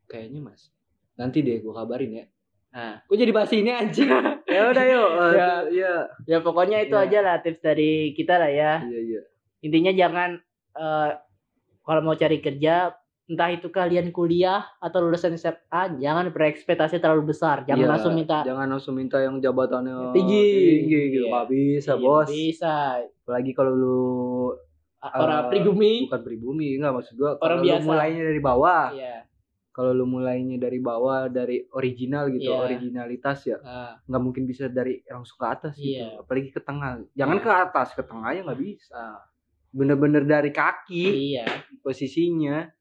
Kayaknya 0.07 0.39
mas. 0.47 0.71
Nanti 1.19 1.43
deh 1.43 1.59
gue 1.59 1.73
kabarin 1.75 2.23
ya. 2.23 2.25
Nah 2.71 3.03
gue 3.03 3.17
jadi 3.19 3.35
bahas 3.35 3.51
ini 3.51 3.67
aja 3.67 4.07
ya 4.55 4.61
udah 4.71 4.85
yuk. 4.87 5.09
Ya 5.39 5.49
iya 5.67 5.93
ya 6.23 6.37
pokoknya 6.39 6.87
itu 6.87 6.95
Ya. 6.95 7.03
aja 7.03 7.19
lah 7.19 7.35
tips 7.43 7.59
dari 7.59 8.15
kita 8.15 8.39
lah 8.39 8.47
ya. 8.47 8.79
Iya 8.87 8.99
iya. 9.03 9.21
Intinya 9.59 9.91
jangan 9.91 10.39
eh, 10.71 11.09
kalau 11.83 11.99
mau 11.99 12.15
cari 12.15 12.39
kerja 12.39 12.95
entah 13.27 13.49
itu 13.49 13.67
kalian 13.67 14.07
kuliah 14.09 14.63
atau 14.77 14.99
lulusan 15.01 15.35
SMA 15.35 15.59
jangan 15.99 16.31
berekspektasi 16.31 16.97
terlalu 16.97 17.29
besar. 17.29 17.63
Jangan 17.63 17.75
Iya, 17.77 17.89
langsung 17.89 18.13
minta 18.13 18.37
jangan 18.41 18.67
langsung 18.67 18.93
minta 18.93 19.19
yang 19.19 19.35
jabatannya 19.37 20.15
Tinggi. 20.15 20.47
tinggi 20.79 21.01
gitu. 21.11 21.25
Iya. 21.25 21.31
Nggak 21.33 21.47
bisa 21.49 21.91
Iya, 21.91 22.01
bos. 22.01 22.27
bisa. 22.27 22.75
Apalagi 23.03 23.51
kalau 23.51 23.73
lu 23.73 23.99
orang 24.99 25.43
Eh, 25.43 25.49
pribumi. 25.51 26.07
bukan 26.07 26.21
pribumi 26.21 26.67
enggak 26.73 26.93
maksud 26.93 27.13
gua 27.15 27.35
Orang 27.35 27.39
kalau 27.39 27.55
lu 27.57 27.67
biasa. 27.69 27.85
mulainya 27.85 28.23
dari 28.23 28.41
bawah. 28.41 28.85
Iya. 28.91 29.15
Kalau 29.69 29.91
lu 29.93 30.05
mulainya 30.07 30.57
dari 30.57 30.79
bawah 30.79 31.19
dari 31.27 31.57
original 31.69 32.31
gitu 32.31 32.49
Iya. 32.49 32.63
originalitas 32.63 33.45
ya 33.45 33.57
Ah, 33.61 33.93
nggak 34.01 34.21
mungkin 34.23 34.43
bisa 34.43 34.65
dari 34.67 35.03
langsung 35.05 35.37
ke 35.37 35.45
atas 35.45 35.73
gitu. 35.75 35.99
Iya. 35.99 36.17
apalagi 36.17 36.49
ke 36.49 36.61
tengah. 36.61 37.03
Jangan 37.13 37.37
Iya. 37.37 37.43
ke 37.43 37.51
atas 37.51 37.87
ke 37.91 38.01
tengah 38.01 38.31
ya 38.31 38.41
nggak 38.41 38.57
bisa. 38.57 39.03
Bener-bener 39.69 40.23
dari 40.23 40.49
kaki 40.49 41.35
iya. 41.35 41.45
posisinya 41.83 42.71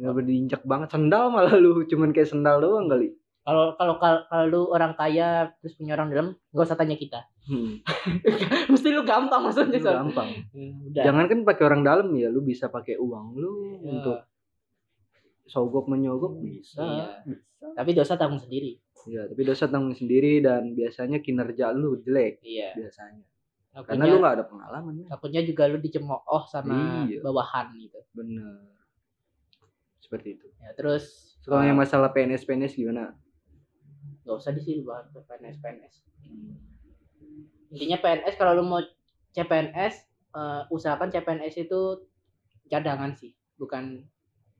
bener-bener 0.00 0.28
diinjak 0.32 0.64
banget. 0.64 0.88
Sendal 0.88 1.28
malah 1.28 1.52
lu 1.60 1.84
cuman 1.84 2.16
kayak 2.16 2.32
sendal 2.32 2.56
doang 2.64 2.88
kali. 2.88 3.12
Kalau 3.44 3.76
kalau 3.76 4.00
kalau 4.00 4.44
lu 4.48 4.60
orang 4.72 4.96
kaya 4.96 5.52
terus 5.60 5.76
punya 5.76 5.96
orang 5.96 6.08
dalam 6.08 6.26
nggak 6.52 6.64
usah 6.64 6.76
tanya 6.80 6.96
kita. 6.96 7.20
Hmm. 7.44 7.84
mesti 8.72 8.88
lu 8.88 9.04
gampang 9.04 9.44
maksudnya 9.44 9.80
Son. 9.80 10.08
gampang. 10.08 10.28
Hmm, 10.56 10.88
udah. 10.88 11.04
Jangan 11.04 11.24
kan 11.28 11.38
pakai 11.44 11.64
orang 11.68 11.82
dalam 11.84 12.08
ya 12.16 12.32
lu 12.32 12.40
bisa 12.40 12.72
pakai 12.72 12.96
uang 12.96 13.26
lu 13.36 13.52
Iya. 13.80 13.90
untuk 13.92 14.18
sogok 15.44 15.84
menyogok 15.88 16.40
bisa. 16.40 16.80
Iya. 16.80 17.06
bisa. 17.28 17.66
Tapi 17.76 17.90
dosa 17.92 18.16
tanggung 18.16 18.40
sendiri. 18.40 18.80
Ya 19.08 19.24
tapi 19.24 19.42
dosa 19.44 19.64
tanggung 19.68 19.96
sendiri 19.96 20.40
dan 20.40 20.76
biasanya 20.76 21.20
kinerja 21.20 21.72
lu 21.72 22.00
jelek 22.00 22.40
iya. 22.44 22.72
biasanya. 22.76 23.24
Karena 23.70 23.84
takutnya 23.86 24.04
lu 24.06 24.16
nggak 24.20 24.34
ada 24.36 24.44
pengalaman 24.48 24.92
ya. 25.00 25.06
takutnya 25.08 25.42
juga 25.44 25.62
lu 25.68 25.78
dicemooh 25.80 26.44
sama 26.46 27.04
Iya. 27.08 27.20
bawahan 27.24 27.72
gitu. 27.76 28.00
Bener 28.12 28.79
seperti 30.10 30.34
itu. 30.34 30.50
Ya 30.58 30.74
terus 30.74 31.38
kalau 31.46 31.62
eh, 31.62 31.70
yang 31.70 31.78
masalah 31.78 32.10
PNS 32.10 32.42
PNS 32.42 32.74
gimana? 32.74 33.14
Nggak 34.26 34.36
usah 34.36 34.50
di 34.50 34.58
sini 34.58 34.82
bahas 34.82 35.06
PNS 35.06 35.62
PNS 35.62 35.94
intinya 37.70 38.02
PNS 38.02 38.34
kalau 38.34 38.58
lu 38.58 38.66
mau 38.66 38.82
CPNS 39.30 39.94
eh, 40.34 40.62
usahakan 40.74 41.14
CPNS 41.14 41.54
itu 41.62 41.80
cadangan 42.66 43.14
sih 43.14 43.30
bukan 43.54 44.02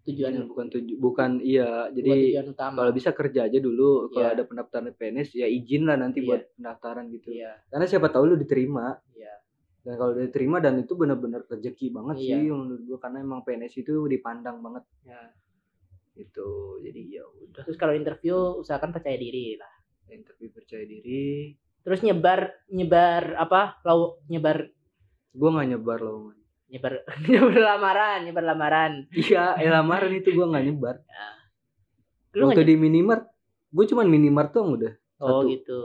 tujuan 0.07 0.33
Ya, 0.33 0.43
bukan 0.47 0.67
tuju 0.71 0.95
bukan 0.97 1.31
iya. 1.45 1.91
Jadi 1.93 2.33
kalau 2.57 2.89
bisa 2.95 3.13
kerja 3.13 3.45
aja 3.51 3.59
dulu. 3.61 4.09
Kalau 4.09 4.33
Iya. 4.33 4.35
ada 4.39 4.43
pendaftaran 4.49 4.95
PNS 4.97 5.37
ya 5.37 5.45
izin 5.45 5.85
lah 5.85 6.01
nanti 6.01 6.25
Iya. 6.25 6.27
buat 6.27 6.43
pendaftaran 6.57 7.05
gitu. 7.13 7.29
Iya. 7.37 7.53
Karena 7.69 7.85
siapa 7.85 8.09
tahu 8.09 8.33
lu 8.33 8.37
diterima. 8.41 8.97
Iya 9.13 9.35
dan 9.81 9.95
kalau 9.97 10.13
diterima 10.13 10.61
dan 10.61 10.77
itu 10.77 10.93
benar-benar 10.93 11.49
rezeki 11.49 11.89
banget 11.89 12.17
Iya. 12.21 12.37
sih 12.37 12.53
menurut 12.53 12.83
gua 12.85 12.99
karena 13.01 13.19
emang 13.25 13.41
PNS 13.41 13.81
itu 13.81 13.95
dipandang 14.07 14.61
banget. 14.61 14.85
Ya. 15.05 15.21
gitu 16.11 16.77
jadi 16.85 17.01
ya 17.17 17.25
udah. 17.25 17.65
Terus 17.65 17.79
kalau 17.81 17.97
interview 17.97 18.61
usahakan 18.61 18.93
percaya 18.93 19.17
diri 19.17 19.57
lah. 19.57 19.73
Interview 20.11 20.53
percaya 20.53 20.85
diri. 20.85 21.55
Terus 21.81 22.05
nyebar 22.05 22.51
nyebar 22.69 23.41
apa 23.41 23.81
lau 23.89 24.21
nyebar 24.29 24.69
gua 25.33 25.49
nggak 25.57 25.69
nyebar 25.73 25.99
loh 26.03 26.35
nyebar 26.69 26.93
nyebar 27.31 27.57
lamaran 27.57 28.19
nyebar 28.29 28.45
lamaran. 28.45 28.93
Iya 29.17 29.57
eh, 29.65 29.71
lamaran 29.73 30.13
itu 30.13 30.29
gua 30.37 30.53
nggak 30.53 30.65
nyebar. 30.69 30.97
Lu 32.37 32.53
waktu 32.53 32.59
nggak 32.59 32.69
di 32.69 32.77
minimart 32.77 33.25
gua 33.73 33.85
cuman 33.89 34.07
minimart 34.13 34.51
tuh 34.53 34.77
udah. 34.77 34.93
Oh 35.25 35.41
satu. 35.41 35.49
gitu. 35.49 35.81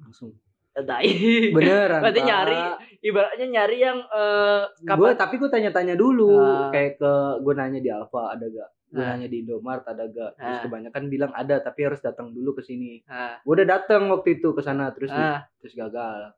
Langsung 0.00 0.32
Tai. 0.78 1.08
beneran 1.50 2.00
Berarti 2.04 2.18
Pak. 2.18 2.26
nyari 2.26 2.58
ibaratnya 3.00 3.46
nyari 3.46 3.76
yang 3.78 3.98
gue 4.02 4.84
kapan 4.84 5.14
tapi 5.14 5.34
gue 5.36 5.48
tanya-tanya 5.48 5.94
dulu 5.94 6.36
Ah. 6.36 6.68
kayak 6.68 6.96
ke 6.96 7.12
gue 7.40 7.52
nanya 7.54 7.78
di 7.78 7.88
Alfa 7.88 8.22
ada 8.30 8.44
gak 8.44 8.70
gue 8.86 8.98
Ah. 8.98 9.08
nanya 9.10 9.26
di 9.26 9.36
Indomart 9.38 9.84
ada 9.84 10.04
gak 10.04 10.30
terus 10.34 10.58
Ah. 10.58 10.62
kebanyakan 10.62 11.02
bilang 11.06 11.32
ada 11.32 11.56
tapi 11.58 11.80
harus 11.82 11.98
datang 11.98 12.30
dulu 12.30 12.52
ke 12.52 12.62
sini 12.62 13.00
ah, 13.06 13.38
gue 13.38 13.52
udah 13.54 13.68
datang 13.70 14.08
waktu 14.08 14.36
itu 14.36 14.50
ke 14.50 14.60
sana 14.60 14.90
terus 14.90 15.08
ah, 15.10 15.46
terus 15.56 15.72
gagal 15.72 16.34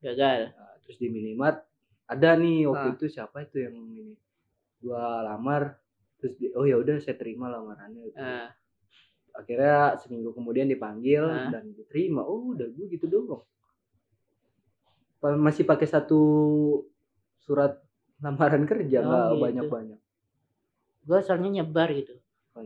gagal 0.00 0.50
Nah, 0.50 0.74
terus 0.80 0.96
di 0.96 1.08
minimart 1.08 1.62
ada 2.04 2.34
nih 2.34 2.64
waktu 2.66 2.88
Ah. 2.88 2.94
itu 2.94 3.06
siapa 3.08 3.42
itu 3.42 3.60
yang 3.60 3.74
ini 3.74 4.14
gue 4.78 4.98
lamar 5.22 5.78
terus 6.16 6.34
di, 6.34 6.50
oh 6.50 6.62
ya 6.62 6.74
udah 6.76 6.96
saya 6.96 7.14
terima 7.14 7.46
lamarannya 7.48 8.02
gitu. 8.04 8.18
ah, 8.18 8.50
akhirnya 9.32 9.76
seminggu 9.96 10.30
kemudian 10.30 10.66
dipanggil 10.66 11.22
Ah. 11.24 11.50
dan 11.50 11.72
diterima 11.72 12.20
oh 12.20 12.52
udah 12.52 12.68
gue 12.68 12.86
gitu 12.88 13.06
doang 13.06 13.42
masih 15.22 15.62
pakai 15.62 15.86
satu 15.86 16.20
surat 17.38 17.78
lamaran 18.18 18.66
kerja 18.66 19.00
Oh, 19.00 19.06
nggak 19.06 19.22
gitu. 19.28 19.40
banyak 19.40 19.66
banyak 19.68 19.98
gue 21.02 21.18
soalnya 21.18 21.62
nyebar 21.62 21.90
gitu. 21.90 22.14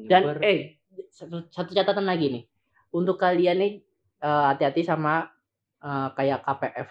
Dan 0.05 0.37
eh 0.45 0.77
satu, 1.09 1.49
satu 1.49 1.73
catatan 1.73 2.05
lagi 2.05 2.29
nih. 2.29 2.45
Untuk 2.93 3.17
kalian 3.17 3.57
nih 3.57 3.73
eh, 4.21 4.45
hati-hati 4.53 4.85
sama 4.85 5.25
eh, 5.81 6.09
kayak 6.13 6.45
KPF 6.45 6.89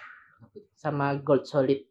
sama 0.73 1.13
Gold 1.17 1.45
Solid. 1.45 1.85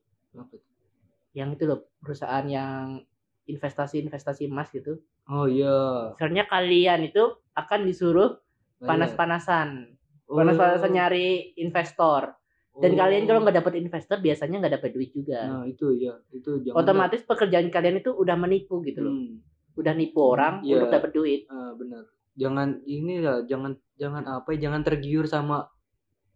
Yang 1.34 1.48
itu 1.54 1.64
loh 1.66 1.80
perusahaan 1.98 2.46
yang 2.46 3.02
investasi-investasi 3.46 4.50
emas 4.50 4.74
gitu. 4.74 4.98
Oh 5.30 5.46
iya. 5.46 6.10
Soalnya 6.18 6.46
kalian 6.46 7.06
itu 7.06 7.22
akan 7.54 7.87
disuruh 7.87 8.38
Oh, 8.74 8.90
panas-panasan 8.90 9.94
iya. 10.26 10.28
panas-panasan. 10.28 10.90
Oh. 10.90 10.92
nyari 10.92 11.54
investor 11.56 12.34
dan 12.74 12.90
Oh. 12.92 12.98
kalian 12.98 13.24
kalau 13.24 13.40
nggak 13.40 13.56
dapat 13.62 13.72
investor 13.78 14.18
biasanya 14.18 14.56
nggak 14.58 14.74
dapat 14.82 14.90
duit 14.90 15.10
juga. 15.10 15.38
Nah 15.46 15.62
itu 15.62 15.94
ya 15.94 16.14
itu 16.30 16.50
jangan 16.60 16.82
otomatis 16.82 17.22
pekerjaan 17.22 17.70
kalian 17.70 18.02
itu 18.02 18.10
udah 18.10 18.34
menipu 18.34 18.82
gitu 18.82 19.00
loh. 19.00 19.14
Hmm, 19.14 19.38
udah 19.74 19.92
nipu 19.94 20.20
orang 20.20 20.58
Iya. 20.60 20.74
untuk 20.76 20.90
dapat 20.90 21.10
duit. 21.10 21.40
Ah, 21.46 21.70
benar. 21.72 22.02
Jangan 22.34 22.82
ini 22.82 23.22
lah 23.22 23.46
jangan 23.46 23.78
jangan 23.94 24.26
apa 24.26 24.48
ya 24.52 24.66
jangan 24.66 24.82
tergiur 24.82 25.24
sama 25.24 25.70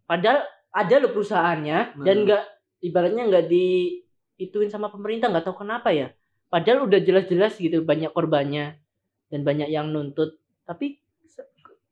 padahal 0.04 0.46
ada 0.70 0.94
loh 0.96 1.10
perusahaannya 1.10 1.78
dan 1.98 2.16
Hmm. 2.16 2.24
nggak 2.24 2.42
ibaratnya 2.80 3.22
nggak 3.26 3.46
di 3.46 3.98
ituin 4.36 4.70
sama 4.70 4.88
pemerintah 4.88 5.26
nggak 5.26 5.42
tahu 5.42 5.66
kenapa 5.66 5.90
ya. 5.90 6.14
Padahal 6.46 6.86
udah 6.86 7.02
jelas-jelas 7.02 7.58
gitu 7.58 7.82
banyak 7.82 8.08
korbannya 8.08 8.78
dan 9.28 9.40
banyak 9.42 9.68
yang 9.68 9.90
nuntut. 9.90 10.38
Tapi 10.62 11.02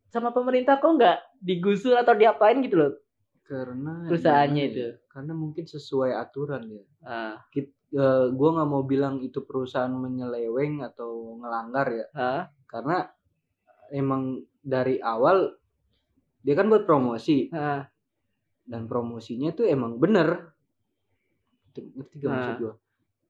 sama 0.06 0.30
pemerintah 0.30 0.78
kok 0.78 0.96
nggak 0.96 1.18
digusur 1.42 1.92
atau 1.92 2.14
diapain 2.14 2.62
gitu 2.62 2.78
loh 2.78 2.92
karena 3.46 4.11
Perusahaannya 4.11 4.64
gimana 4.66 4.74
itu. 4.74 4.80
ya, 4.82 4.92
karena 5.06 5.32
mungkin 5.32 5.64
sesuai 5.64 6.11
aturan 6.12 6.62
ya. 6.66 6.85
Ah. 7.00 7.35
Eh, 7.87 8.26
gua 8.35 8.48
nggak 8.52 8.68
mau 8.68 8.82
bilang 8.82 9.22
itu 9.22 9.46
perusahaan 9.46 9.88
menyeleweng 9.88 10.82
atau 10.82 11.38
ngelanggar 11.38 11.87
ya. 11.88 12.06
Ah. 12.12 12.42
Karena 12.66 13.06
emang 13.88 14.42
dari 14.59 14.98
awal 14.98 15.54
dia 16.42 16.54
kan 16.54 16.66
buat 16.66 16.82
promosi. 16.82 17.46
Ah. 17.50 17.87
Dan 18.66 18.90
promosinya 18.90 19.54
tuh 19.54 19.70
emang 19.70 19.96
bener. 19.96 20.50
Ngerti- 21.72 22.18
gak 22.18 22.28
maksud 22.28 22.52
Ah. 22.52 22.59
gua? 22.59 22.74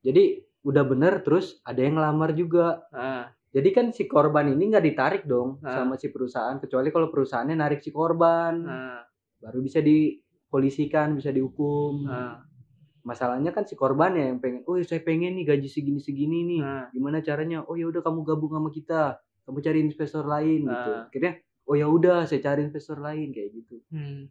Jadi 0.00 0.24
udah 0.64 0.83
bener 0.83 1.20
terus 1.22 1.61
ada 1.62 1.79
yang 1.79 2.00
ngelamar 2.00 2.33
juga. 2.33 2.88
Ah. 2.90 3.29
Jadi 3.52 3.69
kan 3.71 3.87
si 3.88 4.04
korban 4.04 4.48
ini 4.48 4.69
nggak 4.69 4.85
ditarik 4.85 5.23
dong 5.25 5.60
Ah. 5.60 5.77
sama 5.77 5.94
si 5.96 6.08
perusahaan 6.08 6.56
kecuali 6.56 6.88
kalau 6.88 7.12
perusahaannya 7.12 7.54
narik 7.54 7.85
si 7.85 7.92
korban. 7.92 8.54
Ah 8.64 9.06
baru 9.38 9.58
bisa 9.60 9.80
dipolisikan 9.80 11.14
bisa 11.14 11.30
dihukum 11.30 12.06
ah 12.08 12.42
masalahnya 13.06 13.54
kan 13.54 13.62
si 13.62 13.78
korbannya 13.78 14.34
yang 14.34 14.42
pengen 14.42 14.66
oh 14.66 14.74
saya 14.82 14.98
pengen 14.98 15.38
nih 15.38 15.46
gaji 15.46 15.70
segini 15.70 16.02
segini 16.02 16.42
nih 16.42 16.60
ah 16.60 16.87
gimana 16.90 17.22
caranya 17.22 17.62
oh 17.62 17.78
ya 17.78 17.87
udah 17.87 18.02
kamu 18.02 18.26
gabung 18.26 18.50
sama 18.50 18.70
kita 18.74 19.22
kamu 19.46 19.58
cari 19.62 19.78
investor 19.78 20.24
lain 20.26 20.66
gitu 20.66 20.90
Ah. 20.90 21.06
akhirnya 21.06 21.32
oh 21.70 21.74
ya 21.78 21.87
udah 21.87 22.26
saya 22.26 22.42
cari 22.42 22.66
investor 22.66 22.98
lain 22.98 23.30
kayak 23.30 23.50
gitu 23.54 23.78
Hmm. 23.94 24.26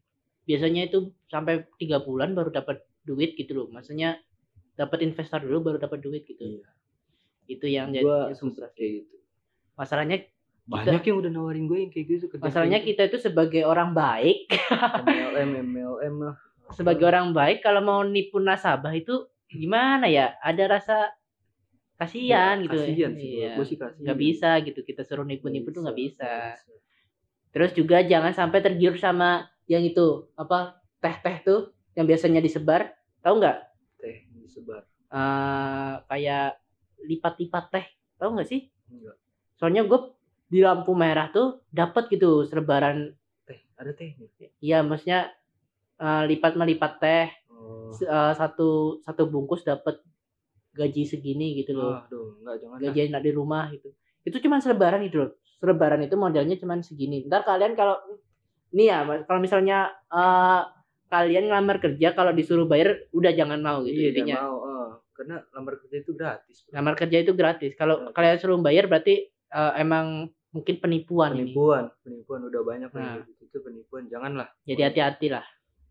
Biasanya 0.46 0.92
itu 0.92 1.10
sampai 1.26 1.66
tiga 1.82 2.06
bulan 2.06 2.38
baru 2.38 2.54
dapat 2.54 2.86
duit 3.02 3.34
gitu 3.34 3.58
loh. 3.58 3.68
Maksudnya 3.74 4.22
dapat 4.78 5.02
investor 5.02 5.42
dulu 5.42 5.74
baru 5.74 5.78
dapat 5.82 6.06
duit 6.06 6.22
gitu. 6.30 6.62
Iya. 6.62 6.70
Itu 7.50 7.66
yang 7.66 7.90
jadi 7.90 8.06
gua 8.06 8.30
susah. 8.30 8.70
kayak 8.78 9.10
gitu 9.10 9.16
Masalahnya 9.74 10.22
banyak 10.66 11.04
yang 11.06 11.18
udah 11.22 11.32
nawarin 11.32 11.66
gue 11.70 11.78
yang 11.78 11.92
kayak 11.94 12.06
gitu 12.10 12.26
kerja 12.26 12.42
masalahnya 12.42 12.82
kayak 12.82 12.90
kita 12.90 13.02
itu 13.14 13.18
sebagai 13.22 13.64
orang 13.70 13.94
baik, 13.94 14.50
gitu. 14.50 15.06
MLM 15.06 15.50
MLM 15.62 16.16
lah 16.26 16.36
sebagai 16.74 17.06
orang 17.06 17.30
baik 17.30 17.62
kalau 17.62 17.86
mau 17.86 18.02
nipu 18.02 18.42
nasabah 18.42 18.90
itu 18.98 19.30
gimana 19.46 20.10
ya? 20.10 20.34
Ada 20.42 20.64
rasa 20.66 20.98
kasihan 21.96 22.58
Ya, 22.58 22.66
gitu. 22.66 22.74
kasihan 22.82 23.12
sih 23.14 23.30
Iya. 23.46 23.54
gue 23.56 23.66
sih 23.70 23.78
kasihan 23.78 24.02
Nggak 24.02 24.20
bisa 24.20 24.50
gitu 24.66 24.80
kita 24.82 25.02
suruh 25.06 25.22
nipu-nipu 25.24 25.70
tuh 25.70 25.86
nggak 25.86 25.96
bisa. 26.02 26.58
Terus 27.54 27.72
juga 27.78 28.02
jangan 28.02 28.34
sampai 28.34 28.60
tergiur 28.66 28.98
sama 28.98 29.46
yang 29.70 29.86
itu 29.86 30.28
apa 30.36 30.82
teh-teh 31.00 31.38
tuh 31.46 31.60
yang 31.94 32.10
biasanya 32.10 32.42
disebar, 32.42 32.92
tahu 33.22 33.40
nggak? 33.40 33.58
teh 34.02 34.26
disebar 34.42 34.84
Eh 35.14 35.94
kayak 36.10 36.58
lipat-lipat 37.06 37.66
teh, 37.72 37.86
tahu 38.18 38.36
nggak 38.36 38.50
sih? 38.50 38.68
enggak 38.90 39.16
Soalnya 39.56 39.86
gue 39.88 40.00
di 40.46 40.62
lampu 40.62 40.94
merah 40.94 41.34
tuh 41.34 41.66
dapat 41.74 42.10
gitu 42.14 42.46
selebaran, 42.46 43.12
teh 43.50 43.60
ada 43.76 43.92
tehnya 43.92 44.30
iya 44.62 44.86
maksudnya 44.86 45.34
eh, 45.98 46.24
lipat 46.30 46.54
melipat 46.54 46.94
teh 47.02 47.28
oh. 47.50 47.92
eh, 47.92 48.34
satu 48.38 49.02
satu 49.02 49.26
bungkus 49.28 49.66
dapat 49.66 50.00
gaji 50.76 51.08
segini 51.08 51.56
gitu 51.64 51.72
loh. 51.74 52.04
aduh 52.04 52.36
enggak 52.44 52.56
jangan 52.60 52.78
gaji 52.84 53.00
enak 53.08 53.24
di 53.24 53.32
rumah 53.32 53.66
gitu. 53.72 53.90
Itu 54.28 54.38
cuma 54.44 54.60
selebaran 54.60 55.00
gitu 55.08 55.24
loh. 55.24 55.32
Selebaran 55.64 56.04
itu 56.04 56.20
modelnya 56.20 56.60
cuma 56.60 56.76
segini. 56.84 57.24
Ntar 57.24 57.48
kalian 57.48 57.80
kalau 57.80 57.96
nih 58.76 58.92
ya 58.92 59.08
kalau 59.24 59.40
misalnya 59.40 59.96
eh, 60.12 60.62
kalian 61.08 61.48
ngelamar 61.48 61.80
kerja 61.80 62.12
kalau 62.12 62.36
disuruh 62.36 62.68
bayar 62.68 63.08
udah 63.16 63.32
jangan 63.32 63.64
mau 63.64 63.88
gitu 63.88 63.96
iya 63.96 64.10
intinya. 64.12 64.38
mau 64.44 64.58
eh. 64.68 64.90
karena 65.16 65.36
lamar 65.56 65.80
kerja 65.80 65.96
itu 66.04 66.12
gratis 66.12 66.58
lamar 66.76 66.94
kerja 67.00 67.18
itu 67.24 67.32
gratis. 67.32 67.72
Kalau 67.80 68.12
kalian 68.12 68.36
suruh 68.36 68.60
bayar 68.60 68.92
berarti 68.92 69.32
eh, 69.56 69.74
emang 69.78 70.28
mungkin 70.52 70.76
penipuan 70.78 71.32
ini. 71.34 71.50
Penipuan 71.50 71.88
penipuan. 72.02 72.40
Udah 72.44 72.62
banyak 72.62 72.90
Nah. 72.92 73.00
yang 73.16 73.24
gitu 73.26 73.42
itu 73.46 73.58
penipuan. 73.62 74.04
Janganlah. 74.06 74.48
Jadi 74.62 74.82
hati-hati 74.84 75.28
lah 75.30 75.46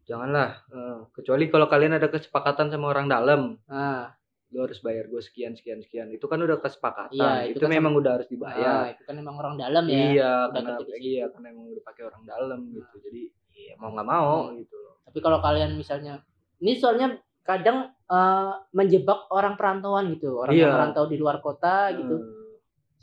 janganlah 0.04 0.60
Eh, 0.68 0.98
kecuali 1.12 1.48
kalau 1.48 1.64
kalian 1.64 1.96
ada 1.96 2.06
kesepakatan 2.06 2.68
sama 2.68 2.92
orang 2.92 3.08
dalam. 3.08 3.56
Ah. 3.64 4.12
Lu 4.52 4.62
harus 4.62 4.76
bayar 4.78 5.08
gue 5.08 5.18
sekian 5.18 5.56
sekian 5.56 5.80
sekian. 5.80 6.12
Itu 6.12 6.28
kan 6.28 6.38
udah 6.38 6.60
kesepakatan. 6.60 7.10
Iya, 7.10 7.48
itu, 7.48 7.56
itu 7.56 7.58
kan 7.58 7.72
memang 7.72 7.96
udah 7.96 8.20
harus 8.20 8.28
ah, 8.28 8.30
dibayar 8.30 8.92
itu 8.92 9.02
kan 9.02 9.14
emang 9.16 9.34
orang 9.34 9.54
dalam 9.56 9.84
ya. 9.88 9.96
Iya 10.12 10.32
udah 10.46 10.60
karena 10.60 10.72
iya 10.94 11.24
karena 11.26 11.46
emang 11.50 11.64
udah 11.72 11.82
pakai 11.82 12.02
orang 12.04 12.22
dalam 12.22 12.60
gitu. 12.68 12.94
Jadi 13.00 13.22
iya 13.50 13.72
mau 13.74 13.90
nggak 13.90 14.04
mau 14.06 14.32
Hmm. 14.46 14.60
gitu 14.60 14.76
loh. 14.76 14.94
Tapi 15.02 15.18
kalau 15.18 15.38
kalian 15.40 15.72
misalnya 15.72 16.20
ini 16.60 16.76
soalnya 16.76 17.16
kadang 17.40 17.88
eh, 18.04 18.52
menjebak 18.70 19.32
orang 19.32 19.56
perantauan 19.56 20.12
gitu. 20.12 20.36
Orang 20.36 20.52
yang 20.52 20.68
Iya. 20.68 20.76
merantau 20.76 21.08
di 21.08 21.16
luar 21.16 21.40
kota 21.40 21.88
gitu. 21.90 22.14
Eh, 22.14 22.43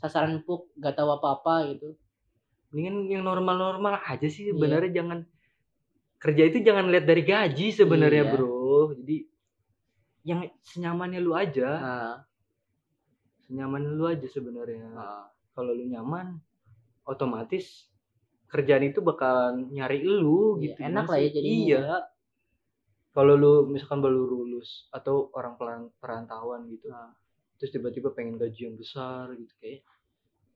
sasaran 0.02 0.42
empuk 0.42 0.74
nggak 0.74 0.98
tahu 0.98 1.08
apa-apa 1.14 1.70
gitu. 1.70 1.94
Mendingan 2.74 2.96
yang 3.06 3.22
normal-normal 3.22 4.02
aja 4.02 4.26
sih 4.26 4.50
Iya. 4.50 4.52
sebenarnya 4.52 4.90
jangan 4.92 5.18
kerja 6.18 6.42
itu 6.44 6.58
jangan 6.60 6.90
lihat 6.90 7.06
dari 7.06 7.22
gaji 7.22 7.66
sebenarnya 7.70 8.24
Iya. 8.26 8.32
bro. 8.34 8.98
Jadi 8.98 9.16
yang 10.22 10.40
senyamannya 10.60 11.20
lu 11.20 11.32
aja. 11.32 11.68
Nah, 11.78 12.14
senyaman 13.46 13.94
lu 13.94 14.04
aja 14.06 14.26
sebenarnya. 14.26 14.90
Nah, 14.90 15.26
kalau 15.52 15.70
lu 15.70 15.86
nyaman 15.86 16.38
otomatis 17.04 17.86
kerjaan 18.46 18.84
itu 18.84 19.00
bakal 19.00 19.54
nyari 19.70 20.02
lu 20.02 20.58
Iya, 20.58 20.74
gitu. 20.74 20.78
enak 20.82 21.06
lah 21.06 21.18
ya 21.18 21.28
jadinya. 21.30 21.56
iya. 21.78 21.86
kalau 23.12 23.36
lu 23.36 23.68
misalkan 23.68 24.00
baru 24.00 24.24
lulus 24.24 24.88
atau 24.88 25.28
orang 25.36 25.60
peran- 25.60 25.92
perantauan 26.00 26.64
gitu. 26.66 26.88
Nah. 26.88 27.12
terus 27.60 27.78
tiba-tiba 27.78 28.10
pengen 28.10 28.40
gaji 28.40 28.66
yang 28.66 28.74
besar 28.74 29.30
gitu 29.36 29.52
kayak 29.60 29.86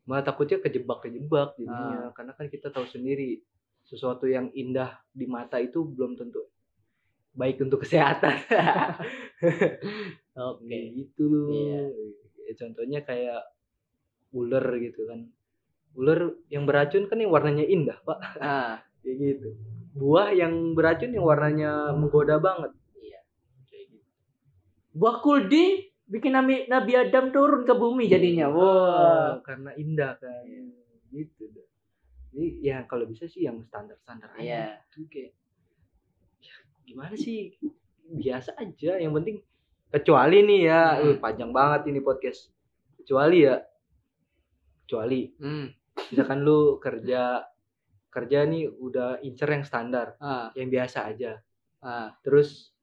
malah 0.06 0.22
takutnya 0.22 0.62
kejebak 0.62 1.02
kejebak 1.02 1.52
Ah. 1.52 1.58
jadinya 1.58 2.00
karena 2.14 2.32
kan 2.38 2.46
kita 2.46 2.70
tahu 2.70 2.86
sendiri 2.86 3.42
sesuatu 3.86 4.26
yang 4.26 4.50
indah 4.54 4.98
di 5.10 5.26
mata 5.26 5.58
itu 5.62 5.82
belum 5.82 6.18
tentu 6.18 6.42
baik 7.36 7.60
untuk 7.62 7.84
kesehatan. 7.84 8.32
Oke. 10.34 10.64
Kayak 10.66 10.86
gitu. 10.96 11.28
Iya. 11.52 11.80
Ya, 12.48 12.52
contohnya 12.56 13.00
kayak 13.04 13.42
ular 14.32 14.64
gitu 14.80 15.04
kan. 15.06 15.28
Ular 15.94 16.32
yang 16.48 16.64
beracun 16.64 17.06
kan 17.06 17.20
yang 17.20 17.30
warnanya 17.30 17.62
indah 17.68 18.00
pak. 18.02 18.18
Nah 18.40 18.80
kayak 19.04 19.16
gitu. 19.20 19.48
Buah 19.96 20.32
yang 20.32 20.72
beracun 20.72 21.12
yang 21.12 21.24
warnanya 21.28 21.92
menggoda 21.92 22.40
banget. 22.40 22.72
Iya. 22.98 23.20
Kayak 23.68 23.86
gitu. 23.94 24.08
Buah 24.96 25.16
kuldi 25.20 25.92
bikin 26.06 26.32
Nabi 26.34 26.70
Nabi 26.70 26.92
Adam 26.94 27.34
turun 27.34 27.62
ke 27.66 27.74
bumi 27.74 28.06
jadinya. 28.06 28.46
Wah. 28.50 28.62
Oh, 28.62 29.32
karena 29.42 29.74
indah 29.74 30.18
kan. 30.18 30.46
Gitu 31.10 31.50
dah 31.50 31.66
jadi 32.36 32.52
ya 32.60 32.78
kalau 32.84 33.08
bisa 33.08 33.24
sih 33.24 33.48
yang 33.48 33.64
standar 33.64 33.96
standar 34.04 34.28
aja. 34.36 34.44
Iya. 34.44 34.64
Itu 34.92 35.08
kayak 35.08 35.32
ya, 36.44 36.54
gimana 36.84 37.16
sih? 37.16 37.56
Biasa 38.12 38.60
aja. 38.60 39.00
Yang 39.00 39.12
penting 39.16 39.36
kecuali 39.88 40.44
nih 40.44 40.60
ya. 40.68 40.82
Hmm. 41.00 41.04
uh, 41.08 41.16
panjang 41.16 41.50
banget 41.56 41.88
ini 41.88 42.04
podcast. 42.04 42.52
Kecuali 43.00 43.48
ya. 43.48 43.56
Kecuali. 44.84 45.32
Hmm. 45.40 45.72
misalkan 46.12 46.44
lu 46.44 46.76
kerja 46.76 47.40
kerja 48.12 48.44
nih 48.44 48.68
udah 48.68 49.24
incer 49.24 49.48
yang 49.48 49.64
standar. 49.64 50.20
Ah. 50.20 50.52
Yang 50.52 50.68
biasa 50.76 50.98
aja. 51.08 51.40
Ah. 51.80 52.12
Terus 52.20 52.75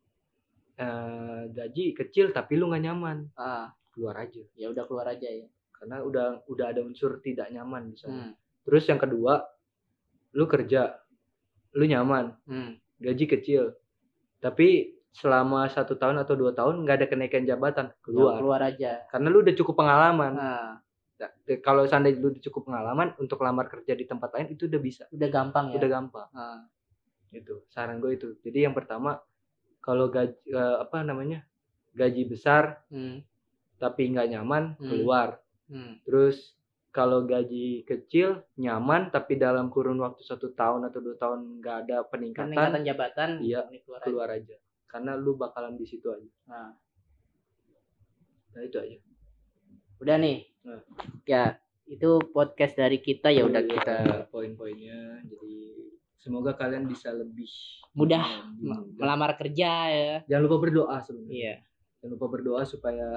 eh, 0.80 1.42
gaji 1.52 1.86
kecil 1.94 2.32
tapi 2.32 2.58
lu 2.58 2.70
nggak 2.70 2.84
nyaman. 2.84 3.18
Ah. 3.38 3.74
Keluar 3.94 4.18
aja. 4.26 4.42
Ya 4.58 4.74
udah 4.74 4.84
keluar 4.90 5.06
aja 5.10 5.28
ya. 5.30 5.46
Karena 5.74 6.02
udah 6.02 6.48
udah 6.50 6.66
ada 6.74 6.82
unsur 6.82 7.20
tidak 7.22 7.52
nyaman 7.54 7.92
di 7.94 7.98
sana. 8.00 8.32
Hmm. 8.32 8.34
terus 8.64 8.88
yang 8.88 8.96
kedua 8.96 9.44
lu 10.34 10.48
kerja 10.48 10.96
lu 11.76 11.84
nyaman. 11.84 12.34
Hmm. 12.48 12.80
gaji 12.98 13.26
kecil. 13.28 13.76
Tapi 14.40 14.96
selama 15.14 15.68
satu 15.70 15.94
tahun 16.00 16.24
atau 16.24 16.34
dua 16.34 16.56
tahun 16.58 16.88
nggak 16.88 16.96
ada 17.04 17.08
kenaikan 17.12 17.44
jabatan 17.46 17.92
Ya, 17.92 17.96
keluar. 18.02 18.40
keluar 18.40 18.62
aja. 18.64 19.04
Karena 19.12 19.28
lu 19.30 19.44
udah 19.44 19.56
cukup 19.56 19.76
pengalaman. 19.84 20.32
Nah 20.34 20.84
Nah, 21.24 21.30
kalau 21.64 21.86
seandainya 21.88 22.20
lu 22.20 22.34
udah 22.36 22.44
cukup 22.44 22.68
pengalaman 22.68 23.14
untuk 23.22 23.40
lamar 23.46 23.70
kerja 23.70 23.94
di 23.96 24.04
tempat 24.04 24.34
lain 24.36 24.48
itu 24.58 24.66
udah 24.68 24.82
bisa. 24.82 25.04
Udah 25.14 25.30
gampang 25.30 25.72
ya? 25.72 25.78
Udah 25.80 25.90
gampang. 25.90 26.28
Ah. 26.36 26.66
Itu 27.32 27.64
saran 27.72 28.04
gue 28.04 28.18
itu. 28.18 28.30
Jadi 28.44 28.66
yang 28.68 28.76
pertama 28.76 29.22
kalau 29.84 30.08
gaji 30.08 30.34
eh, 30.48 30.78
apa 30.80 31.04
namanya 31.04 31.44
gaji 31.92 32.24
besar 32.26 32.82
hmm. 32.88 33.20
tapi 33.78 34.08
nggak 34.10 34.32
nyaman 34.32 34.74
Hmm. 34.76 34.88
keluar 34.88 35.30
Hmm. 35.64 36.00
terus 36.04 36.56
kalau 36.90 37.24
gaji 37.24 37.82
kecil 37.84 38.44
nyaman 38.56 39.10
tapi 39.10 39.36
dalam 39.36 39.68
kurun 39.68 39.98
waktu 39.98 40.22
satu 40.22 40.54
tahun 40.54 40.86
atau 40.86 41.00
dua 41.00 41.16
tahun 41.16 41.40
nggak 41.58 41.78
ada 41.84 41.98
peningkatan 42.06 42.52
peningkatan 42.52 42.82
jabatan 42.84 43.30
Iya, 43.40 43.66
ini 43.68 43.80
keluar, 43.82 43.98
aja. 43.98 44.06
keluar 44.06 44.30
aja 44.32 44.56
karena 44.86 45.12
lu 45.16 45.34
bakalan 45.34 45.74
di 45.74 45.84
situ 45.84 46.08
aja 46.08 46.30
Nah, 46.46 46.70
nah 48.52 48.62
itu 48.62 48.78
aja 48.78 48.98
udah 50.00 50.16
nih 50.18 50.38
Nah. 50.64 50.80
ya 51.26 51.44
itu 51.86 52.10
podcast 52.30 52.74
dari 52.74 52.96
kita 52.98 53.28
ya 53.28 53.44
udah 53.44 53.60
Iya, 53.60 53.72
kita 53.74 53.98
poin-poinnya 54.30 55.20
jadi 55.26 55.83
semoga 56.24 56.56
kalian 56.56 56.88
bisa 56.88 57.12
lebih 57.12 57.52
Mudah 57.94 58.26
Hmm, 58.58 58.58
dan 58.58 58.80
melamar 58.98 59.38
kerja 59.38 59.70
ya. 59.92 60.18
Jangan 60.26 60.44
lupa 60.50 60.58
berdoa 60.66 60.98
sebenarnya. 61.06 61.36
Iya. 61.38 61.56
Jangan 62.02 62.12
lupa 62.18 62.28
berdoa 62.34 62.62
supaya 62.66 63.08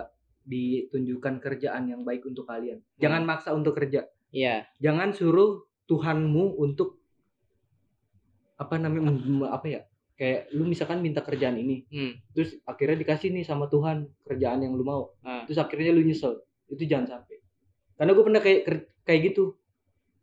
ditunjukkan 0.44 1.34
kerjaan 1.40 1.88
yang 1.88 2.04
baik 2.04 2.28
untuk 2.28 2.44
kalian. 2.44 2.84
Hmm. 2.84 3.00
jangan 3.00 3.22
maksa 3.24 3.56
untuk 3.56 3.72
kerja. 3.72 4.04
Iya. 4.36 4.68
Jangan 4.82 5.16
suruh 5.16 5.64
Tuhanmu 5.88 6.60
untuk 6.60 7.00
apa 8.56 8.74
namanya 8.76 9.12
apa 9.52 9.66
ya 9.68 9.80
kayak 10.16 10.48
lu 10.56 10.64
misalkan 10.64 11.04
minta 11.04 11.20
kerjaan 11.20 11.60
ini 11.60 11.84
hmm. 11.92 12.32
terus 12.32 12.56
akhirnya 12.64 13.04
dikasih 13.04 13.28
nih 13.36 13.44
sama 13.44 13.68
Tuhan 13.68 14.08
kerjaan 14.28 14.60
yang 14.60 14.76
lu 14.76 14.84
mau. 14.84 15.12
Ah. 15.24 15.48
terus 15.48 15.56
akhirnya 15.56 15.96
lu 15.96 16.04
nyesel. 16.04 16.36
Itu 16.68 16.84
jangan 16.84 17.16
sampai. 17.16 17.40
Karena 17.96 18.12
gue 18.12 18.24
pernah 18.28 18.42
kayak 18.44 18.60
kayak 19.08 19.20
gitu. 19.32 19.56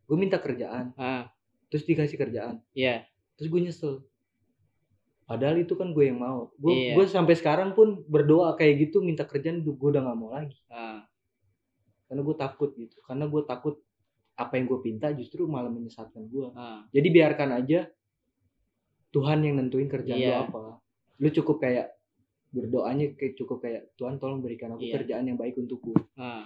Gue 0.05 0.17
minta 0.19 0.37
kerjaan. 0.37 0.93
Ah 0.93 1.33
terus 1.73 1.89
dikasih 1.89 2.21
kerjaan. 2.21 2.61
Iya. 2.77 3.01
Terus 3.33 3.49
gue 3.49 3.61
nyesel. 3.65 3.93
Padahal 5.25 5.57
itu 5.57 5.73
kan 5.73 5.89
gue 5.89 6.05
yang 6.05 6.21
mau. 6.21 6.53
Gue 6.61 6.69
Iya. 6.69 6.93
gue 6.93 7.05
sampai 7.09 7.33
sekarang 7.33 7.73
pun 7.73 8.05
berdoa 8.05 8.53
kayak 8.53 8.85
gitu 8.85 9.01
minta 9.01 9.25
kerjaan 9.25 9.65
gue 9.65 9.73
udah 9.73 10.05
nggak 10.05 10.19
mau 10.21 10.29
lagi. 10.29 10.53
Ah. 10.69 11.01
Karena 12.05 12.21
gue 12.21 12.35
takut 12.37 12.69
gitu. 12.77 12.93
Karena 13.01 13.25
gue 13.25 13.41
takut 13.41 13.81
apa 14.37 14.53
yang 14.53 14.69
gue 14.69 14.79
pinta 14.85 15.09
justru 15.17 15.49
malah 15.49 15.73
menyesatkan 15.73 16.29
gue 16.29 16.53
ah. 16.53 16.85
Jadi 16.93 17.07
biarkan 17.09 17.49
aja 17.57 17.89
Tuhan 19.09 19.41
yang 19.41 19.57
nentuin 19.57 19.89
kerjaan 19.89 20.21
Iya. 20.21 20.29
lu 20.29 20.45
apa. 20.45 20.61
Lu 21.17 21.29
cukup 21.33 21.57
kayak 21.57 21.89
berdoanya 22.53 23.17
kayak 23.17 23.33
cukup 23.33 23.65
kayak 23.65 23.89
Tuhan 23.97 24.21
tolong 24.21 24.45
berikan 24.45 24.77
aku 24.77 24.85
Iya. 24.85 25.01
kerjaan 25.01 25.25
yang 25.25 25.41
baik 25.41 25.57
untukku. 25.57 25.97
Ah 26.13 26.45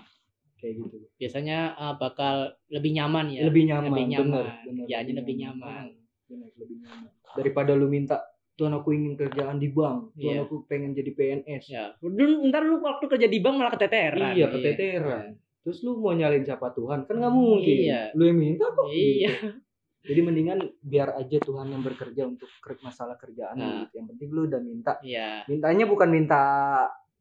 kayak 0.58 0.74
gitu. 0.80 0.96
Biasanya 1.16 1.58
ah, 1.74 1.94
bakal 1.94 2.36
lebih 2.68 2.92
nyaman 2.92 3.26
ya? 3.30 3.42
Lebih 3.44 3.64
nyaman, 3.66 3.88
lebih 3.88 4.06
nyaman. 4.08 4.28
bener, 4.28 4.46
bener, 4.64 4.84
kerjaannya 4.86 5.14
lebih 5.16 5.36
nyaman 5.38 5.84
Bener, 6.26 6.50
lebih 6.54 6.76
nyaman. 6.82 7.10
Daripada 7.34 7.72
lu 7.72 7.88
minta 7.88 8.18
Tuhan 8.54 8.74
aku 8.74 8.90
ingin 8.90 9.14
kerjaan 9.14 9.58
di 9.58 9.70
bank. 9.70 10.18
Tuhan 10.18 10.34
Iya. 10.34 10.44
aku 10.44 10.66
pengen 10.66 10.92
jadi 10.92 11.12
PNS 11.14 11.64
ya 11.68 11.94
Dulu- 12.00 12.42
ntar 12.48 12.62
lu 12.62 12.82
waktu 12.82 13.06
kerja 13.06 13.26
di 13.26 13.38
bank 13.38 13.56
malah 13.56 13.70
keteteran. 13.72 14.34
Iya 14.34 14.50
keteteran. 14.50 15.38
Terus 15.62 15.78
lu 15.82 15.96
mau 15.96 16.12
nyalin 16.12 16.42
siapa? 16.42 16.72
Tuhan? 16.72 17.06
Kan 17.06 17.16
nggak 17.18 17.32
mungkin. 17.32 17.78
Iya. 17.86 18.02
lu 18.12 18.24
yang 18.24 18.40
minta 18.40 18.66
kok 18.68 18.88
iya. 18.90 19.30
gitu. 19.30 19.62
jadi 20.08 20.20
mendingan 20.24 20.60
biar 20.80 21.14
aja 21.14 21.38
Tuhan 21.38 21.68
yang 21.68 21.84
bekerja 21.84 22.24
untuk 22.26 22.48
masalah 22.82 23.14
kerjaan 23.14 23.56
Nah. 23.56 23.84
gitu. 23.84 23.94
yang 23.94 24.08
penting 24.08 24.28
lu 24.32 24.42
udah 24.46 24.58
minta. 24.58 24.98
Iya. 25.00 25.44
Mintanya 25.46 25.86
bukan 25.86 26.10
minta 26.10 26.42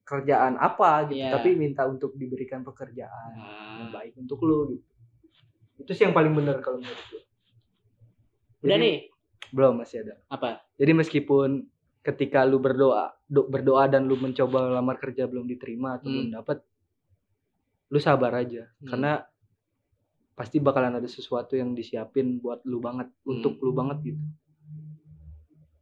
kerjaan 0.07 0.55
apa 0.57 1.11
gitu 1.11 1.27
yeah. 1.27 1.35
tapi 1.35 1.59
minta 1.59 1.83
untuk 1.83 2.15
diberikan 2.15 2.63
pekerjaan 2.63 3.33
ah. 3.35 3.83
yang 3.83 3.91
baik 3.91 4.15
untuk 4.15 4.39
lu 4.47 4.79
gitu 4.79 4.87
itu 5.83 5.91
sih 5.93 6.07
yang 6.07 6.15
paling 6.15 6.33
benar 6.33 6.63
kalau 6.63 6.79
menurut 6.79 7.03
gue 7.11 7.23
udah 8.65 8.79
nih 8.79 9.11
belum 9.51 9.83
masih 9.83 10.07
ada 10.07 10.15
apa 10.31 10.63
jadi 10.79 10.95
meskipun 10.95 11.67
ketika 12.07 12.47
lu 12.47 12.63
berdoa 12.63 13.19
do, 13.27 13.51
berdoa 13.51 13.91
dan 13.91 14.07
lu 14.07 14.15
mencoba 14.15 14.79
lamar 14.79 14.97
kerja 15.03 15.27
belum 15.27 15.51
diterima 15.51 15.99
atau 15.99 16.07
hmm. 16.07 16.15
belum 16.15 16.29
dapat 16.39 16.59
lu 17.91 17.99
sabar 17.99 18.33
aja 18.39 18.71
hmm. 18.79 18.87
karena 18.87 19.13
pasti 20.39 20.63
bakalan 20.63 21.03
ada 21.03 21.09
sesuatu 21.11 21.59
yang 21.59 21.75
disiapin 21.75 22.39
buat 22.39 22.63
lu 22.63 22.79
banget 22.79 23.11
hmm. 23.11 23.33
untuk 23.35 23.59
lu 23.59 23.75
hmm. 23.75 23.79
banget 23.83 23.99
gitu 24.15 24.23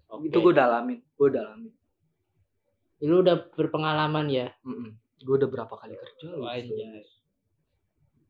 okay. 0.09 0.29
itu 0.33 0.39
gue 0.41 0.55
dalamin 0.57 1.01
gue 1.05 1.29
dalamin 1.29 1.73
lu 3.03 3.25
udah 3.25 3.51
berpengalaman 3.57 4.31
ya? 4.31 4.55
Mm 4.63 5.05
gue 5.25 5.35
udah 5.41 5.49
berapa 5.49 5.75
kali 5.75 5.97
kerja 5.97 6.29
oh, 6.37 6.53
gitu. 6.53 7.01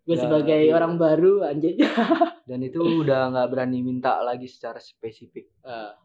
gue 0.05 0.17
sebagai 0.21 0.61
iya. 0.69 0.73
orang 0.77 1.01
baru 1.01 1.43
anjir 1.49 1.75
dan 2.49 2.61
itu 2.62 2.79
udah 2.79 3.35
nggak 3.35 3.49
berani 3.51 3.81
minta 3.81 4.21
lagi 4.21 4.45
secara 4.47 4.77
spesifik. 4.77 5.49
Uh. 5.65 5.97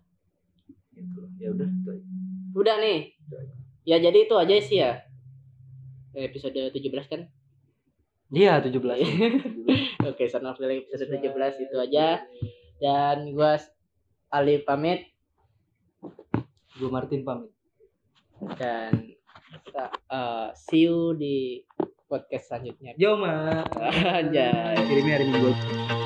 gitu. 0.96 1.28
Ya 1.36 1.52
udah 1.52 1.68
udah 2.56 2.76
nih. 2.80 3.12
Udah. 3.28 3.44
ya 3.84 3.98
jadi 4.00 4.18
itu 4.24 4.36
aja 4.40 4.56
sih 4.64 4.80
ya. 4.80 5.04
Eh, 6.16 6.32
episode 6.32 6.56
17 6.56 7.12
kan? 7.12 7.22
Iya 8.32 8.64
17 8.64 8.72
oke 8.80 10.16
okay, 10.16 10.32
son 10.32 10.48
of 10.48 10.56
episode 10.64 11.12
17 11.20 11.68
itu 11.68 11.76
aja. 11.76 12.24
Dan 12.80 13.36
gue 13.36 13.52
Ali 14.32 14.64
pamit. 14.64 15.12
Gue 16.80 16.88
Martin 16.88 17.28
pamit 17.28 17.52
dan 18.58 19.14
uh, 20.12 20.52
see 20.56 20.88
you 20.88 21.14
di 21.16 21.64
podcast 22.10 22.50
selanjutnya. 22.50 22.98
Yo, 22.98 23.16
Aja. 23.22 24.50
Kirimnya 24.88 25.14
hari 25.22 25.26
Minggu. 25.30 25.99